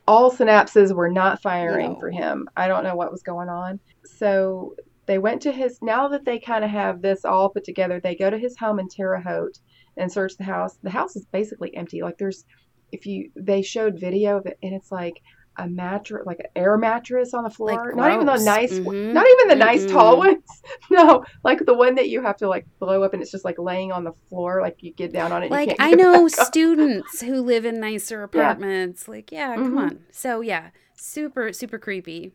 all 0.07 0.33
synapses 0.33 0.95
were 0.95 1.11
not 1.11 1.41
firing 1.43 1.93
no. 1.93 2.01
for 2.01 2.11
him 2.11 2.49
i 2.57 2.67
don't 2.69 2.85
know 2.85 2.97
what 2.97 3.13
was 3.13 3.23
going 3.23 3.49
on 3.49 3.81
so 4.05 4.75
they 5.07 5.19
went 5.19 5.43
to 5.43 5.53
his 5.53 5.79
now 5.83 6.09
that 6.09 6.25
they 6.25 6.39
kind 6.39 6.65
of 6.65 6.71
have 6.71 7.03
this 7.03 7.25
all 7.25 7.49
put 7.49 7.65
together 7.65 8.01
they 8.01 8.15
go 8.15 8.31
to 8.31 8.39
his 8.39 8.57
home 8.57 8.79
in 8.79 8.89
terre 8.89 9.21
haute 9.21 9.59
and 9.97 10.11
search 10.11 10.37
the 10.37 10.45
house 10.45 10.79
the 10.83 10.91
house 10.91 11.17
is 11.17 11.27
basically 11.27 11.75
empty 11.77 12.03
like 12.03 12.19
there's 12.19 12.45
if 12.93 13.07
you 13.07 13.31
they 13.37 13.63
showed 13.63 13.99
video 13.99 14.37
of 14.37 14.47
it 14.47 14.59
and 14.63 14.75
it's 14.75 14.93
like 14.93 15.21
a 15.57 15.69
mattress, 15.69 16.25
like 16.27 16.41
an 16.41 16.47
air 16.57 16.77
mattress 16.79 17.35
on 17.35 17.45
the 17.45 17.51
floor. 17.51 17.89
Like 17.89 17.97
not 17.97 18.13
even 18.13 18.27
the 18.27 18.39
nice, 18.39 18.73
mm-hmm. 18.73 19.13
not 19.13 19.27
even 19.27 19.49
the 19.49 19.65
nice 19.65 19.83
mm-hmm. 19.83 19.93
tall 19.93 20.19
ones. 20.19 20.43
No, 20.91 21.25
like 21.43 21.65
the 21.65 21.75
one 21.75 21.95
that 21.95 22.09
you 22.11 22.23
have 22.23 22.37
to 22.39 22.49
like 22.49 22.67
blow 22.79 23.03
up 23.03 23.15
and 23.15 23.23
it's 23.23 23.31
just 23.31 23.45
like 23.45 23.59
laying 23.59 23.93
on 23.93 24.05
the 24.05 24.13
floor. 24.29 24.61
Like 24.61 24.83
you 24.83 24.93
get 24.93 25.13
down 25.13 25.33
on 25.33 25.43
it. 25.43 25.51
Like 25.51 25.77
I 25.79 25.93
know 25.95 26.29
students 26.29 27.21
who 27.21 27.43
live 27.43 27.65
in 27.65 27.81
nicer 27.81 28.23
apartments. 28.25 29.05
Yeah. 29.07 29.11
Like 29.11 29.33
yeah, 29.33 29.55
come 29.55 29.69
mm-hmm. 29.69 29.79
on. 29.79 30.01
So 30.11 30.41
yeah, 30.41 30.71
super 30.95 31.53
super 31.53 31.79
creepy. 31.79 32.33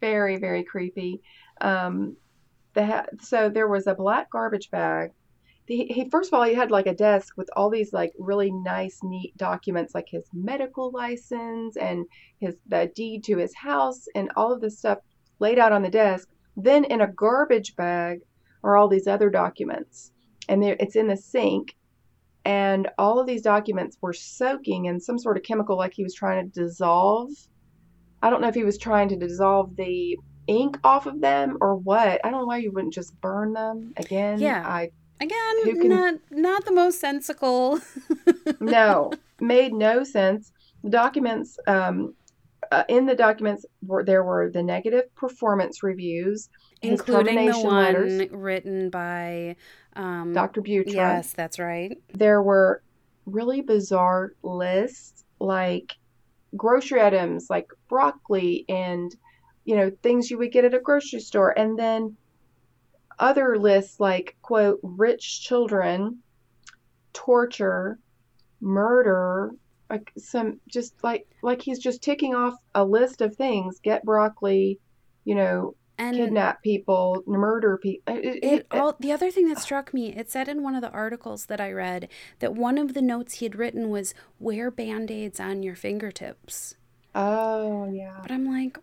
Very 0.00 0.36
very 0.38 0.64
creepy. 0.64 1.22
Um, 1.60 2.16
ha- 2.76 3.06
so 3.20 3.48
there 3.48 3.68
was 3.68 3.86
a 3.86 3.94
black 3.94 4.30
garbage 4.30 4.70
bag. 4.70 5.10
He, 5.66 5.86
he 5.86 6.08
first 6.10 6.32
of 6.32 6.34
all 6.34 6.44
he 6.44 6.54
had 6.54 6.72
like 6.72 6.86
a 6.86 6.94
desk 6.94 7.36
with 7.36 7.48
all 7.54 7.70
these 7.70 7.92
like 7.92 8.12
really 8.18 8.50
nice 8.50 8.98
neat 9.04 9.36
documents 9.36 9.94
like 9.94 10.08
his 10.08 10.24
medical 10.32 10.90
license 10.90 11.76
and 11.76 12.06
his 12.40 12.56
the 12.66 12.90
deed 12.96 13.22
to 13.24 13.36
his 13.36 13.54
house 13.54 14.06
and 14.16 14.32
all 14.34 14.52
of 14.52 14.60
this 14.60 14.78
stuff 14.78 14.98
laid 15.38 15.60
out 15.60 15.72
on 15.72 15.82
the 15.82 15.88
desk. 15.88 16.28
Then 16.56 16.84
in 16.84 17.00
a 17.00 17.12
garbage 17.12 17.76
bag 17.76 18.20
are 18.64 18.76
all 18.76 18.88
these 18.88 19.06
other 19.06 19.30
documents 19.30 20.10
and 20.48 20.64
it's 20.64 20.96
in 20.96 21.06
the 21.06 21.16
sink 21.16 21.76
and 22.44 22.88
all 22.98 23.20
of 23.20 23.26
these 23.26 23.42
documents 23.42 23.98
were 24.00 24.12
soaking 24.12 24.86
in 24.86 24.98
some 24.98 25.18
sort 25.18 25.36
of 25.36 25.42
chemical 25.42 25.76
like 25.76 25.92
he 25.94 26.02
was 26.02 26.14
trying 26.14 26.50
to 26.50 26.60
dissolve. 26.60 27.30
I 28.22 28.30
don't 28.30 28.40
know 28.40 28.48
if 28.48 28.54
he 28.54 28.64
was 28.64 28.78
trying 28.78 29.08
to 29.10 29.16
dissolve 29.16 29.76
the 29.76 30.18
ink 30.46 30.78
off 30.82 31.06
of 31.06 31.20
them 31.20 31.56
or 31.60 31.76
what 31.76 32.20
i 32.24 32.30
don't 32.30 32.40
know 32.40 32.46
why 32.46 32.58
you 32.58 32.72
wouldn't 32.72 32.94
just 32.94 33.18
burn 33.20 33.52
them 33.52 33.92
again 33.96 34.40
yeah 34.40 34.66
i 34.66 34.90
Again, 35.20 35.80
can, 35.80 35.88
not 35.88 36.14
not 36.30 36.64
the 36.64 36.72
most 36.72 36.98
sensical. 36.98 37.78
no, 38.60 39.12
made 39.38 39.74
no 39.74 40.02
sense. 40.02 40.50
The 40.82 40.88
documents 40.88 41.58
um, 41.66 42.14
uh, 42.72 42.84
in 42.88 43.04
the 43.04 43.14
documents 43.14 43.66
were 43.86 44.02
there 44.02 44.24
were 44.24 44.50
the 44.50 44.62
negative 44.62 45.14
performance 45.16 45.82
reviews, 45.82 46.48
including 46.80 47.50
the 47.50 47.58
one 47.58 47.74
letters, 47.74 48.30
written 48.30 48.88
by 48.88 49.56
um, 49.94 50.32
Dr. 50.32 50.62
Bewtra. 50.62 50.94
Yes, 50.94 51.34
that's 51.34 51.58
right. 51.58 51.98
There 52.14 52.42
were 52.42 52.82
really 53.26 53.60
bizarre 53.60 54.32
lists 54.42 55.24
like 55.38 55.96
grocery 56.56 57.02
items 57.02 57.48
like 57.50 57.68
broccoli 57.88 58.64
and 58.70 59.14
you 59.70 59.76
know 59.76 59.90
things 60.02 60.30
you 60.30 60.38
would 60.38 60.52
get 60.52 60.64
at 60.64 60.74
a 60.74 60.80
grocery 60.80 61.20
store. 61.20 61.56
And 61.56 61.78
then 61.78 62.16
other 63.18 63.56
lists 63.56 64.00
like 64.00 64.36
quote 64.42 64.80
rich 64.82 65.42
children 65.42 66.18
torture 67.12 67.98
murder 68.60 69.52
like 69.88 70.12
some 70.16 70.60
just 70.68 70.94
like 71.02 71.26
like 71.42 71.62
he's 71.62 71.78
just 71.78 72.02
ticking 72.02 72.34
off 72.34 72.54
a 72.74 72.84
list 72.84 73.20
of 73.20 73.36
things. 73.36 73.78
Get 73.80 74.04
broccoli 74.04 74.80
you 75.24 75.34
know 75.34 75.74
and 75.98 76.16
kidnap 76.16 76.62
people 76.62 77.22
murder 77.26 77.76
people 77.76 78.14
uh, 78.14 78.18
it, 78.18 78.42
it, 78.42 78.66
all, 78.70 78.96
the 79.00 79.12
other 79.12 79.30
thing 79.30 79.48
that 79.48 79.58
struck 79.58 79.92
me 79.92 80.14
it 80.16 80.30
said 80.30 80.48
in 80.48 80.62
one 80.62 80.74
of 80.74 80.80
the 80.80 80.90
articles 80.90 81.46
that 81.46 81.60
i 81.60 81.70
read 81.70 82.08
that 82.38 82.54
one 82.54 82.78
of 82.78 82.94
the 82.94 83.02
notes 83.02 83.34
he 83.34 83.44
had 83.44 83.54
written 83.54 83.90
was 83.90 84.14
wear 84.38 84.70
band-aids 84.70 85.38
on 85.38 85.62
your 85.62 85.74
fingertips. 85.74 86.74
Oh 87.14 87.90
yeah. 87.92 88.18
But 88.22 88.30
i'm 88.30 88.46
like 88.46 88.78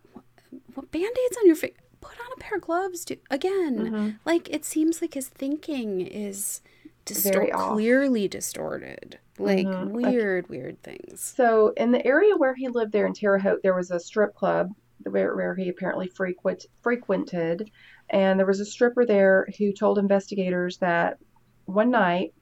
what, 0.74 0.90
band-aids 0.90 1.36
on 1.38 1.46
your 1.46 1.56
face 1.56 1.72
put 2.00 2.18
on 2.20 2.32
a 2.36 2.40
pair 2.40 2.56
of 2.56 2.62
gloves 2.62 3.04
to 3.04 3.16
again 3.30 3.78
mm-hmm. 3.78 4.10
like 4.24 4.48
it 4.50 4.64
seems 4.64 5.00
like 5.02 5.14
his 5.14 5.28
thinking 5.28 6.00
is 6.00 6.60
distor- 7.04 7.52
clearly 7.52 8.28
distorted 8.28 9.18
like 9.38 9.66
mm-hmm. 9.66 9.90
weird 9.90 10.44
like, 10.44 10.50
weird 10.50 10.82
things 10.82 11.20
so 11.20 11.72
in 11.76 11.90
the 11.90 12.04
area 12.06 12.36
where 12.36 12.54
he 12.54 12.68
lived 12.68 12.92
there 12.92 13.06
in 13.06 13.12
terre 13.14 13.38
haute 13.38 13.60
there 13.62 13.74
was 13.74 13.90
a 13.90 13.98
strip 13.98 14.34
club 14.34 14.70
where, 15.04 15.34
where 15.34 15.54
he 15.54 15.68
apparently 15.68 16.08
frequent, 16.08 16.66
frequented 16.82 17.70
and 18.10 18.38
there 18.38 18.46
was 18.46 18.60
a 18.60 18.64
stripper 18.64 19.06
there 19.06 19.46
who 19.58 19.72
told 19.72 19.98
investigators 19.98 20.78
that 20.78 21.18
one 21.66 21.90
night 21.90 22.32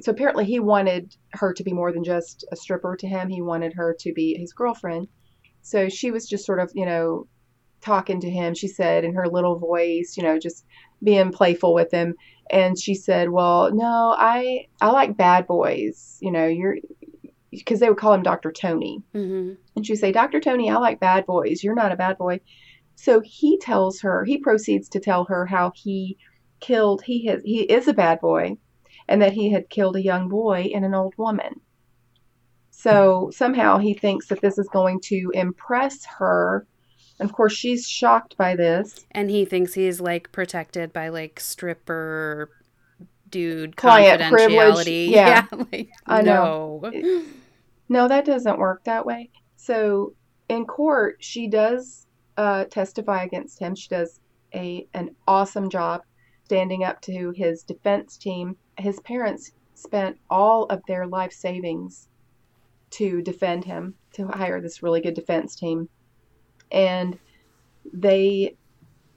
so 0.00 0.12
apparently 0.12 0.44
he 0.44 0.60
wanted 0.60 1.16
her 1.32 1.52
to 1.52 1.64
be 1.64 1.72
more 1.72 1.92
than 1.92 2.04
just 2.04 2.44
a 2.52 2.56
stripper 2.56 2.96
to 2.96 3.06
him 3.06 3.28
he 3.28 3.42
wanted 3.42 3.72
her 3.74 3.96
to 3.98 4.12
be 4.12 4.36
his 4.38 4.52
girlfriend 4.52 5.08
so 5.68 5.88
she 5.88 6.10
was 6.10 6.28
just 6.28 6.46
sort 6.46 6.60
of 6.60 6.70
you 6.74 6.86
know 6.86 7.26
talking 7.80 8.20
to 8.20 8.30
him, 8.30 8.54
she 8.54 8.68
said 8.68 9.04
in 9.04 9.14
her 9.14 9.28
little 9.28 9.56
voice, 9.58 10.14
you 10.16 10.22
know, 10.22 10.38
just 10.38 10.64
being 11.02 11.30
playful 11.30 11.74
with 11.74 11.92
him. 11.92 12.14
And 12.50 12.78
she 12.78 12.94
said, 12.94 13.30
"Well, 13.30 13.72
no, 13.74 14.14
I 14.18 14.66
I 14.80 14.90
like 14.90 15.16
bad 15.16 15.46
boys. 15.46 16.18
You 16.20 16.32
know, 16.32 16.46
you're 16.46 16.76
because 17.50 17.80
they 17.80 17.88
would 17.88 17.98
call 17.98 18.14
him 18.14 18.22
Dr. 18.22 18.52
Tony. 18.52 19.02
Mm-hmm. 19.14 19.54
And 19.76 19.86
she'd 19.86 19.96
say, 19.96 20.12
Dr. 20.12 20.40
Tony, 20.40 20.70
I 20.70 20.76
like 20.76 21.00
bad 21.00 21.26
boys. 21.26 21.62
You're 21.62 21.74
not 21.74 21.92
a 21.92 21.96
bad 21.96 22.18
boy. 22.18 22.40
So 22.94 23.20
he 23.20 23.58
tells 23.58 24.00
her, 24.00 24.24
he 24.24 24.38
proceeds 24.38 24.88
to 24.90 25.00
tell 25.00 25.24
her 25.24 25.46
how 25.46 25.72
he 25.74 26.18
killed, 26.60 27.02
he 27.02 27.26
has, 27.26 27.42
he 27.44 27.62
is 27.62 27.88
a 27.88 27.94
bad 27.94 28.20
boy, 28.20 28.56
and 29.08 29.22
that 29.22 29.32
he 29.32 29.50
had 29.50 29.70
killed 29.70 29.96
a 29.96 30.02
young 30.02 30.28
boy 30.28 30.70
and 30.74 30.84
an 30.84 30.94
old 30.94 31.14
woman. 31.16 31.60
So 32.80 33.30
somehow 33.34 33.78
he 33.78 33.92
thinks 33.92 34.28
that 34.28 34.40
this 34.40 34.56
is 34.56 34.68
going 34.68 35.00
to 35.02 35.30
impress 35.34 36.04
her 36.04 36.66
and 37.18 37.28
of 37.28 37.34
course, 37.34 37.52
she's 37.52 37.88
shocked 37.88 38.36
by 38.36 38.54
this. 38.54 39.06
And 39.10 39.30
he 39.30 39.44
thinks 39.44 39.74
he's 39.74 40.00
like 40.00 40.30
protected 40.32 40.92
by 40.92 41.08
like 41.08 41.40
stripper 41.40 42.50
dude 43.28 43.76
client 43.76 44.22
privilege. 44.32 44.86
Yeah, 44.86 45.46
yeah 45.52 45.64
like, 45.72 45.90
I 46.06 46.22
know. 46.22 46.80
No. 46.82 47.24
no, 47.88 48.08
that 48.08 48.24
doesn't 48.24 48.58
work 48.58 48.84
that 48.84 49.04
way. 49.04 49.30
So 49.56 50.14
in 50.48 50.64
court, 50.64 51.16
she 51.20 51.48
does 51.48 52.06
uh, 52.36 52.64
testify 52.66 53.24
against 53.24 53.58
him. 53.58 53.74
She 53.74 53.88
does 53.88 54.20
a 54.54 54.86
an 54.94 55.14
awesome 55.26 55.68
job 55.68 56.02
standing 56.44 56.84
up 56.84 57.00
to 57.02 57.32
his 57.32 57.64
defense 57.64 58.16
team. 58.16 58.56
His 58.78 59.00
parents 59.00 59.50
spent 59.74 60.16
all 60.30 60.64
of 60.66 60.82
their 60.86 61.06
life 61.06 61.32
savings 61.32 62.07
to 62.90 63.22
defend 63.22 63.64
him, 63.64 63.94
to 64.14 64.26
hire 64.28 64.60
this 64.60 64.82
really 64.82 65.00
good 65.00 65.14
defense 65.14 65.54
team. 65.54 65.88
And 66.70 67.18
they 67.92 68.56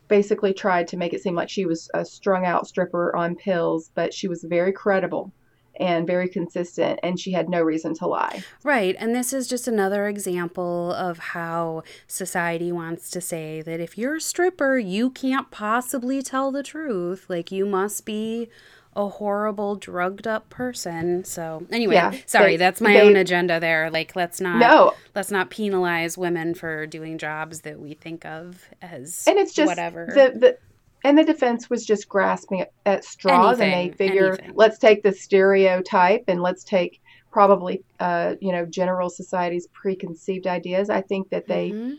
basically 0.08 0.54
tried 0.54 0.88
to 0.90 0.98
make 0.98 1.14
it 1.14 1.22
seem 1.22 1.36
like 1.36 1.50
she 1.50 1.66
was 1.66 1.90
a 1.94 2.04
strung 2.04 2.46
out 2.46 2.68
stripper 2.68 3.16
on 3.16 3.36
pills, 3.36 3.92
but 3.96 4.14
she 4.14 4.28
was 4.28 4.44
very 4.44 4.74
credible 4.74 5.32
and 5.80 6.06
very 6.06 6.28
consistent 6.28 7.00
and 7.02 7.20
she 7.20 7.32
had 7.32 7.50
no 7.50 7.62
reason 7.62 7.94
to 7.96 8.06
lie. 8.06 8.44
Right. 8.64 8.96
And 9.00 9.16
this 9.16 9.32
is 9.34 9.48
just 9.48 9.68
another 9.68 10.08
example 10.08 10.92
of 10.94 11.18
how 11.18 11.84
society 12.08 12.72
wants 12.72 13.10
to 13.12 13.22
say 13.22 13.62
that 13.62 13.80
if 13.80 13.98
you're 13.98 14.18
a 14.18 14.22
stripper, 14.22 14.78
you 14.78 15.10
can't 15.10 15.50
possibly 15.50 16.22
tell 16.22 16.52
the 16.52 16.64
truth. 16.64 17.26
Like 17.30 17.52
you 17.52 17.66
must 17.66 18.06
be 18.06 18.50
a 18.96 19.08
horrible 19.08 19.76
drugged 19.76 20.28
up 20.28 20.50
person. 20.50 21.24
So 21.24 21.66
anyway, 21.72 21.96
yeah, 21.96 22.14
sorry, 22.26 22.52
they, 22.52 22.58
that's 22.58 22.82
my 22.82 22.94
they, 22.94 23.02
own 23.02 23.16
agenda 23.16 23.60
there. 23.60 23.90
Like 23.90 24.16
let's 24.16 24.42
not 24.42 24.60
no. 24.60 24.94
let's 25.16 25.32
not 25.32 25.50
penalize 25.50 26.18
women 26.18 26.54
for 26.54 26.86
doing 26.88 27.18
jobs 27.18 27.62
that 27.62 27.80
we 27.80 27.94
think 27.94 28.26
of 28.26 28.66
as 28.82 29.26
and 29.28 29.38
it's 29.38 29.54
just 29.54 29.68
whatever. 29.68 30.08
The, 30.08 30.38
the 30.38 30.58
and 31.04 31.18
the 31.18 31.24
defense 31.24 31.70
was 31.70 31.86
just 31.86 32.10
grasping 32.10 32.66
at 32.86 33.06
straws 33.06 33.60
anything, 33.60 33.80
and 33.80 33.94
they 33.94 33.98
figure 33.98 34.34
anything. 34.34 34.52
let's 34.56 34.78
take 34.78 35.04
the 35.04 35.14
stereotype 35.14 36.26
and 36.28 36.42
let's 36.42 36.64
take 36.64 37.02
probably 37.32 37.84
uh, 38.02 38.36
you 38.42 38.52
know 38.52 38.66
general 38.66 39.10
society's 39.10 39.68
preconceived 39.68 40.48
ideas. 40.48 40.90
I 40.90 41.02
think 41.02 41.30
that 41.30 41.48
they 41.48 41.70
mm-hmm. 41.70 41.94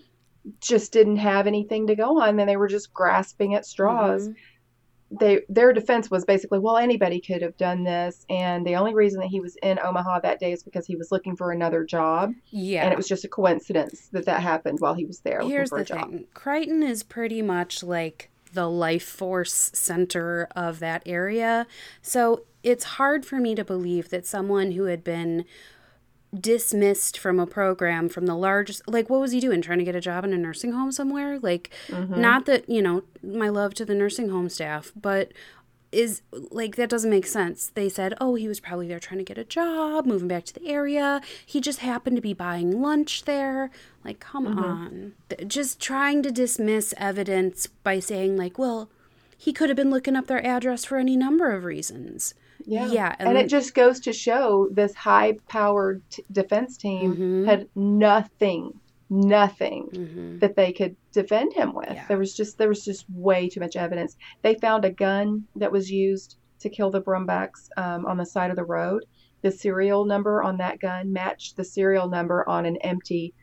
just 0.60 0.92
didn't 0.92 1.16
have 1.16 1.46
anything 1.46 1.86
to 1.86 1.96
go 1.96 2.20
on 2.20 2.38
and 2.38 2.46
they 2.46 2.58
were 2.58 2.68
just 2.68 2.92
grasping 2.92 3.54
at 3.54 3.64
straws. 3.64 4.28
Mm-hmm 4.28 4.32
they 5.20 5.42
their 5.48 5.72
defense 5.72 6.10
was 6.10 6.24
basically, 6.24 6.58
well, 6.58 6.76
anybody 6.76 7.20
could 7.20 7.42
have 7.42 7.56
done 7.56 7.84
this, 7.84 8.24
and 8.28 8.66
the 8.66 8.76
only 8.76 8.94
reason 8.94 9.20
that 9.20 9.28
he 9.28 9.40
was 9.40 9.56
in 9.62 9.78
Omaha 9.78 10.20
that 10.20 10.40
day 10.40 10.52
is 10.52 10.62
because 10.62 10.86
he 10.86 10.96
was 10.96 11.12
looking 11.12 11.36
for 11.36 11.52
another 11.52 11.84
job. 11.84 12.32
Yeah, 12.50 12.84
and 12.84 12.92
it 12.92 12.96
was 12.96 13.08
just 13.08 13.24
a 13.24 13.28
coincidence 13.28 14.08
that 14.12 14.26
that 14.26 14.40
happened 14.40 14.80
while 14.80 14.94
he 14.94 15.04
was 15.04 15.20
there. 15.20 15.42
Here's 15.42 15.70
the 15.70 15.84
thing: 15.84 16.26
Creighton 16.34 16.82
is 16.82 17.02
pretty 17.02 17.42
much 17.42 17.82
like 17.82 18.30
the 18.52 18.68
life 18.68 19.04
force 19.04 19.70
center 19.72 20.48
of 20.54 20.78
that 20.80 21.02
area, 21.06 21.66
so 22.00 22.44
it's 22.62 22.84
hard 22.84 23.26
for 23.26 23.38
me 23.38 23.54
to 23.54 23.64
believe 23.64 24.10
that 24.10 24.26
someone 24.26 24.72
who 24.72 24.84
had 24.84 25.02
been 25.02 25.44
dismissed 26.38 27.18
from 27.18 27.38
a 27.38 27.46
program 27.46 28.08
from 28.08 28.24
the 28.26 28.34
largest 28.34 28.82
like 28.88 29.10
what 29.10 29.20
was 29.20 29.32
he 29.32 29.40
doing? 29.40 29.60
Trying 29.60 29.78
to 29.78 29.84
get 29.84 29.94
a 29.94 30.00
job 30.00 30.24
in 30.24 30.32
a 30.32 30.38
nursing 30.38 30.72
home 30.72 30.90
somewhere? 30.90 31.38
Like 31.38 31.70
mm-hmm. 31.88 32.20
not 32.20 32.46
that 32.46 32.68
you 32.68 32.80
know 32.80 33.04
my 33.22 33.48
love 33.48 33.74
to 33.74 33.84
the 33.84 33.94
nursing 33.94 34.30
home 34.30 34.48
staff 34.48 34.92
but 34.96 35.32
is 35.90 36.22
like 36.32 36.76
that 36.76 36.88
doesn't 36.88 37.10
make 37.10 37.26
sense. 37.26 37.70
They 37.74 37.90
said 37.90 38.14
oh 38.18 38.34
he 38.34 38.48
was 38.48 38.60
probably 38.60 38.88
there 38.88 38.98
trying 38.98 39.18
to 39.18 39.24
get 39.24 39.36
a 39.36 39.44
job 39.44 40.06
moving 40.06 40.28
back 40.28 40.44
to 40.46 40.54
the 40.54 40.66
area. 40.66 41.20
He 41.44 41.60
just 41.60 41.80
happened 41.80 42.16
to 42.16 42.22
be 42.22 42.32
buying 42.32 42.80
lunch 42.80 43.24
there. 43.24 43.70
Like 44.02 44.18
come 44.18 44.46
mm-hmm. 44.46 44.58
on. 44.58 45.12
Just 45.46 45.80
trying 45.80 46.22
to 46.22 46.30
dismiss 46.30 46.94
evidence 46.96 47.66
by 47.66 48.00
saying 48.00 48.38
like 48.38 48.58
well 48.58 48.88
he 49.36 49.52
could 49.52 49.68
have 49.68 49.76
been 49.76 49.90
looking 49.90 50.16
up 50.16 50.28
their 50.28 50.44
address 50.46 50.84
for 50.84 50.96
any 50.96 51.16
number 51.16 51.52
of 51.52 51.64
reasons 51.64 52.32
yeah. 52.66 52.86
Yeah. 52.86 53.16
And, 53.18 53.30
and 53.30 53.38
it 53.38 53.48
just 53.48 53.74
goes 53.74 54.00
to 54.00 54.12
show 54.12 54.68
this 54.72 54.94
high 54.94 55.38
powered 55.48 56.02
t- 56.10 56.24
defense 56.32 56.76
team 56.76 57.14
mm-hmm. 57.14 57.44
had 57.44 57.68
nothing, 57.74 58.78
nothing 59.10 59.88
mm-hmm. 59.92 60.38
that 60.38 60.56
they 60.56 60.72
could 60.72 60.96
defend 61.12 61.52
him 61.52 61.74
with. 61.74 61.90
Yeah. 61.92 62.06
There 62.08 62.18
was 62.18 62.34
just 62.34 62.58
there 62.58 62.68
was 62.68 62.84
just 62.84 63.04
way 63.10 63.48
too 63.48 63.60
much 63.60 63.76
evidence. 63.76 64.16
They 64.42 64.54
found 64.54 64.84
a 64.84 64.90
gun 64.90 65.44
that 65.56 65.72
was 65.72 65.90
used 65.90 66.36
to 66.60 66.68
kill 66.68 66.90
the 66.90 67.02
Brumbacks 67.02 67.68
um, 67.76 68.06
on 68.06 68.16
the 68.16 68.26
side 68.26 68.50
of 68.50 68.56
the 68.56 68.64
road. 68.64 69.04
The 69.42 69.50
serial 69.50 70.04
number 70.04 70.42
on 70.42 70.56
that 70.58 70.78
gun 70.78 71.12
matched 71.12 71.56
the 71.56 71.64
serial 71.64 72.08
number 72.08 72.48
on 72.48 72.64
an 72.64 72.76
empty, 72.78 73.34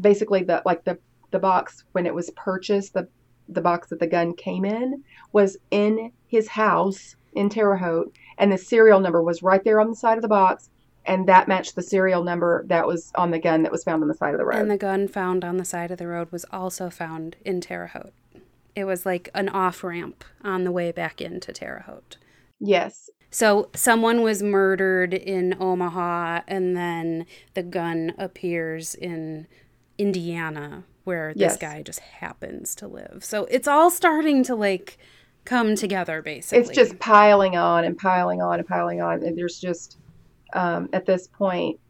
basically 0.00 0.42
the 0.42 0.62
like 0.66 0.84
the 0.84 0.98
the 1.30 1.38
box 1.38 1.84
when 1.92 2.06
it 2.06 2.14
was 2.14 2.30
purchased. 2.30 2.94
The 2.94 3.08
the 3.48 3.60
box 3.60 3.88
that 3.88 4.00
the 4.00 4.06
gun 4.06 4.34
came 4.34 4.64
in 4.64 5.04
was 5.32 5.56
in 5.70 6.10
his 6.26 6.48
house 6.48 7.14
in 7.34 7.48
Terre 7.48 7.76
Haute, 7.76 8.12
and 8.38 8.52
the 8.52 8.58
serial 8.58 9.00
number 9.00 9.22
was 9.22 9.42
right 9.42 9.62
there 9.64 9.80
on 9.80 9.90
the 9.90 9.96
side 9.96 10.18
of 10.18 10.22
the 10.22 10.28
box, 10.28 10.70
and 11.04 11.28
that 11.28 11.48
matched 11.48 11.74
the 11.76 11.82
serial 11.82 12.24
number 12.24 12.64
that 12.66 12.86
was 12.86 13.12
on 13.14 13.30
the 13.30 13.38
gun 13.38 13.62
that 13.62 13.72
was 13.72 13.84
found 13.84 14.02
on 14.02 14.08
the 14.08 14.14
side 14.14 14.34
of 14.34 14.38
the 14.38 14.44
road. 14.44 14.58
And 14.58 14.70
the 14.70 14.76
gun 14.76 15.08
found 15.08 15.44
on 15.44 15.56
the 15.56 15.64
side 15.64 15.90
of 15.90 15.98
the 15.98 16.06
road 16.06 16.32
was 16.32 16.44
also 16.50 16.90
found 16.90 17.36
in 17.44 17.60
Terre 17.60 17.88
Haute. 17.88 18.12
It 18.74 18.84
was 18.84 19.06
like 19.06 19.30
an 19.34 19.48
off 19.48 19.82
ramp 19.82 20.24
on 20.42 20.64
the 20.64 20.72
way 20.72 20.92
back 20.92 21.20
into 21.20 21.52
Terre 21.52 21.84
Haute. 21.86 22.18
Yes. 22.58 23.08
So 23.30 23.70
someone 23.74 24.22
was 24.22 24.42
murdered 24.42 25.14
in 25.14 25.56
Omaha, 25.60 26.40
and 26.46 26.76
then 26.76 27.26
the 27.54 27.62
gun 27.62 28.14
appears 28.18 28.94
in 28.94 29.46
Indiana, 29.98 30.84
where 31.04 31.32
this 31.32 31.40
yes. 31.52 31.56
guy 31.56 31.82
just 31.82 32.00
happens 32.00 32.74
to 32.76 32.88
live. 32.88 33.24
So 33.24 33.44
it's 33.46 33.68
all 33.68 33.90
starting 33.90 34.42
to 34.44 34.54
like 34.54 34.98
come 35.46 35.74
together 35.76 36.20
basically. 36.20 36.58
It's 36.58 36.70
just 36.70 36.98
piling 36.98 37.56
on 37.56 37.84
and 37.84 37.96
piling 37.96 38.42
on 38.42 38.58
and 38.58 38.68
piling 38.68 39.00
on. 39.00 39.22
And 39.22 39.38
there's 39.38 39.58
just, 39.58 39.98
um, 40.52 40.88
at 40.92 41.06
this 41.06 41.26
point, 41.26 41.80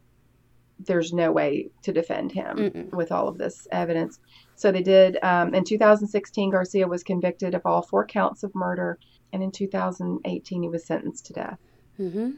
there's 0.79 1.11
no 1.11 1.31
way 1.31 1.69
to 1.81 1.91
defend 1.91 2.31
him 2.31 2.57
Mm-mm. 2.57 2.91
with 2.93 3.11
all 3.11 3.27
of 3.27 3.37
this 3.37 3.67
evidence. 3.71 4.19
So 4.55 4.71
they 4.71 4.83
did. 4.83 5.17
Um, 5.23 5.53
in 5.53 5.63
2016, 5.63 6.51
Garcia 6.51 6.87
was 6.87 7.03
convicted 7.03 7.55
of 7.55 7.61
all 7.65 7.81
four 7.81 8.05
counts 8.05 8.43
of 8.43 8.53
murder, 8.55 8.99
and 9.33 9.43
in 9.43 9.51
2018, 9.51 10.63
he 10.63 10.69
was 10.69 10.85
sentenced 10.85 11.25
to 11.27 11.33
death. 11.33 11.59
Mm-hmm. 11.99 12.31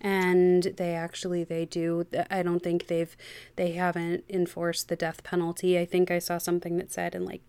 And 0.00 0.62
they 0.62 0.94
actually 0.94 1.44
they 1.44 1.64
do. 1.64 2.06
I 2.30 2.42
don't 2.42 2.62
think 2.62 2.86
they've 2.86 3.16
they 3.56 3.72
haven't 3.72 4.24
enforced 4.28 4.88
the 4.88 4.96
death 4.96 5.24
penalty. 5.24 5.78
I 5.78 5.84
think 5.84 6.10
I 6.10 6.20
saw 6.20 6.38
something 6.38 6.76
that 6.76 6.92
said 6.92 7.14
in 7.14 7.24
like 7.24 7.42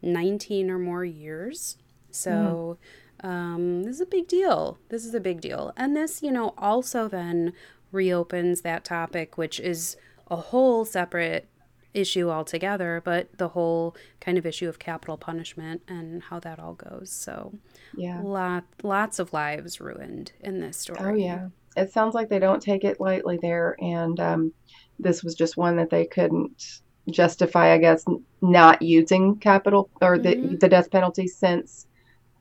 19 0.00 0.70
or 0.70 0.78
more 0.78 1.04
years. 1.04 1.76
So 2.10 2.78
mm. 3.22 3.28
um, 3.28 3.82
this 3.84 3.96
is 3.96 4.00
a 4.00 4.06
big 4.06 4.28
deal. 4.28 4.78
This 4.88 5.04
is 5.04 5.14
a 5.14 5.20
big 5.20 5.40
deal. 5.40 5.72
And 5.76 5.96
this, 5.96 6.22
you 6.22 6.30
know, 6.30 6.54
also 6.58 7.08
then 7.08 7.52
reopens 7.92 8.60
that 8.62 8.84
topic, 8.84 9.36
which 9.36 9.58
is 9.60 9.96
a 10.30 10.36
whole 10.36 10.84
separate 10.84 11.48
issue 11.92 12.30
altogether, 12.30 13.02
but 13.04 13.36
the 13.38 13.48
whole 13.48 13.96
kind 14.20 14.38
of 14.38 14.46
issue 14.46 14.68
of 14.68 14.78
capital 14.78 15.16
punishment 15.16 15.82
and 15.88 16.22
how 16.24 16.38
that 16.40 16.58
all 16.58 16.74
goes. 16.74 17.10
So, 17.10 17.52
yeah, 17.96 18.20
lot 18.22 18.64
lots 18.82 19.18
of 19.18 19.32
lives 19.32 19.80
ruined 19.80 20.32
in 20.40 20.60
this 20.60 20.76
story. 20.76 21.00
Oh 21.00 21.14
yeah, 21.14 21.48
it 21.76 21.92
sounds 21.92 22.14
like 22.14 22.28
they 22.28 22.38
don't 22.38 22.62
take 22.62 22.84
it 22.84 23.00
lightly 23.00 23.38
there, 23.40 23.76
and 23.80 24.18
um, 24.20 24.52
this 24.98 25.24
was 25.24 25.34
just 25.34 25.56
one 25.56 25.76
that 25.76 25.90
they 25.90 26.06
couldn't 26.06 26.80
justify, 27.10 27.72
I 27.72 27.78
guess, 27.78 28.04
not 28.40 28.82
using 28.82 29.36
capital 29.36 29.90
or 30.00 30.18
the 30.18 30.36
mm-hmm. 30.36 30.56
the 30.56 30.68
death 30.68 30.90
penalty 30.90 31.26
since 31.26 31.86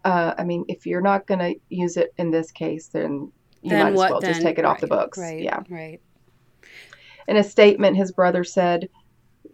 uh, 0.06 0.34
I 0.38 0.44
mean, 0.44 0.66
if 0.68 0.86
you're 0.86 1.02
not 1.02 1.28
going 1.28 1.40
to 1.40 1.60
use 1.70 1.98
it 1.98 2.14
in 2.18 2.32
this 2.32 2.52
case, 2.52 2.88
then 2.88 3.32
you 3.62 3.72
then 3.72 3.84
might 3.84 3.94
as 3.94 4.12
well 4.12 4.20
then, 4.22 4.32
just 4.32 4.42
take 4.42 4.58
it 4.58 4.64
right, 4.64 4.72
off 4.72 4.82
the 4.82 4.88
books. 4.88 5.18
Right. 5.18 5.42
Yeah. 5.42 5.62
Right. 5.70 6.02
In 7.28 7.38
a 7.38 7.44
statement, 7.44 7.98
his 7.98 8.12
brother 8.12 8.44
said, 8.44 8.90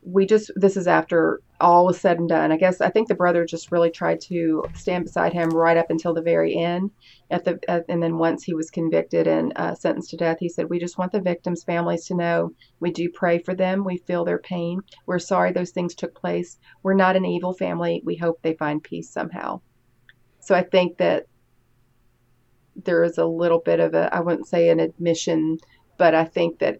"We 0.03 0.25
just 0.25 0.51
this 0.55 0.77
is 0.77 0.87
after 0.87 1.41
all 1.59 1.85
was 1.85 1.99
said 1.99 2.19
and 2.19 2.29
done. 2.29 2.51
I 2.51 2.57
guess 2.57 2.81
I 2.81 2.89
think 2.89 3.07
the 3.07 3.15
brother 3.15 3.45
just 3.45 3.71
really 3.71 3.89
tried 3.89 4.21
to 4.21 4.63
stand 4.75 5.05
beside 5.05 5.33
him 5.33 5.49
right 5.49 5.77
up 5.77 5.89
until 5.89 6.13
the 6.13 6.21
very 6.21 6.55
end. 6.55 6.91
At 7.31 7.43
the 7.43 7.59
at, 7.67 7.85
and 7.89 8.03
then 8.03 8.17
once 8.17 8.43
he 8.43 8.53
was 8.53 8.69
convicted 8.69 9.25
and 9.25 9.51
uh, 9.55 9.73
sentenced 9.73 10.11
to 10.11 10.17
death, 10.17 10.37
he 10.39 10.49
said, 10.49 10.69
"We 10.69 10.79
just 10.79 10.97
want 10.97 11.11
the 11.11 11.21
victims' 11.21 11.63
families 11.63 12.05
to 12.05 12.15
know 12.15 12.51
we 12.79 12.91
do 12.91 13.09
pray 13.09 13.39
for 13.39 13.55
them. 13.55 13.83
We 13.83 13.97
feel 13.97 14.23
their 14.23 14.37
pain. 14.37 14.81
We're 15.07 15.19
sorry 15.19 15.51
those 15.51 15.71
things 15.71 15.95
took 15.95 16.13
place. 16.13 16.59
We're 16.83 16.93
not 16.93 17.15
an 17.15 17.25
evil 17.25 17.53
family. 17.53 18.03
We 18.05 18.15
hope 18.15 18.41
they 18.41 18.53
find 18.53 18.83
peace 18.83 19.09
somehow." 19.09 19.61
So 20.45 20.53
I 20.53 20.61
think 20.61 20.97
that 20.97 21.25
there 22.83 23.03
is 23.03 23.17
a 23.17 23.25
little 23.25 23.59
bit 23.59 23.79
of 23.79 23.95
a, 23.95 24.13
I 24.13 24.19
wouldn't 24.19 24.47
say 24.47 24.69
an 24.69 24.79
admission, 24.79 25.57
but 25.97 26.13
I 26.13 26.23
think 26.23 26.59
that 26.59 26.79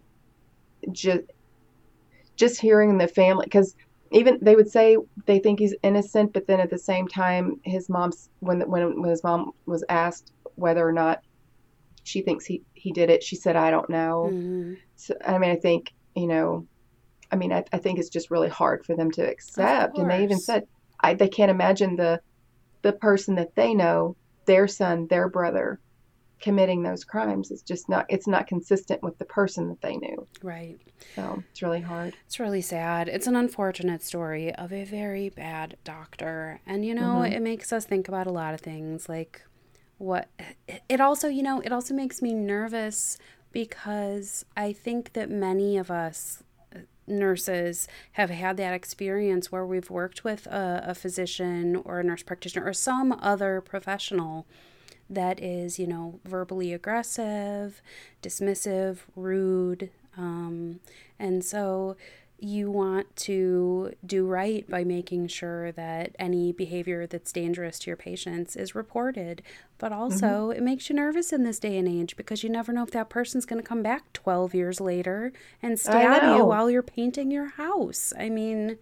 just, 0.92 1.22
just 2.36 2.60
hearing 2.60 2.96
the 2.96 3.08
family, 3.08 3.44
because 3.44 3.74
even 4.12 4.38
they 4.40 4.54
would 4.54 4.70
say 4.70 4.96
they 5.24 5.40
think 5.40 5.58
he's 5.58 5.74
innocent, 5.82 6.32
but 6.32 6.46
then 6.46 6.60
at 6.60 6.70
the 6.70 6.78
same 6.78 7.08
time, 7.08 7.60
his 7.64 7.88
mom's, 7.88 8.28
when, 8.38 8.60
when, 8.70 9.00
when 9.00 9.10
his 9.10 9.24
mom 9.24 9.50
was 9.66 9.82
asked 9.88 10.30
whether 10.54 10.86
or 10.86 10.92
not 10.92 11.22
she 12.04 12.22
thinks 12.22 12.46
he, 12.46 12.62
he 12.74 12.92
did 12.92 13.10
it, 13.10 13.24
she 13.24 13.34
said, 13.34 13.56
I 13.56 13.72
don't 13.72 13.90
know. 13.90 14.28
Mm-hmm. 14.30 14.74
So, 14.94 15.14
I 15.26 15.38
mean, 15.38 15.50
I 15.50 15.56
think, 15.56 15.92
you 16.14 16.28
know, 16.28 16.68
I 17.32 17.36
mean, 17.36 17.52
I, 17.52 17.64
I 17.72 17.78
think 17.78 17.98
it's 17.98 18.10
just 18.10 18.30
really 18.30 18.48
hard 18.48 18.86
for 18.86 18.94
them 18.94 19.10
to 19.12 19.28
accept. 19.28 19.98
And 19.98 20.08
they 20.08 20.22
even 20.22 20.38
said, 20.38 20.68
I, 21.00 21.14
they 21.14 21.28
can't 21.28 21.50
imagine 21.50 21.96
the 21.96 22.20
the 22.82 22.92
person 22.92 23.34
that 23.36 23.54
they 23.54 23.74
know, 23.74 24.16
their 24.46 24.68
son, 24.68 25.06
their 25.08 25.28
brother, 25.28 25.80
committing 26.40 26.82
those 26.82 27.04
crimes. 27.04 27.50
It's 27.50 27.62
just 27.62 27.88
not 27.88 28.06
it's 28.08 28.26
not 28.26 28.46
consistent 28.46 29.02
with 29.02 29.18
the 29.18 29.24
person 29.24 29.68
that 29.68 29.80
they 29.80 29.96
knew. 29.96 30.26
Right. 30.42 30.78
So 31.14 31.42
it's 31.50 31.62
really 31.62 31.80
hard. 31.80 32.14
It's 32.26 32.38
really 32.38 32.60
sad. 32.60 33.08
It's 33.08 33.26
an 33.26 33.36
unfortunate 33.36 34.02
story 34.02 34.54
of 34.54 34.72
a 34.72 34.84
very 34.84 35.28
bad 35.30 35.76
doctor. 35.84 36.60
And 36.66 36.84
you 36.84 36.94
know, 36.94 37.16
mm-hmm. 37.16 37.32
it 37.32 37.42
makes 37.42 37.72
us 37.72 37.84
think 37.84 38.08
about 38.08 38.26
a 38.26 38.32
lot 38.32 38.54
of 38.54 38.60
things 38.60 39.08
like 39.08 39.42
what 39.98 40.28
it 40.88 41.00
also, 41.00 41.28
you 41.28 41.42
know, 41.42 41.60
it 41.60 41.72
also 41.72 41.94
makes 41.94 42.20
me 42.20 42.34
nervous 42.34 43.18
because 43.52 44.44
I 44.56 44.72
think 44.74 45.14
that 45.14 45.30
many 45.30 45.78
of 45.78 45.90
us 45.90 46.42
nurses 47.06 47.88
have 48.12 48.30
had 48.30 48.56
that 48.56 48.74
experience 48.74 49.50
where 49.52 49.64
we've 49.64 49.90
worked 49.90 50.24
with 50.24 50.46
a, 50.46 50.82
a 50.86 50.94
physician 50.94 51.76
or 51.76 52.00
a 52.00 52.04
nurse 52.04 52.22
practitioner 52.22 52.66
or 52.66 52.72
some 52.72 53.12
other 53.12 53.60
professional 53.60 54.46
that 55.08 55.40
is, 55.40 55.78
you 55.78 55.86
know, 55.86 56.18
verbally 56.24 56.72
aggressive, 56.72 57.80
dismissive, 58.22 58.98
rude. 59.14 59.90
Um, 60.16 60.80
and 61.18 61.44
so 61.44 61.96
you 62.38 62.70
want 62.70 63.14
to 63.16 63.94
do 64.04 64.26
right 64.26 64.68
by 64.68 64.84
making 64.84 65.26
sure 65.28 65.72
that 65.72 66.14
any 66.18 66.52
behavior 66.52 67.06
that's 67.06 67.32
dangerous 67.32 67.78
to 67.78 67.90
your 67.90 67.96
patients 67.96 68.56
is 68.56 68.74
reported. 68.74 69.42
But 69.78 69.92
also, 69.92 70.26
mm-hmm. 70.26 70.58
it 70.58 70.62
makes 70.62 70.88
you 70.88 70.96
nervous 70.96 71.32
in 71.32 71.44
this 71.44 71.58
day 71.58 71.78
and 71.78 71.88
age 71.88 72.16
because 72.16 72.42
you 72.42 72.50
never 72.50 72.72
know 72.72 72.82
if 72.82 72.90
that 72.90 73.08
person's 73.08 73.46
going 73.46 73.60
to 73.62 73.66
come 73.66 73.82
back 73.82 74.12
12 74.12 74.54
years 74.54 74.80
later 74.80 75.32
and 75.62 75.78
stab 75.78 76.36
you 76.36 76.44
while 76.44 76.70
you're 76.70 76.82
painting 76.82 77.30
your 77.30 77.46
house. 77.46 78.12
I 78.18 78.28
mean, 78.28 78.78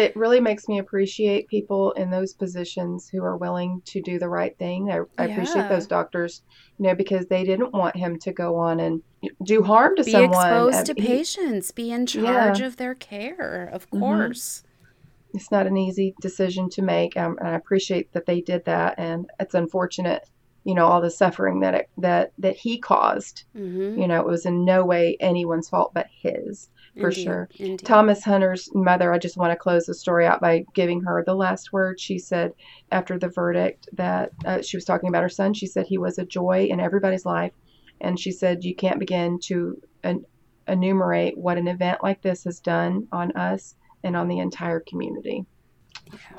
it 0.00 0.16
really 0.16 0.40
makes 0.40 0.66
me 0.66 0.78
appreciate 0.78 1.48
people 1.48 1.92
in 1.92 2.10
those 2.10 2.32
positions 2.32 3.08
who 3.08 3.22
are 3.22 3.36
willing 3.36 3.82
to 3.84 4.00
do 4.00 4.18
the 4.18 4.28
right 4.28 4.56
thing. 4.58 4.90
I, 4.90 5.00
I 5.22 5.26
appreciate 5.26 5.68
those 5.68 5.86
doctors, 5.86 6.42
you 6.78 6.86
know, 6.86 6.94
because 6.94 7.26
they 7.26 7.44
didn't 7.44 7.72
want 7.72 7.96
him 7.96 8.18
to 8.20 8.32
go 8.32 8.56
on 8.56 8.80
and 8.80 9.02
do 9.44 9.62
harm 9.62 9.96
to 9.96 10.04
be 10.04 10.12
someone. 10.12 10.30
Be 10.30 10.36
exposed 10.36 10.86
to 10.86 10.94
he, 10.94 11.06
patients, 11.06 11.70
be 11.70 11.92
in 11.92 12.06
charge 12.06 12.60
yeah. 12.60 12.66
of 12.66 12.76
their 12.76 12.94
care, 12.94 13.68
of 13.72 13.86
mm-hmm. 13.86 14.00
course. 14.00 14.62
Mm-hmm. 14.64 15.36
It's 15.36 15.50
not 15.50 15.66
an 15.66 15.76
easy 15.76 16.14
decision 16.20 16.70
to 16.70 16.82
make, 16.82 17.16
um, 17.16 17.36
and 17.38 17.48
I 17.48 17.54
appreciate 17.54 18.12
that 18.14 18.26
they 18.26 18.40
did 18.40 18.64
that. 18.64 18.94
And 18.98 19.26
it's 19.38 19.54
unfortunate, 19.54 20.28
you 20.64 20.74
know, 20.74 20.86
all 20.86 21.00
the 21.00 21.10
suffering 21.10 21.60
that 21.60 21.74
it, 21.74 21.90
that 21.98 22.32
that 22.38 22.56
he 22.56 22.78
caused. 22.78 23.44
Mm-hmm. 23.54 24.00
You 24.00 24.08
know, 24.08 24.20
it 24.20 24.26
was 24.26 24.46
in 24.46 24.64
no 24.64 24.84
way 24.84 25.16
anyone's 25.20 25.68
fault 25.68 25.92
but 25.94 26.08
his 26.10 26.68
for 26.98 27.08
Indeed. 27.08 27.22
sure. 27.24 27.48
Indeed. 27.56 27.86
Thomas 27.86 28.24
Hunter's 28.24 28.68
mother, 28.74 29.12
I 29.12 29.18
just 29.18 29.36
want 29.36 29.52
to 29.52 29.56
close 29.56 29.86
the 29.86 29.94
story 29.94 30.26
out 30.26 30.40
by 30.40 30.64
giving 30.74 31.00
her 31.02 31.22
the 31.24 31.34
last 31.34 31.72
word. 31.72 32.00
She 32.00 32.18
said 32.18 32.52
after 32.90 33.18
the 33.18 33.28
verdict 33.28 33.88
that 33.92 34.30
uh, 34.44 34.62
she 34.62 34.76
was 34.76 34.84
talking 34.84 35.08
about 35.08 35.22
her 35.22 35.28
son, 35.28 35.54
she 35.54 35.66
said 35.66 35.86
he 35.86 35.98
was 35.98 36.18
a 36.18 36.24
joy 36.24 36.66
in 36.70 36.80
everybody's 36.80 37.26
life. 37.26 37.52
And 38.00 38.18
she 38.18 38.32
said, 38.32 38.64
You 38.64 38.74
can't 38.74 38.98
begin 38.98 39.38
to 39.44 39.80
en- 40.02 40.24
enumerate 40.66 41.36
what 41.36 41.58
an 41.58 41.68
event 41.68 42.02
like 42.02 42.22
this 42.22 42.44
has 42.44 42.60
done 42.60 43.06
on 43.12 43.32
us 43.32 43.76
and 44.02 44.16
on 44.16 44.28
the 44.28 44.38
entire 44.38 44.80
community. 44.80 45.44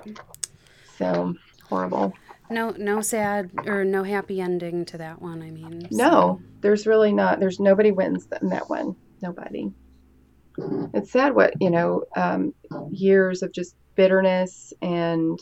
Yeah. 0.06 0.14
So 0.98 1.36
horrible. 1.70 2.14
No, 2.50 2.72
no 2.72 3.00
sad 3.00 3.52
or 3.66 3.86
no 3.86 4.04
happy 4.04 4.42
ending 4.42 4.84
to 4.86 4.98
that 4.98 5.22
one. 5.22 5.42
I 5.42 5.52
mean, 5.52 5.88
so. 5.90 5.98
no, 5.98 6.42
there's 6.60 6.86
really 6.86 7.14
not. 7.14 7.40
There's 7.40 7.62
nobody 7.62 7.92
wins 7.92 8.28
in 8.42 8.50
that 8.50 8.70
one. 8.70 8.96
Nobody 9.22 9.72
it's 10.94 11.12
sad 11.12 11.36
what 11.36 11.54
you 11.60 11.70
know 11.70 12.04
um, 12.16 12.54
years 12.92 13.42
of 13.42 13.52
just 13.52 13.76
bitterness 13.96 14.74
and 14.82 15.40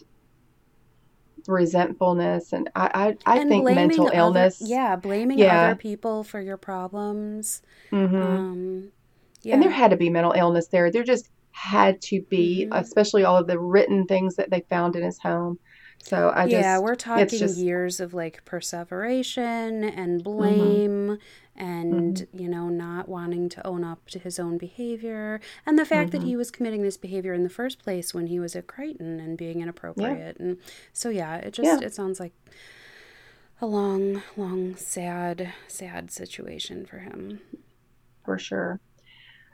resentfulness 1.47 2.53
and 2.53 2.70
i 2.76 3.15
i, 3.26 3.34
I 3.34 3.39
and 3.39 3.49
think 3.49 3.65
mental 3.65 4.07
other, 4.07 4.15
illness 4.15 4.61
yeah 4.63 4.95
blaming 4.95 5.39
yeah. 5.39 5.67
other 5.67 5.76
people 5.76 6.24
for 6.24 6.39
your 6.39 6.57
problems 6.57 7.61
mm-hmm. 7.91 8.15
um, 8.15 8.91
yeah. 9.41 9.53
and 9.53 9.63
there 9.63 9.72
had 9.72 9.91
to 9.91 9.97
be 9.97 10.09
mental 10.09 10.34
illness 10.34 10.67
there 10.67 10.91
there 10.91 11.03
just 11.03 11.30
had 11.51 12.01
to 12.01 12.22
be 12.30 12.65
mm-hmm. 12.65 12.74
especially 12.74 13.24
all 13.24 13.38
of 13.38 13.47
the 13.47 13.57
written 13.57 14.05
things 14.05 14.36
that 14.36 14.49
they 14.51 14.61
found 14.70 14.95
in 14.95 15.03
his 15.03 15.17
home 15.20 15.57
so 16.01 16.32
I 16.34 16.45
just 16.45 16.53
yeah, 16.53 16.80
we're 16.80 16.95
talking 16.95 17.28
just, 17.28 17.57
years 17.57 17.99
of 17.99 18.13
like 18.13 18.45
perseveration 18.45 19.84
and 19.84 20.24
mm-hmm. 20.24 20.32
blame 20.32 21.07
mm-hmm 21.07 21.15
and 21.60 22.16
mm-hmm. 22.16 22.39
you 22.39 22.47
know 22.47 22.70
not 22.70 23.10
wanting 23.10 23.49
to 23.49 23.66
own 23.68 23.84
up 23.84 24.07
to 24.07 24.18
his 24.18 24.39
own 24.39 24.57
behavior 24.57 25.39
and 25.66 25.78
the 25.78 25.86
fact 25.86 26.12
mm-hmm. 26.12 26.20
that 26.20 26.28
he 26.28 26.36
was 26.36 26.49
committing 26.49 26.82
this 26.82 26.97
behavior 26.97 27.34
in 27.34 27.43
the 27.43 27.49
first 27.49 27.80
place 27.80 28.14
when 28.14 28.28
he 28.28 28.39
was 28.39 28.55
at 28.55 28.68
Creighton 28.68 29.20
and 29.20 29.38
being 29.38 29.62
inappropriate 29.62 30.38
yeah. 30.39 30.45
and 30.45 30.57
so 30.93 31.10
yeah 31.10 31.36
it 31.36 31.53
just 31.53 31.82
yeah. 31.82 31.86
it 31.86 31.93
sounds 31.93 32.20
like 32.20 32.34
a 33.62 33.66
long 33.66 34.24
long 34.38 34.76
sad 34.76 35.53
sad 35.68 36.10
situation 36.12 36.86
for 36.86 36.99
him 36.99 37.41
for 38.24 38.39
sure 38.39 38.80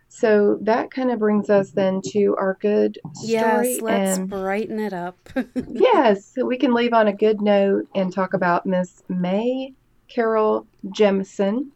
so 0.08 0.58
that 0.62 0.92
kind 0.92 1.12
of 1.12 1.20
brings 1.20 1.50
us 1.50 1.72
then 1.72 2.02
to 2.12 2.38
our 2.38 2.58
good 2.62 2.98
story. 3.16 3.32
Yes, 3.32 3.82
let's 3.82 4.18
and, 4.18 4.30
brighten 4.30 4.80
it 4.80 4.94
up. 4.94 5.18
yes, 5.68 6.26
so 6.34 6.46
we 6.46 6.58
can 6.58 6.74
leave 6.74 6.94
on 6.94 7.08
a 7.08 7.14
good 7.14 7.42
note 7.42 7.88
and 7.96 8.14
talk 8.14 8.34
about 8.34 8.66
Miss 8.66 9.04
Mae 9.10 9.74
Carol 10.08 10.68
Jemison. 10.88 11.72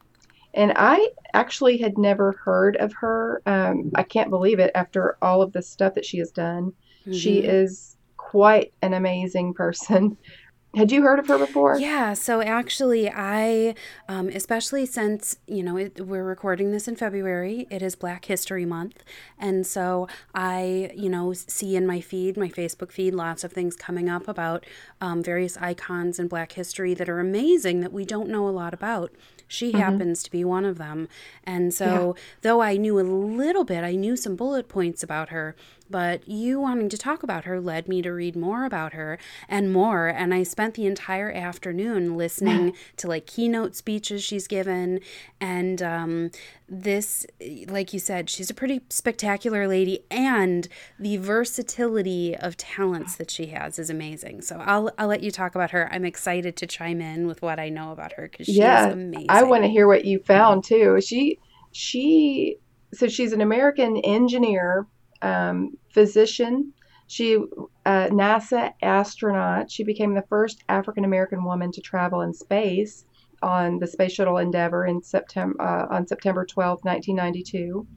And 0.54 0.74
I 0.76 1.10
actually 1.34 1.78
had 1.78 1.98
never 1.98 2.32
heard 2.44 2.76
of 2.78 2.94
her. 2.94 3.42
Um, 3.46 3.92
I 3.96 4.04
can't 4.04 4.30
believe 4.30 4.60
it 4.60 4.72
after 4.76 5.18
all 5.22 5.42
of 5.42 5.54
the 5.54 5.62
stuff 5.62 5.94
that 5.96 6.06
she 6.06 6.18
has 6.20 6.32
done. 6.32 6.74
Mm-hmm. 7.02 7.14
She 7.14 7.40
is 7.40 7.98
quite 8.18 8.74
an 8.82 8.94
amazing 8.94 9.54
person. 9.54 10.18
Had 10.76 10.92
you 10.92 11.02
heard 11.02 11.18
of 11.18 11.28
her 11.28 11.40
before? 11.40 11.80
Yeah. 11.80 12.14
So 12.14 12.44
actually, 12.44 13.10
I, 13.10 13.74
um, 14.08 14.30
especially 14.30 14.86
since, 14.86 15.40
you 15.48 15.64
know, 15.64 15.78
it, 15.78 16.06
we're 16.06 16.24
recording 16.24 16.72
this 16.72 16.88
in 16.88 16.96
February, 16.96 17.66
it 17.72 17.82
is 17.82 17.96
Black 17.96 18.26
History 18.26 18.66
Month. 18.66 19.04
And 19.40 19.66
so 19.66 20.08
I, 20.36 20.92
you 20.96 21.10
know, 21.10 21.34
see 21.34 21.76
in 21.76 21.88
my 21.88 22.02
feed, 22.02 22.38
my 22.38 22.50
Facebook 22.50 22.92
feed, 22.92 23.16
lots 23.16 23.44
of 23.44 23.52
things 23.52 23.76
coming 23.76 24.10
up 24.10 24.28
about 24.28 24.64
um, 25.02 25.24
various 25.24 25.58
icons 25.58 26.20
in 26.20 26.28
Black 26.28 26.52
history 26.52 26.94
that 26.94 27.10
are 27.10 27.20
amazing 27.20 27.80
that 27.80 27.92
we 27.92 28.06
don't 28.06 28.30
know 28.30 28.48
a 28.48 28.52
lot 28.52 28.76
about. 28.76 29.12
She 29.50 29.70
mm-hmm. 29.70 29.80
happens 29.80 30.24
to 30.24 30.32
be 30.32 30.46
one 30.46 30.64
of 30.64 30.78
them. 30.78 31.10
And 31.44 31.74
so, 31.74 32.16
yeah. 32.16 32.22
though 32.44 32.62
I 32.62 32.78
knew 32.78 32.98
a 32.98 33.02
little 33.02 33.66
bit, 33.66 33.84
I 33.84 33.96
knew 33.96 34.16
some 34.16 34.38
bullet 34.38 34.70
points 34.70 35.04
about 35.04 35.30
her, 35.30 35.56
but 35.90 36.28
you 36.28 36.60
wanting 36.60 36.90
to 36.90 36.98
talk 36.98 37.24
about 37.24 37.46
her 37.46 37.60
led 37.60 37.88
me 37.88 38.02
to 38.02 38.12
read 38.12 38.36
more 38.36 38.66
about 38.66 38.94
her 38.94 39.18
and 39.48 39.74
more. 39.74 40.08
And 40.08 40.34
I 40.34 40.44
spent 40.44 40.76
the 40.76 40.86
entire 40.86 41.32
afternoon 41.32 42.16
listening 42.16 42.74
to 42.98 43.08
like 43.08 43.26
keynote 43.26 43.76
speeches 43.76 44.24
she's 44.24 44.48
given. 44.48 45.00
And 45.42 45.82
um, 45.82 46.32
this, 46.68 47.26
like 47.68 47.94
you 47.94 48.00
said, 48.00 48.30
she's 48.30 48.50
a 48.50 48.54
pretty 48.54 48.82
spectacular 48.90 49.68
lady, 49.68 50.04
and 50.12 50.68
the 51.00 51.18
versatility 51.18 52.36
of 52.36 52.58
talents 52.58 53.16
that 53.16 53.32
she 53.32 53.48
has 53.48 53.80
is 53.80 53.90
amazing. 53.90 54.42
So 54.42 54.58
I'll, 54.58 54.92
I'll 54.98 55.08
let 55.08 55.24
you 55.24 55.32
talk 55.32 55.56
about 55.56 55.72
her. 55.72 55.90
I'm 55.92 56.06
excited 56.06 56.56
to 56.58 56.68
chime 56.68 57.02
in 57.02 57.26
with 57.26 57.42
what 57.42 57.60
I 57.60 57.70
know 57.70 57.92
about 57.92 58.14
her 58.14 58.28
because 58.28 58.46
she's 58.46 58.58
yeah, 58.58 58.90
amazing. 58.90 59.28
I 59.30 59.44
want 59.44 59.64
to 59.64 59.70
hear 59.70 59.88
what 59.88 60.06
you 60.06 60.20
found 60.20 60.64
too. 60.64 61.02
She, 61.02 61.40
she, 61.72 62.58
so 62.94 63.08
she's 63.08 63.34
an 63.34 63.42
American 63.42 63.98
engineer 63.98 64.86
um, 65.22 65.78
physician. 65.94 66.74
She, 67.08 67.38
uh, 67.86 68.08
NASA 68.10 68.74
astronaut. 68.82 69.72
She 69.72 69.84
became 69.84 70.14
the 70.14 70.26
first 70.30 70.64
African 70.70 71.06
American 71.06 71.44
woman 71.44 71.72
to 71.72 71.82
travel 71.82 72.22
in 72.22 72.34
space 72.34 73.06
on 73.42 73.80
the 73.80 73.88
Space 73.88 74.12
Shuttle 74.12 74.38
Endeavour 74.38 74.86
in 74.86 75.02
September 75.02 75.62
uh, 75.62 75.88
on 75.90 76.08
September 76.08 76.46
12, 76.46 76.80
1992. 76.84 77.88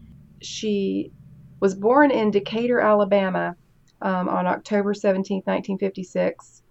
She 0.41 1.13
was 1.61 1.75
born 1.75 2.11
in 2.11 2.31
Decatur, 2.31 2.81
Alabama, 2.81 3.57
um, 4.01 4.29
on 4.29 4.47
October 4.47 4.95
17, 4.95 5.43
1956. 5.45 6.63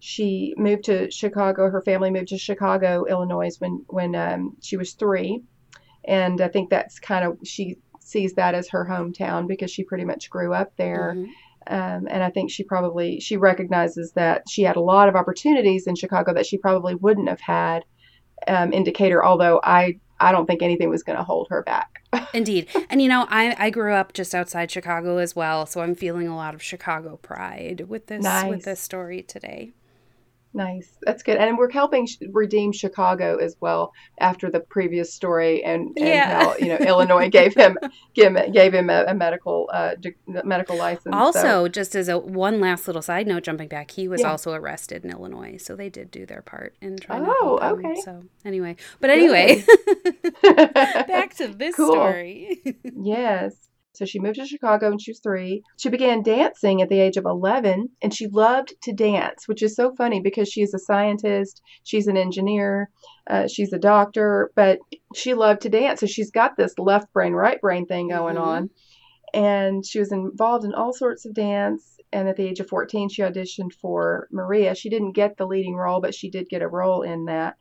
She 0.00 0.54
moved 0.56 0.84
to 0.84 1.10
Chicago. 1.10 1.70
Her 1.70 1.80
family 1.80 2.10
moved 2.10 2.28
to 2.28 2.38
Chicago, 2.38 3.04
Illinois, 3.08 3.56
when 3.60 3.84
when 3.88 4.14
um, 4.16 4.56
she 4.60 4.76
was 4.76 4.94
three, 4.94 5.42
and 6.04 6.40
I 6.40 6.48
think 6.48 6.70
that's 6.70 6.98
kind 6.98 7.24
of 7.24 7.38
she 7.44 7.76
sees 8.02 8.34
that 8.34 8.54
as 8.54 8.68
her 8.70 8.86
hometown 8.88 9.46
because 9.46 9.70
she 9.70 9.84
pretty 9.84 10.04
much 10.04 10.30
grew 10.30 10.52
up 10.52 10.76
there. 10.76 11.14
Mm-hmm. 11.16 11.30
Um, 11.68 12.08
and 12.10 12.22
I 12.22 12.30
think 12.30 12.50
she 12.50 12.64
probably 12.64 13.20
she 13.20 13.36
recognizes 13.36 14.12
that 14.12 14.48
she 14.48 14.62
had 14.62 14.76
a 14.76 14.80
lot 14.80 15.08
of 15.08 15.14
opportunities 15.14 15.86
in 15.86 15.94
Chicago 15.94 16.34
that 16.34 16.46
she 16.46 16.58
probably 16.58 16.94
wouldn't 16.96 17.28
have 17.28 17.40
had 17.40 17.84
um, 18.48 18.72
in 18.72 18.82
Decatur. 18.82 19.24
Although 19.24 19.60
I 19.62 20.00
I 20.18 20.32
don't 20.32 20.46
think 20.46 20.62
anything 20.62 20.88
was 20.88 21.02
going 21.02 21.18
to 21.18 21.24
hold 21.24 21.48
her 21.50 21.62
back. 21.62 22.02
Indeed, 22.34 22.68
and 22.90 23.00
you 23.00 23.08
know 23.08 23.26
I 23.28 23.54
I 23.58 23.70
grew 23.70 23.94
up 23.94 24.12
just 24.12 24.34
outside 24.34 24.70
Chicago 24.70 25.18
as 25.18 25.36
well, 25.36 25.66
so 25.66 25.80
I'm 25.82 25.94
feeling 25.94 26.26
a 26.26 26.36
lot 26.36 26.54
of 26.54 26.62
Chicago 26.62 27.16
pride 27.16 27.86
with 27.88 28.06
this 28.08 28.24
nice. 28.24 28.50
with 28.50 28.64
this 28.64 28.80
story 28.80 29.22
today. 29.22 29.72
Nice. 30.54 30.98
That's 31.02 31.22
good. 31.22 31.38
And 31.38 31.56
we're 31.56 31.70
helping 31.70 32.06
redeem 32.30 32.72
Chicago 32.72 33.36
as 33.36 33.56
well 33.60 33.92
after 34.18 34.50
the 34.50 34.60
previous 34.60 35.12
story 35.12 35.64
and, 35.64 35.96
and 35.96 36.06
yeah. 36.06 36.44
how, 36.44 36.56
you 36.56 36.66
know, 36.66 36.76
Illinois 36.76 37.30
gave 37.30 37.54
him 37.54 37.78
gave, 38.14 38.36
gave 38.52 38.74
him 38.74 38.90
a, 38.90 39.04
a 39.08 39.14
medical 39.14 39.70
uh, 39.72 39.94
medical 40.26 40.76
license. 40.76 41.14
Also, 41.14 41.40
so. 41.40 41.68
just 41.68 41.94
as 41.94 42.08
a 42.08 42.18
one 42.18 42.60
last 42.60 42.86
little 42.86 43.02
side 43.02 43.26
note, 43.26 43.44
jumping 43.44 43.68
back, 43.68 43.92
he 43.92 44.08
was 44.08 44.20
yeah. 44.20 44.30
also 44.30 44.52
arrested 44.52 45.04
in 45.04 45.10
Illinois, 45.10 45.56
so 45.56 45.74
they 45.74 45.88
did 45.88 46.10
do 46.10 46.26
their 46.26 46.42
part 46.42 46.74
in 46.82 46.98
trying 46.98 47.24
oh, 47.26 47.58
to 47.58 47.64
help 47.64 47.80
him. 47.80 47.86
Okay. 47.86 48.00
So 48.02 48.24
anyway, 48.44 48.76
but 49.00 49.08
anyway, 49.08 49.64
back 50.42 51.34
to 51.36 51.48
this 51.48 51.76
cool. 51.76 51.92
story. 51.92 52.76
yes. 52.84 53.54
So 53.94 54.06
she 54.06 54.18
moved 54.18 54.36
to 54.36 54.46
Chicago 54.46 54.88
when 54.88 54.98
she 54.98 55.10
was 55.10 55.20
three. 55.20 55.62
She 55.76 55.90
began 55.90 56.22
dancing 56.22 56.80
at 56.80 56.88
the 56.88 57.00
age 57.00 57.18
of 57.18 57.26
11, 57.26 57.90
and 58.00 58.14
she 58.14 58.26
loved 58.26 58.74
to 58.82 58.92
dance, 58.92 59.46
which 59.46 59.62
is 59.62 59.76
so 59.76 59.94
funny 59.94 60.20
because 60.20 60.48
she 60.48 60.62
is 60.62 60.72
a 60.72 60.78
scientist, 60.78 61.60
she's 61.82 62.06
an 62.06 62.16
engineer, 62.16 62.90
uh, 63.26 63.46
she's 63.48 63.72
a 63.72 63.78
doctor, 63.78 64.50
but 64.56 64.78
she 65.14 65.34
loved 65.34 65.60
to 65.62 65.68
dance. 65.68 66.00
So 66.00 66.06
she's 66.06 66.30
got 66.30 66.56
this 66.56 66.78
left 66.78 67.12
brain, 67.12 67.34
right 67.34 67.60
brain 67.60 67.86
thing 67.86 68.08
going 68.08 68.36
mm-hmm. 68.36 68.48
on. 68.48 68.70
And 69.34 69.84
she 69.84 69.98
was 69.98 70.12
involved 70.12 70.64
in 70.64 70.74
all 70.74 70.92
sorts 70.92 71.24
of 71.26 71.34
dance. 71.34 71.98
And 72.12 72.28
at 72.28 72.36
the 72.36 72.46
age 72.46 72.60
of 72.60 72.68
14, 72.68 73.08
she 73.08 73.22
auditioned 73.22 73.72
for 73.72 74.28
Maria. 74.30 74.74
She 74.74 74.90
didn't 74.90 75.12
get 75.12 75.36
the 75.36 75.46
leading 75.46 75.74
role, 75.74 76.00
but 76.00 76.14
she 76.14 76.30
did 76.30 76.48
get 76.48 76.60
a 76.60 76.68
role 76.68 77.02
in 77.02 77.26
that 77.26 77.56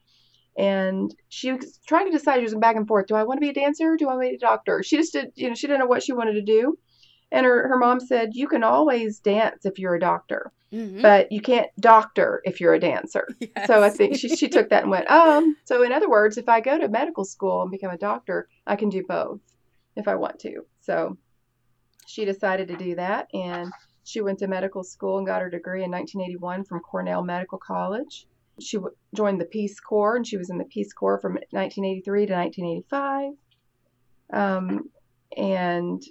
and 0.58 1.16
she 1.30 1.54
was 1.54 1.80
trying 1.88 2.06
to 2.06 2.18
decide. 2.18 2.38
She 2.38 2.44
was 2.44 2.56
back 2.56 2.76
and 2.76 2.88
forth. 2.88 3.08
Do 3.08 3.16
I 3.16 3.24
want 3.24 3.38
to 3.38 3.42
be 3.42 3.50
a 3.50 3.54
dancer? 3.54 3.94
Or 3.94 3.98
do 3.98 4.06
I 4.06 4.14
want 4.14 4.26
to 4.26 4.30
be 4.30 4.36
a 4.36 4.40
doctor? 4.40 4.84
She 4.84 4.98
just 4.98 5.14
did. 5.14 5.32
You 5.36 5.50
know, 5.50 5.56
she 5.56 5.68
didn't 5.68 5.80
know 5.80 5.86
what 5.86 6.04
she 6.04 6.14
wanted 6.14 6.34
to 6.34 6.42
do. 6.42 6.78
And 7.32 7.46
her, 7.46 7.68
her 7.70 7.78
mom 7.78 8.00
said, 8.00 8.32
You 8.34 8.48
can 8.48 8.64
always 8.64 9.20
dance 9.20 9.66
if 9.66 9.80
you're 9.80 9.96
a 9.96 10.00
doctor, 10.00 10.52
mm-hmm. 10.74 11.02
but 11.02 11.32
you 11.32 11.40
can't 11.40 11.70
doctor 11.80 12.42
if 12.44 12.60
you're 12.60 12.74
a 12.74 12.80
dancer. 12.80 13.28
Yes. 13.40 13.68
So 13.68 13.82
I 13.82 13.90
think 13.90 14.18
she, 14.18 14.36
she 14.36 14.50
took 14.50 14.70
that 14.70 14.84
and 14.84 14.92
went, 14.92 15.10
Um, 15.10 15.56
so 15.64 15.84
in 15.84 15.94
other 15.94 16.10
words, 16.10 16.38
if 16.38 16.50
I 16.50 16.60
go 16.60 16.78
to 16.78 16.90
medical 16.90 17.24
school 17.24 17.62
and 17.62 17.72
become 17.72 17.92
a 17.92 17.98
doctor, 17.98 18.50
I 18.68 18.76
can 18.76 18.90
do 18.90 19.04
both 19.08 19.40
if 19.96 20.08
I 20.08 20.16
want 20.16 20.40
to. 20.40 20.66
So 20.82 21.18
she 22.06 22.26
decided 22.26 22.68
to 22.68 22.76
do 22.76 22.96
that. 22.96 23.28
And 23.34 23.72
she 24.04 24.20
went 24.20 24.40
to 24.40 24.48
medical 24.48 24.84
school 24.84 25.18
and 25.18 25.28
got 25.28 25.42
her 25.42 25.50
degree 25.50 25.84
in 25.84 25.92
1981 25.92 26.66
from 26.66 26.82
Cornell 26.82 27.24
Medical 27.24 27.58
College 27.58 28.28
she 28.60 28.78
w- 28.78 28.96
joined 29.16 29.40
the 29.40 29.46
Peace 29.46 29.80
Corps, 29.80 30.16
and 30.16 30.26
she 30.26 30.38
was 30.38 30.50
in 30.50 30.58
the 30.58 30.66
Peace 30.66 30.94
Corps 30.94 31.20
from 31.20 31.34
1983 31.52 32.26
to 32.28 32.34
1985. 32.34 33.34
Um, 34.34 34.90
and 35.38 36.02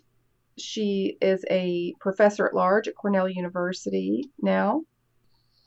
she 0.59 1.17
is 1.21 1.45
a 1.51 1.95
professor 2.01 2.47
at 2.47 2.55
large 2.55 2.89
at 2.89 2.95
Cornell 2.95 3.29
University 3.29 4.31
now. 4.41 4.83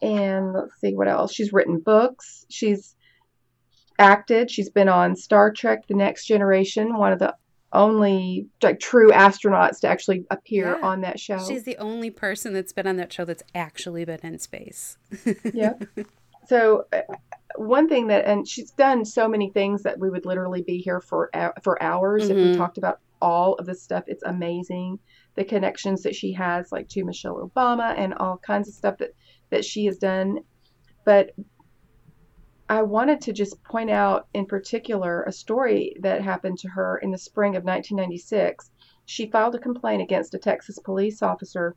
And 0.02 0.54
let's 0.54 0.80
see 0.82 0.94
what 0.94 1.08
else. 1.08 1.34
She's 1.34 1.54
written 1.54 1.80
books. 1.80 2.46
She's 2.50 2.96
acted. 3.98 4.52
She's 4.52 4.70
been 4.70 4.90
on 4.90 5.16
Star 5.16 5.52
Trek: 5.52 5.88
The 5.88 5.96
Next 5.96 6.26
Generation, 6.26 6.98
one 6.98 7.14
of 7.14 7.20
the 7.20 7.36
only 7.72 8.48
like 8.62 8.80
true 8.80 9.12
astronauts 9.12 9.80
to 9.80 9.88
actually 9.88 10.26
appear 10.30 10.78
yeah. 10.78 10.88
on 10.88 11.02
that 11.02 11.20
show. 11.20 11.40
She's 11.40 11.64
the 11.64 11.78
only 11.78 12.10
person 12.10 12.54
that's 12.54 12.74
been 12.74 12.86
on 12.86 12.98
that 12.98 13.12
show 13.12 13.26
that's 13.26 13.44
actually 13.56 14.06
been 14.06 14.20
in 14.22 14.40
space. 14.40 14.98
yep. 15.54 15.84
so 16.48 16.86
uh, 16.94 17.02
one 17.56 17.88
thing 17.88 18.08
that 18.08 18.26
and 18.26 18.48
she's 18.48 18.72
done 18.72 19.06
so 19.06 19.28
many 19.28 19.50
things 19.50 19.84
that 19.84 20.00
we 20.00 20.10
would 20.10 20.26
literally 20.26 20.62
be 20.62 20.78
here 20.78 21.00
for 21.00 21.30
for 21.62 21.82
hours 21.82 22.24
mm-hmm. 22.24 22.32
if 22.32 22.38
we 22.38 22.44
mm-hmm. 22.44 22.58
talked 22.58 22.78
about 22.78 23.00
all 23.22 23.54
of 23.56 23.66
this 23.66 23.82
stuff 23.82 24.04
it's 24.08 24.24
amazing 24.24 25.00
the 25.36 25.44
connections 25.44 26.04
that 26.04 26.16
she 26.16 26.34
has 26.34 26.72
like 26.72 26.88
to 26.90 27.04
Michelle 27.04 27.50
Obama 27.50 27.98
and 27.98 28.14
all 28.16 28.38
kinds 28.38 28.68
of 28.68 28.74
stuff 28.74 28.98
that 28.98 29.12
that 29.50 29.64
she 29.64 29.86
has 29.86 29.98
done 29.98 30.40
but 31.06 31.32
I 32.70 32.82
wanted 32.82 33.22
to 33.22 33.34
just 33.34 33.62
point 33.64 33.90
out 33.90 34.28
in 34.34 34.46
particular 34.46 35.24
a 35.24 35.32
story 35.32 35.96
that 36.02 36.22
happened 36.22 36.58
to 36.60 36.70
her 36.70 36.98
in 36.98 37.12
the 37.12 37.18
spring 37.18 37.56
of 37.56 37.64
1996 37.64 38.72
she 39.06 39.30
filed 39.30 39.56
a 39.56 39.60
complaint 39.60 40.02
against 40.02 40.34
a 40.34 40.40
Texas 40.40 40.80
police 40.80 41.22
officer 41.22 41.76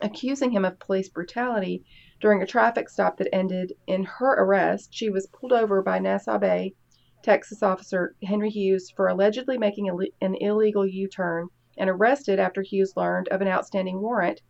accusing 0.00 0.50
him 0.50 0.64
of 0.64 0.78
police 0.78 1.08
brutality 1.08 1.84
during 2.20 2.42
a 2.42 2.46
traffic 2.46 2.88
stop 2.88 3.18
that 3.18 3.34
ended 3.34 3.72
in 3.86 4.04
her 4.04 4.32
arrest, 4.32 4.88
she 4.92 5.10
was 5.10 5.26
pulled 5.26 5.52
over 5.52 5.82
by 5.82 5.98
Nassau 5.98 6.38
Bay 6.38 6.74
Texas 7.22 7.62
officer 7.62 8.14
Henry 8.22 8.50
Hughes 8.50 8.90
for 8.90 9.08
allegedly 9.08 9.58
making 9.58 9.90
a, 9.90 9.96
an 10.24 10.36
illegal 10.36 10.86
U 10.86 11.08
turn 11.08 11.48
and 11.76 11.90
arrested 11.90 12.38
after 12.38 12.62
Hughes 12.62 12.96
learned 12.96 13.28
of 13.28 13.40
an 13.40 13.48
outstanding 13.48 14.00
warrant 14.00 14.40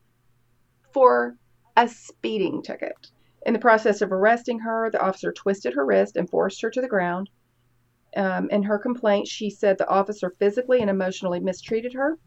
for 0.93 1.39
a 1.77 1.89
speeding 1.89 2.63
ticket. 2.63 3.11
In 3.47 3.53
the 3.53 3.59
process 3.59 4.03
of 4.03 4.13
arresting 4.13 4.59
her, 4.61 4.91
the 4.91 5.01
officer 5.01 5.33
twisted 5.33 5.75
her 5.75 5.87
wrist 5.87 6.17
and 6.17 6.29
forced 6.29 6.61
her 6.63 6.71
to 6.71 6.81
the 6.81 6.89
ground. 6.89 7.31
Um, 8.17 8.51
in 8.51 8.63
her 8.65 8.79
complaint, 8.79 9.27
she 9.27 9.51
said 9.51 9.79
the 9.79 9.89
officer 9.89 10.31
physically 10.31 10.81
and 10.81 10.91
emotionally 10.91 11.41
mistreated 11.41 11.95
her 11.95 12.19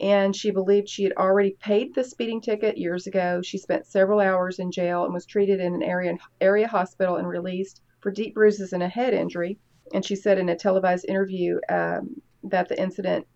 and 0.00 0.34
she 0.34 0.50
believed 0.50 0.88
she 0.88 1.02
had 1.04 1.12
already 1.16 1.56
paid 1.60 1.94
the 1.94 2.04
speeding 2.04 2.40
ticket 2.40 2.78
years 2.78 3.06
ago. 3.06 3.42
She 3.42 3.58
spent 3.58 3.86
several 3.86 4.20
hours 4.20 4.58
in 4.58 4.70
jail 4.70 5.04
and 5.04 5.12
was 5.12 5.26
treated 5.26 5.60
in 5.60 5.74
an 5.74 5.82
area 5.82 6.16
area 6.40 6.68
hospital 6.68 7.16
and 7.16 7.26
released 7.28 7.82
for 8.00 8.10
deep 8.10 8.34
bruises 8.34 8.72
and 8.72 8.82
a 8.82 8.88
head 8.88 9.12
injury. 9.14 9.58
And 9.92 10.04
she 10.04 10.14
said 10.16 10.38
in 10.38 10.48
a 10.48 10.56
televised 10.56 11.06
interview 11.08 11.58
um, 11.68 12.20
that 12.44 12.68
the 12.68 12.80
incident 12.80 13.26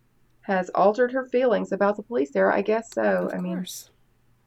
has 0.42 0.70
altered 0.70 1.12
her 1.12 1.26
feelings 1.28 1.72
about 1.72 1.96
the 1.96 2.02
police 2.02 2.32
there. 2.32 2.52
I 2.52 2.62
guess 2.62 2.90
so. 2.92 3.26
Of 3.26 3.34
I 3.34 3.38
mean, 3.38 3.56
course. 3.56 3.90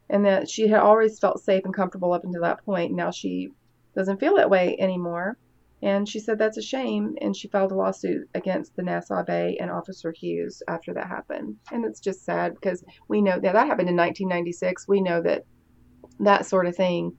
and 0.08 0.24
that 0.24 0.48
she 0.48 0.68
had 0.68 0.80
always 0.80 1.18
felt 1.18 1.42
safe 1.42 1.64
and 1.64 1.74
comfortable 1.74 2.12
up 2.12 2.24
until 2.24 2.42
that 2.42 2.64
point. 2.64 2.92
Now 2.92 3.10
she 3.10 3.50
doesn't 3.94 4.20
feel 4.20 4.36
that 4.36 4.50
way 4.50 4.76
anymore. 4.78 5.36
And 5.82 6.08
she 6.08 6.20
said 6.20 6.38
that's 6.38 6.56
a 6.56 6.62
shame, 6.62 7.16
and 7.20 7.36
she 7.36 7.48
filed 7.48 7.70
a 7.70 7.74
lawsuit 7.74 8.28
against 8.34 8.74
the 8.76 8.82
Nassau 8.82 9.22
Bay 9.24 9.58
and 9.60 9.70
Officer 9.70 10.12
Hughes 10.12 10.62
after 10.68 10.94
that 10.94 11.06
happened. 11.06 11.56
And 11.70 11.84
it's 11.84 12.00
just 12.00 12.24
sad 12.24 12.54
because 12.54 12.82
we 13.08 13.20
know 13.20 13.38
that 13.38 13.52
that 13.52 13.66
happened 13.66 13.90
in 13.90 13.96
1996. 13.96 14.88
We 14.88 15.02
know 15.02 15.20
that 15.22 15.44
that 16.20 16.46
sort 16.46 16.66
of 16.66 16.74
thing 16.74 17.16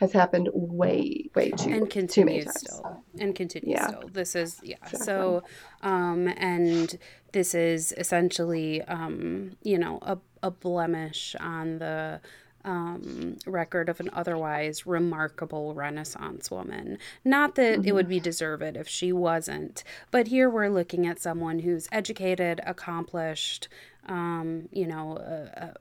has 0.00 0.12
happened 0.12 0.48
way, 0.52 1.30
way 1.34 1.50
too 1.50 1.70
and 1.70 1.90
continues 1.90 2.50
still, 2.58 3.04
and 3.18 3.34
continues 3.34 3.70
yeah. 3.70 3.88
still. 3.88 4.08
This 4.10 4.34
is 4.34 4.58
yeah. 4.62 4.76
Exactly. 4.82 5.04
So, 5.04 5.42
um, 5.82 6.26
and 6.36 6.98
this 7.32 7.54
is 7.54 7.92
essentially, 7.96 8.82
um, 8.82 9.56
you 9.62 9.78
know, 9.78 9.98
a 10.02 10.18
a 10.42 10.50
blemish 10.50 11.36
on 11.38 11.78
the 11.78 12.20
um, 12.64 13.36
record 13.46 13.88
of 13.88 14.00
an 14.00 14.10
otherwise 14.12 14.86
remarkable 14.86 15.74
Renaissance 15.74 16.50
woman. 16.50 16.98
Not 17.24 17.54
that 17.54 17.78
mm-hmm. 17.78 17.88
it 17.88 17.94
would 17.94 18.06
mm-hmm. 18.06 18.10
be 18.10 18.20
deserved 18.20 18.76
if 18.76 18.88
she 18.88 19.12
wasn't, 19.12 19.84
but 20.10 20.28
here 20.28 20.50
we're 20.50 20.68
looking 20.68 21.06
at 21.06 21.20
someone 21.20 21.60
who's 21.60 21.88
educated, 21.92 22.60
accomplished, 22.66 23.68
um, 24.06 24.68
you 24.72 24.86
know, 24.86 25.16
a, 25.16 25.74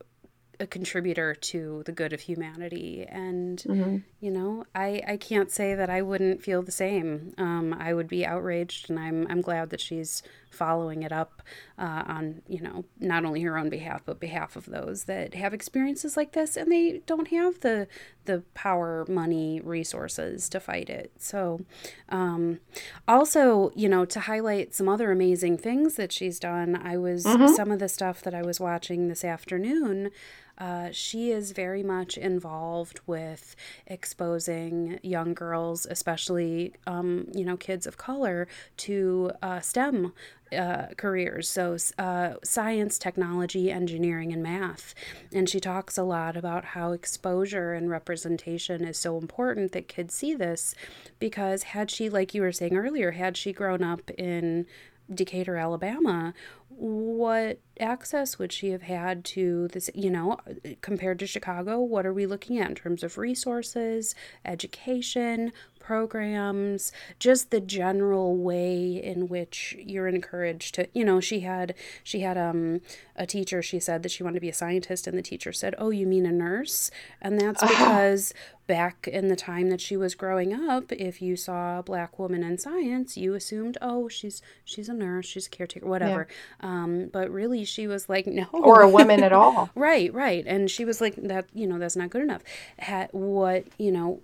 a 0.59 0.67
contributor 0.67 1.33
to 1.33 1.83
the 1.85 1.91
good 1.91 2.11
of 2.11 2.19
humanity 2.19 3.05
and 3.07 3.59
mm-hmm. 3.59 3.97
you 4.19 4.29
know 4.29 4.65
I, 4.75 5.01
I 5.07 5.17
can't 5.17 5.49
say 5.49 5.73
that 5.73 5.89
i 5.89 6.01
wouldn't 6.01 6.43
feel 6.43 6.61
the 6.61 6.71
same 6.71 7.33
um, 7.37 7.73
i 7.73 7.93
would 7.93 8.09
be 8.09 8.25
outraged 8.25 8.89
and 8.89 8.99
i'm, 8.99 9.25
I'm 9.29 9.41
glad 9.41 9.69
that 9.69 9.79
she's 9.79 10.21
following 10.49 11.03
it 11.03 11.11
up 11.11 11.41
uh, 11.77 12.03
on 12.07 12.41
you 12.47 12.61
know 12.61 12.85
not 12.99 13.25
only 13.25 13.41
her 13.41 13.57
own 13.57 13.69
behalf 13.69 14.01
but 14.05 14.19
behalf 14.19 14.55
of 14.55 14.65
those 14.65 15.05
that 15.05 15.33
have 15.33 15.53
experiences 15.53 16.17
like 16.17 16.33
this 16.33 16.57
and 16.57 16.71
they 16.71 17.01
don't 17.05 17.29
have 17.29 17.59
the 17.61 17.87
the 18.25 18.43
power 18.53 19.05
money 19.07 19.59
resources 19.63 20.49
to 20.49 20.59
fight 20.59 20.89
it 20.89 21.11
so 21.17 21.61
um, 22.09 22.59
also 23.07 23.71
you 23.75 23.89
know 23.89 24.05
to 24.05 24.21
highlight 24.21 24.73
some 24.73 24.89
other 24.89 25.11
amazing 25.11 25.57
things 25.57 25.95
that 25.95 26.11
she's 26.11 26.39
done 26.39 26.75
i 26.75 26.97
was 26.97 27.25
mm-hmm. 27.25 27.53
some 27.53 27.71
of 27.71 27.79
the 27.79 27.89
stuff 27.89 28.21
that 28.21 28.33
i 28.33 28.41
was 28.41 28.59
watching 28.59 29.07
this 29.07 29.23
afternoon 29.23 30.11
uh, 30.59 30.89
she 30.91 31.31
is 31.31 31.51
very 31.51 31.83
much 31.83 32.17
involved 32.17 32.99
with 33.05 33.55
exposing 33.87 34.99
young 35.01 35.33
girls, 35.33 35.85
especially 35.85 36.73
um, 36.85 37.27
you 37.33 37.45
know 37.45 37.57
kids 37.57 37.87
of 37.87 37.97
color, 37.97 38.47
to 38.77 39.31
uh, 39.41 39.59
STEM 39.59 40.13
uh, 40.57 40.87
careers, 40.97 41.47
so 41.47 41.77
uh, 41.97 42.33
science, 42.43 42.97
technology, 42.97 43.71
engineering, 43.71 44.33
and 44.33 44.41
math. 44.43 44.95
And 45.31 45.47
she 45.47 45.59
talks 45.59 45.97
a 45.97 46.03
lot 46.03 46.35
about 46.35 46.65
how 46.65 46.91
exposure 46.91 47.73
and 47.73 47.89
representation 47.89 48.83
is 48.83 48.97
so 48.97 49.17
important 49.17 49.71
that 49.73 49.87
kids 49.87 50.15
see 50.15 50.33
this 50.33 50.73
because, 51.19 51.63
had 51.63 51.91
she, 51.91 52.09
like 52.09 52.33
you 52.33 52.41
were 52.41 52.51
saying 52.51 52.75
earlier, 52.75 53.11
had 53.11 53.37
she 53.37 53.53
grown 53.53 53.83
up 53.83 54.09
in 54.11 54.65
Decatur, 55.13 55.55
Alabama, 55.55 56.33
what 56.79 57.59
access 57.77 58.39
would 58.39 58.53
she 58.53 58.69
have 58.69 58.83
had 58.83 59.25
to 59.25 59.67
this, 59.69 59.89
you 59.93 60.09
know, 60.09 60.37
compared 60.79 61.19
to 61.19 61.27
Chicago? 61.27 61.81
What 61.81 62.05
are 62.05 62.13
we 62.13 62.25
looking 62.25 62.57
at 62.57 62.69
in 62.69 62.75
terms 62.75 63.03
of 63.03 63.17
resources, 63.17 64.15
education, 64.45 65.51
programs, 65.79 66.93
just 67.17 67.51
the 67.51 67.59
general 67.59 68.37
way 68.37 68.91
in 68.91 69.27
which 69.27 69.75
you're 69.77 70.07
encouraged 70.07 70.75
to, 70.75 70.87
you 70.93 71.03
know, 71.03 71.19
she 71.19 71.41
had 71.41 71.73
she 72.03 72.21
had 72.21 72.37
um 72.37 72.79
a 73.19 73.25
teacher, 73.25 73.61
she 73.61 73.79
said 73.79 74.01
that 74.01 74.11
she 74.11 74.23
wanted 74.23 74.35
to 74.35 74.41
be 74.41 74.49
a 74.49 74.53
scientist 74.53 75.05
and 75.05 75.17
the 75.17 75.21
teacher 75.21 75.51
said, 75.51 75.75
"Oh, 75.77 75.89
you 75.89 76.07
mean 76.07 76.25
a 76.25 76.31
nurse?" 76.31 76.89
And 77.21 77.39
that's 77.39 77.61
because 77.61 78.33
back 78.65 79.07
in 79.07 79.27
the 79.27 79.35
time 79.35 79.69
that 79.69 79.81
she 79.81 79.97
was 79.97 80.15
growing 80.15 80.53
up, 80.53 80.91
if 80.93 81.21
you 81.21 81.35
saw 81.35 81.79
a 81.79 81.83
black 81.83 82.17
woman 82.17 82.43
in 82.43 82.57
science, 82.57 83.17
you 83.17 83.33
assumed, 83.33 83.77
"Oh, 83.81 84.07
she's 84.07 84.41
she's 84.63 84.87
a 84.87 84.93
nurse, 84.93 85.25
she's 85.25 85.47
a 85.47 85.49
caretaker, 85.49 85.85
whatever." 85.85 86.27
Yeah. 86.61 86.69
Um, 86.69 87.09
but 87.11 87.29
really 87.29 87.65
she 87.65 87.87
was 87.87 88.07
like, 88.07 88.25
"No." 88.39 88.47
Or 88.53 88.81
a 88.81 88.89
woman 88.89 89.21
at 89.21 89.33
all. 89.33 89.69
right, 89.75 90.13
right. 90.13 90.45
And 90.47 90.71
she 90.71 90.85
was 90.85 91.01
like 91.01 91.15
that, 91.17 91.47
you 91.53 91.67
know, 91.67 91.77
that's 91.77 91.97
not 91.97 92.09
good 92.09 92.21
enough. 92.21 92.43
Had, 92.77 93.09
what, 93.11 93.65
you 93.77 93.91
know, 93.91 94.21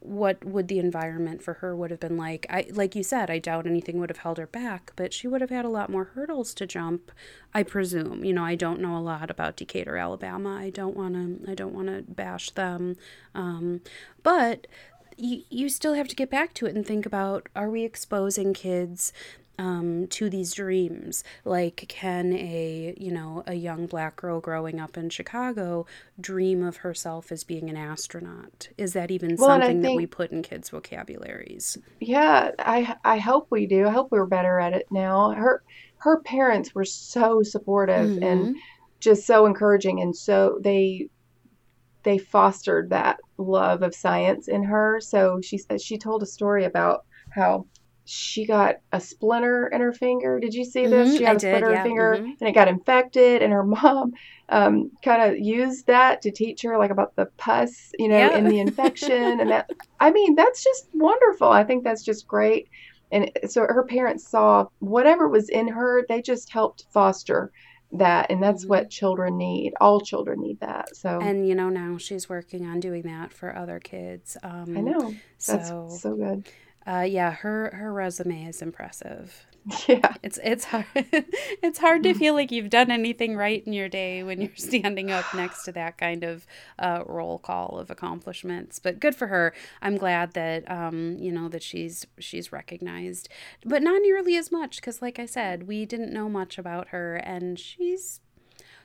what 0.00 0.44
would 0.44 0.68
the 0.68 0.78
environment 0.78 1.42
for 1.42 1.54
her 1.54 1.74
would 1.74 1.90
have 1.90 2.00
been 2.00 2.16
like 2.16 2.46
i 2.50 2.66
like 2.72 2.94
you 2.94 3.02
said 3.02 3.30
i 3.30 3.38
doubt 3.38 3.66
anything 3.66 3.98
would 3.98 4.10
have 4.10 4.18
held 4.18 4.38
her 4.38 4.46
back 4.46 4.92
but 4.96 5.12
she 5.12 5.26
would 5.26 5.40
have 5.40 5.50
had 5.50 5.64
a 5.64 5.70
lot 5.70 5.90
more 5.90 6.04
hurdles 6.14 6.52
to 6.52 6.66
jump 6.66 7.10
i 7.54 7.62
presume 7.62 8.21
you 8.22 8.32
know 8.32 8.44
i 8.44 8.54
don't 8.54 8.80
know 8.80 8.96
a 8.96 9.00
lot 9.00 9.30
about 9.30 9.56
decatur 9.56 9.96
alabama 9.96 10.56
i 10.56 10.70
don't 10.70 10.96
want 10.96 11.14
to 11.14 11.50
i 11.50 11.54
don't 11.54 11.74
want 11.74 11.88
to 11.88 12.02
bash 12.12 12.50
them 12.50 12.96
um, 13.34 13.80
but 14.22 14.66
you, 15.18 15.42
you 15.50 15.68
still 15.68 15.94
have 15.94 16.08
to 16.08 16.16
get 16.16 16.30
back 16.30 16.54
to 16.54 16.66
it 16.66 16.74
and 16.74 16.86
think 16.86 17.04
about 17.04 17.48
are 17.54 17.68
we 17.68 17.84
exposing 17.84 18.54
kids 18.54 19.12
um, 19.58 20.06
to 20.08 20.30
these 20.30 20.54
dreams. 20.54 21.22
Like, 21.44 21.84
can 21.88 22.32
a 22.32 22.94
you 22.96 23.12
know 23.12 23.44
a 23.46 23.54
young 23.54 23.86
black 23.86 24.16
girl 24.16 24.40
growing 24.40 24.80
up 24.80 24.96
in 24.96 25.10
Chicago 25.10 25.86
dream 26.20 26.62
of 26.62 26.78
herself 26.78 27.30
as 27.30 27.44
being 27.44 27.68
an 27.68 27.76
astronaut? 27.76 28.68
Is 28.78 28.92
that 28.94 29.10
even 29.10 29.36
well, 29.36 29.48
something 29.48 29.82
think, 29.82 29.82
that 29.82 29.96
we 29.96 30.06
put 30.06 30.32
in 30.32 30.42
kids' 30.42 30.70
vocabularies? 30.70 31.78
Yeah, 32.00 32.50
I 32.58 32.96
I 33.04 33.18
hope 33.18 33.48
we 33.50 33.66
do. 33.66 33.86
I 33.86 33.90
hope 33.90 34.10
we're 34.10 34.26
better 34.26 34.58
at 34.58 34.72
it 34.72 34.86
now. 34.90 35.30
Her 35.30 35.62
her 36.02 36.20
parents 36.20 36.74
were 36.74 36.84
so 36.84 37.42
supportive 37.42 38.10
mm-hmm. 38.10 38.24
and 38.24 38.56
just 38.98 39.24
so 39.24 39.46
encouraging, 39.46 40.00
and 40.00 40.14
so 40.14 40.58
they 40.62 41.08
they 42.02 42.18
fostered 42.18 42.90
that 42.90 43.20
love 43.38 43.82
of 43.82 43.94
science 43.94 44.48
in 44.48 44.64
her. 44.64 45.00
So 45.00 45.40
she 45.40 45.58
said 45.58 45.80
she 45.80 45.98
told 45.98 46.22
a 46.22 46.26
story 46.26 46.64
about 46.64 47.04
how 47.30 47.66
she 48.04 48.44
got 48.44 48.76
a 48.90 49.00
splinter 49.00 49.68
in 49.68 49.80
her 49.80 49.92
finger. 49.92 50.40
Did 50.40 50.54
you 50.54 50.64
see 50.64 50.86
this? 50.86 51.08
Mm-hmm, 51.08 51.16
she 51.18 51.24
had 51.24 51.34
I 51.34 51.36
a 51.36 51.38
splinter 51.38 51.68
did, 51.68 51.70
in 51.70 51.76
her 51.76 51.84
finger 51.84 52.16
mm-hmm. 52.16 52.30
and 52.40 52.48
it 52.48 52.52
got 52.52 52.66
infected, 52.66 53.42
and 53.42 53.52
her 53.52 53.64
mom 53.64 54.14
um, 54.48 54.90
kind 55.04 55.22
of 55.22 55.38
used 55.38 55.86
that 55.86 56.22
to 56.22 56.32
teach 56.32 56.62
her 56.62 56.76
like 56.78 56.90
about 56.90 57.14
the 57.14 57.26
pus, 57.36 57.92
you 57.96 58.08
know, 58.08 58.18
yeah. 58.18 58.36
in 58.36 58.48
the 58.48 58.58
infection. 58.58 59.38
and 59.40 59.50
that, 59.50 59.70
I 60.00 60.10
mean, 60.10 60.34
that's 60.34 60.64
just 60.64 60.88
wonderful. 60.94 61.48
I 61.48 61.62
think 61.62 61.84
that's 61.84 62.02
just 62.02 62.26
great. 62.26 62.68
And 63.12 63.30
so 63.46 63.60
her 63.62 63.84
parents 63.84 64.26
saw 64.26 64.66
whatever 64.80 65.28
was 65.28 65.48
in 65.48 65.68
her, 65.68 66.04
they 66.08 66.22
just 66.22 66.50
helped 66.50 66.86
foster 66.90 67.52
that. 67.92 68.30
And 68.30 68.42
that's 68.42 68.62
mm-hmm. 68.62 68.70
what 68.70 68.90
children 68.90 69.36
need. 69.36 69.74
All 69.80 70.00
children 70.00 70.40
need 70.40 70.58
that. 70.60 70.96
So 70.96 71.20
and 71.20 71.46
you 71.46 71.54
know 71.54 71.68
now 71.68 71.98
she's 71.98 72.28
working 72.28 72.66
on 72.66 72.80
doing 72.80 73.02
that 73.02 73.32
for 73.32 73.54
other 73.54 73.78
kids 73.78 74.36
um, 74.42 74.76
i 74.76 74.80
know. 74.80 75.14
That's 75.46 75.68
so, 75.68 75.88
so 75.90 76.16
good. 76.16 76.48
uh, 76.86 77.02
yeah, 77.02 77.30
her 77.30 77.70
her 77.74 77.92
resume 77.92 78.46
is 78.46 78.62
impressive. 78.62 79.46
Yeah, 79.88 80.14
it's 80.22 80.38
it's 80.42 80.64
hard 80.64 80.86
it's 80.94 81.78
hard 81.78 82.02
to 82.02 82.14
feel 82.14 82.34
like 82.34 82.50
you've 82.50 82.70
done 82.70 82.90
anything 82.90 83.36
right 83.36 83.62
in 83.64 83.72
your 83.72 83.88
day 83.88 84.22
when 84.22 84.40
you're 84.40 84.50
standing 84.56 85.10
up 85.10 85.24
next 85.34 85.64
to 85.64 85.72
that 85.72 85.98
kind 85.98 86.24
of 86.24 86.46
uh, 86.78 87.04
roll 87.06 87.38
call 87.38 87.78
of 87.78 87.90
accomplishments. 87.90 88.78
But 88.78 88.98
good 88.98 89.14
for 89.14 89.28
her. 89.28 89.54
I'm 89.80 89.96
glad 89.96 90.32
that 90.32 90.68
um, 90.70 91.16
you 91.18 91.30
know 91.30 91.48
that 91.48 91.62
she's 91.62 92.06
she's 92.18 92.50
recognized, 92.50 93.28
but 93.64 93.82
not 93.82 94.02
nearly 94.02 94.36
as 94.36 94.50
much 94.50 94.76
because, 94.76 95.00
like 95.00 95.18
I 95.18 95.26
said, 95.26 95.68
we 95.68 95.86
didn't 95.86 96.12
know 96.12 96.28
much 96.28 96.58
about 96.58 96.88
her, 96.88 97.16
and 97.16 97.58
she's 97.58 98.20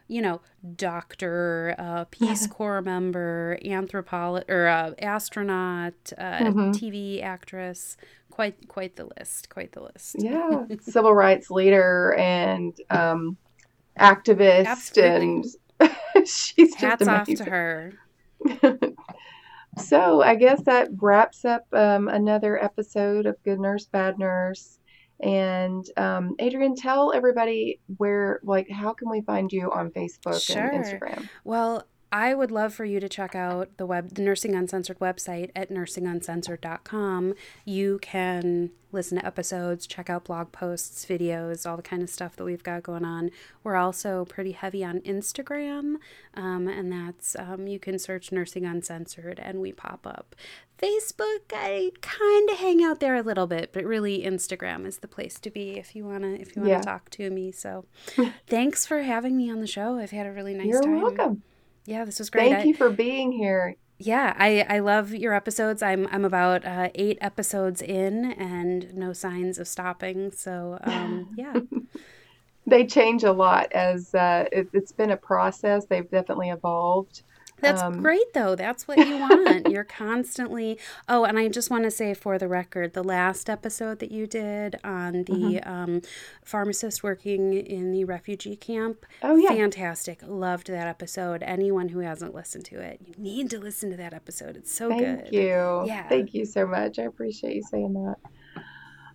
you 0.07 0.21
know, 0.21 0.41
doctor, 0.75 1.75
uh, 1.77 2.05
Peace 2.05 2.47
Corps 2.47 2.81
member, 2.81 3.59
anthropologist 3.65 4.49
or 4.49 4.67
uh, 4.67 4.93
astronaut, 4.99 5.93
uh, 6.17 6.39
mm-hmm. 6.39 6.71
TV 6.71 7.21
actress. 7.21 7.97
Quite, 8.37 8.67
quite 8.67 8.95
the 8.95 9.09
list. 9.17 9.49
Quite 9.49 9.71
the 9.71 9.81
list. 9.81 10.17
Yeah, 10.19 10.65
civil 10.81 11.11
rights 11.11 11.49
leader 11.49 12.13
and 12.19 12.79
um, 12.91 13.35
activist, 13.99 14.67
Absolutely. 14.67 15.43
and 15.79 16.27
she's 16.27 16.75
just 16.75 16.75
hats 16.75 17.01
amazing. 17.01 17.39
off 17.39 17.45
to 17.45 17.49
her. 17.49 17.93
so 19.79 20.21
I 20.21 20.35
guess 20.35 20.61
that 20.65 20.89
wraps 21.01 21.45
up 21.45 21.65
um, 21.73 22.09
another 22.09 22.63
episode 22.63 23.25
of 23.25 23.41
Good 23.43 23.59
Nurse 23.59 23.87
Bad 23.87 24.19
Nurse. 24.19 24.77
And 25.19 25.83
um, 25.97 26.35
Adrienne, 26.39 26.75
tell 26.75 27.13
everybody 27.15 27.79
where, 27.97 28.39
like, 28.43 28.69
how 28.69 28.93
can 28.93 29.09
we 29.09 29.21
find 29.21 29.51
you 29.51 29.71
on 29.71 29.89
Facebook 29.89 30.39
sure. 30.45 30.67
and 30.67 30.85
Instagram? 30.85 31.27
Well, 31.43 31.87
I 32.17 32.33
would 32.33 32.49
love 32.49 32.73
for 32.73 32.83
you 32.83 32.99
to 32.99 33.07
check 33.07 33.35
out 33.35 33.77
the 33.77 33.85
web, 33.85 34.15
the 34.15 34.23
Nursing 34.23 34.55
Uncensored 34.55 34.97
website 34.97 35.51
at 35.55 35.69
nursinguncensored.com. 35.69 37.35
You 37.63 37.99
can 38.01 38.71
listen 38.91 39.19
to 39.19 39.25
episodes, 39.25 39.85
check 39.85 40.09
out 40.09 40.23
blog 40.23 40.51
posts, 40.51 41.05
videos, 41.05 41.69
all 41.69 41.77
the 41.77 41.83
kind 41.83 42.01
of 42.01 42.09
stuff 42.09 42.35
that 42.37 42.43
we've 42.43 42.63
got 42.63 42.81
going 42.81 43.05
on. 43.05 43.29
We're 43.63 43.75
also 43.75 44.25
pretty 44.25 44.53
heavy 44.53 44.83
on 44.83 45.01
Instagram, 45.01 45.97
um, 46.33 46.67
and 46.67 46.91
that's 46.91 47.35
um, 47.35 47.67
you 47.67 47.77
can 47.77 47.99
search 47.99 48.31
Nursing 48.31 48.65
Uncensored 48.65 49.39
and 49.39 49.61
we 49.61 49.71
pop 49.71 50.07
up. 50.07 50.35
Facebook, 50.79 51.53
I 51.53 51.91
kind 52.01 52.49
of 52.49 52.57
hang 52.57 52.83
out 52.83 52.99
there 52.99 53.13
a 53.13 53.21
little 53.21 53.45
bit, 53.45 53.73
but 53.73 53.83
really 53.83 54.23
Instagram 54.23 54.87
is 54.87 54.97
the 54.97 55.07
place 55.07 55.39
to 55.41 55.51
be 55.51 55.77
if 55.77 55.95
you 55.95 56.03
wanna 56.03 56.29
if 56.29 56.55
you 56.55 56.63
wanna 56.63 56.73
yeah. 56.73 56.81
talk 56.81 57.11
to 57.11 57.29
me. 57.29 57.51
So, 57.51 57.85
thanks 58.47 58.87
for 58.87 59.03
having 59.03 59.37
me 59.37 59.51
on 59.51 59.59
the 59.59 59.67
show. 59.67 59.99
I've 59.99 60.09
had 60.09 60.25
a 60.25 60.31
really 60.31 60.55
nice 60.55 60.65
You're 60.65 60.81
time. 60.81 60.95
You're 60.95 61.03
welcome. 61.03 61.43
Yeah, 61.87 62.03
this 62.03 62.19
was 62.19 62.29
great. 62.29 62.51
Thank 62.51 62.65
I, 62.65 62.67
you 62.67 62.73
for 62.75 62.89
being 62.89 63.31
here. 63.31 63.77
Yeah, 63.97 64.35
I, 64.37 64.65
I 64.67 64.79
love 64.79 65.15
your 65.15 65.33
episodes. 65.33 65.81
I'm 65.81 66.05
I'm 66.11 66.25
about 66.25 66.65
uh, 66.65 66.89
eight 66.93 67.17
episodes 67.21 67.81
in 67.81 68.33
and 68.33 68.93
no 68.93 69.13
signs 69.13 69.57
of 69.57 69.69
stopping. 69.69 70.31
So 70.31 70.77
um, 70.83 71.33
yeah. 71.37 71.55
they 72.67 72.85
change 72.85 73.23
a 73.23 73.31
lot 73.31 73.71
as 73.71 74.13
uh, 74.13 74.45
it, 74.51 74.67
has 74.73 74.91
been 74.91 75.11
a 75.11 75.17
process. 75.17 75.85
They've 75.85 76.11
definitely 76.11 76.49
evolved. 76.49 77.23
That's 77.59 77.81
um, 77.81 78.01
great, 78.01 78.33
though. 78.33 78.55
That's 78.55 78.87
what 78.87 78.97
you 78.97 79.17
want. 79.17 79.69
You're 79.69 79.83
constantly. 79.83 80.79
Oh, 81.09 81.23
and 81.23 81.37
I 81.37 81.47
just 81.47 81.69
want 81.69 81.83
to 81.83 81.91
say 81.91 82.13
for 82.13 82.37
the 82.37 82.47
record, 82.47 82.93
the 82.93 83.03
last 83.03 83.49
episode 83.49 83.99
that 83.99 84.11
you 84.11 84.27
did 84.27 84.77
on 84.83 85.23
the 85.23 85.61
mm-hmm. 85.61 85.69
um, 85.69 86.01
pharmacist 86.43 87.03
working 87.03 87.53
in 87.53 87.91
the 87.91 88.03
refugee 88.03 88.55
camp. 88.55 89.05
Oh, 89.21 89.35
yeah. 89.37 89.49
Fantastic. 89.49 90.19
Loved 90.25 90.67
that 90.67 90.87
episode. 90.87 91.43
Anyone 91.43 91.89
who 91.89 91.99
hasn't 91.99 92.33
listened 92.33 92.65
to 92.65 92.79
it, 92.79 92.99
you 93.05 93.13
need 93.17 93.49
to 93.51 93.59
listen 93.59 93.89
to 93.91 93.97
that 93.97 94.13
episode. 94.13 94.57
It's 94.57 94.71
so 94.71 94.89
Thank 94.89 95.01
good. 95.01 95.21
Thank 95.21 95.33
you. 95.33 95.83
Yeah. 95.85 96.07
Thank 96.07 96.33
you 96.33 96.45
so 96.45 96.65
much. 96.65 96.99
I 96.99 97.03
appreciate 97.03 97.55
you 97.55 97.63
saying 97.63 97.93
that. 97.93 98.17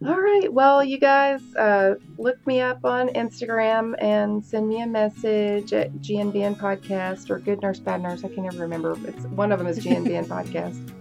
All 0.05 0.21
right. 0.21 0.53
Well, 0.53 0.83
you 0.83 0.99
guys, 0.99 1.41
uh, 1.55 1.95
look 2.19 2.45
me 2.45 2.61
up 2.61 2.85
on 2.85 3.09
Instagram 3.11 3.95
and 4.03 4.45
send 4.45 4.69
me 4.69 4.83
a 4.83 4.87
message 4.87 5.73
at 5.73 5.93
GNBN 5.95 6.57
Podcast 6.57 7.31
or 7.31 7.39
Good 7.39 7.63
Nurse 7.63 7.79
Bad 7.79 8.03
Nurse. 8.03 8.25
I 8.25 8.29
can 8.29 8.43
never 8.43 8.59
remember. 8.59 8.97
It's 9.07 9.27
one 9.27 9.53
of 9.53 9.61
them 9.61 9.69
is 9.69 9.79
GNBN 9.79 10.27
Podcast. 10.27 10.93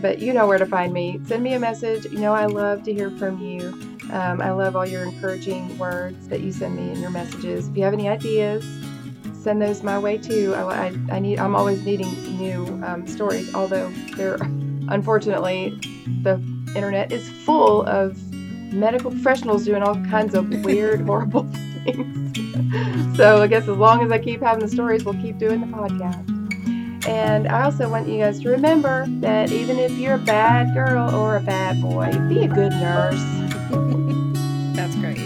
But 0.00 0.20
you 0.20 0.32
know 0.32 0.46
where 0.46 0.58
to 0.58 0.66
find 0.66 0.92
me. 0.92 1.18
Send 1.24 1.42
me 1.42 1.54
a 1.54 1.58
message. 1.58 2.04
You 2.04 2.20
know 2.20 2.32
I 2.32 2.46
love 2.46 2.84
to 2.84 2.92
hear 2.92 3.10
from 3.10 3.40
you. 3.40 3.70
Um, 4.12 4.40
I 4.40 4.52
love 4.52 4.76
all 4.76 4.86
your 4.86 5.02
encouraging 5.02 5.76
words 5.76 6.28
that 6.28 6.40
you 6.40 6.52
send 6.52 6.76
me 6.76 6.92
in 6.92 7.00
your 7.00 7.10
messages. 7.10 7.66
If 7.66 7.76
you 7.76 7.82
have 7.82 7.94
any 7.94 8.08
ideas, 8.08 8.64
send 9.42 9.60
those 9.60 9.82
my 9.82 9.98
way 9.98 10.18
too. 10.18 10.54
I, 10.54 10.86
I, 10.86 10.86
I 11.10 11.18
need. 11.18 11.40
I'm 11.40 11.56
always 11.56 11.84
needing 11.84 12.12
new 12.38 12.64
um, 12.84 13.08
stories. 13.08 13.52
Although 13.56 13.90
they're 14.14 14.34
unfortunately 14.88 15.70
the 16.22 16.36
internet 16.76 17.12
is 17.12 17.28
full 17.28 17.82
of 17.86 18.16
medical 18.72 19.10
professionals 19.10 19.64
doing 19.64 19.82
all 19.82 19.94
kinds 20.06 20.34
of 20.34 20.48
weird, 20.64 21.00
horrible 21.06 21.48
things. 21.84 22.36
so 23.16 23.42
I 23.42 23.46
guess 23.46 23.68
as 23.68 23.76
long 23.76 24.02
as 24.02 24.12
I 24.12 24.18
keep 24.18 24.40
having 24.40 24.60
the 24.60 24.68
stories, 24.68 25.04
we'll 25.04 25.14
keep 25.14 25.38
doing 25.38 25.60
the 25.60 25.66
podcast. 25.66 26.26
And 27.06 27.48
I 27.48 27.64
also 27.64 27.88
want 27.88 28.08
you 28.08 28.18
guys 28.18 28.40
to 28.40 28.50
remember 28.50 29.06
that 29.20 29.50
even 29.52 29.78
if 29.78 29.92
you're 29.92 30.14
a 30.14 30.18
bad 30.18 30.74
girl 30.74 31.14
or 31.14 31.36
a 31.36 31.40
bad 31.40 31.80
boy, 31.80 32.12
be 32.28 32.44
a 32.44 32.48
good 32.48 32.72
nurse. 32.72 33.22
That's 34.76 34.94
great. 34.96 35.16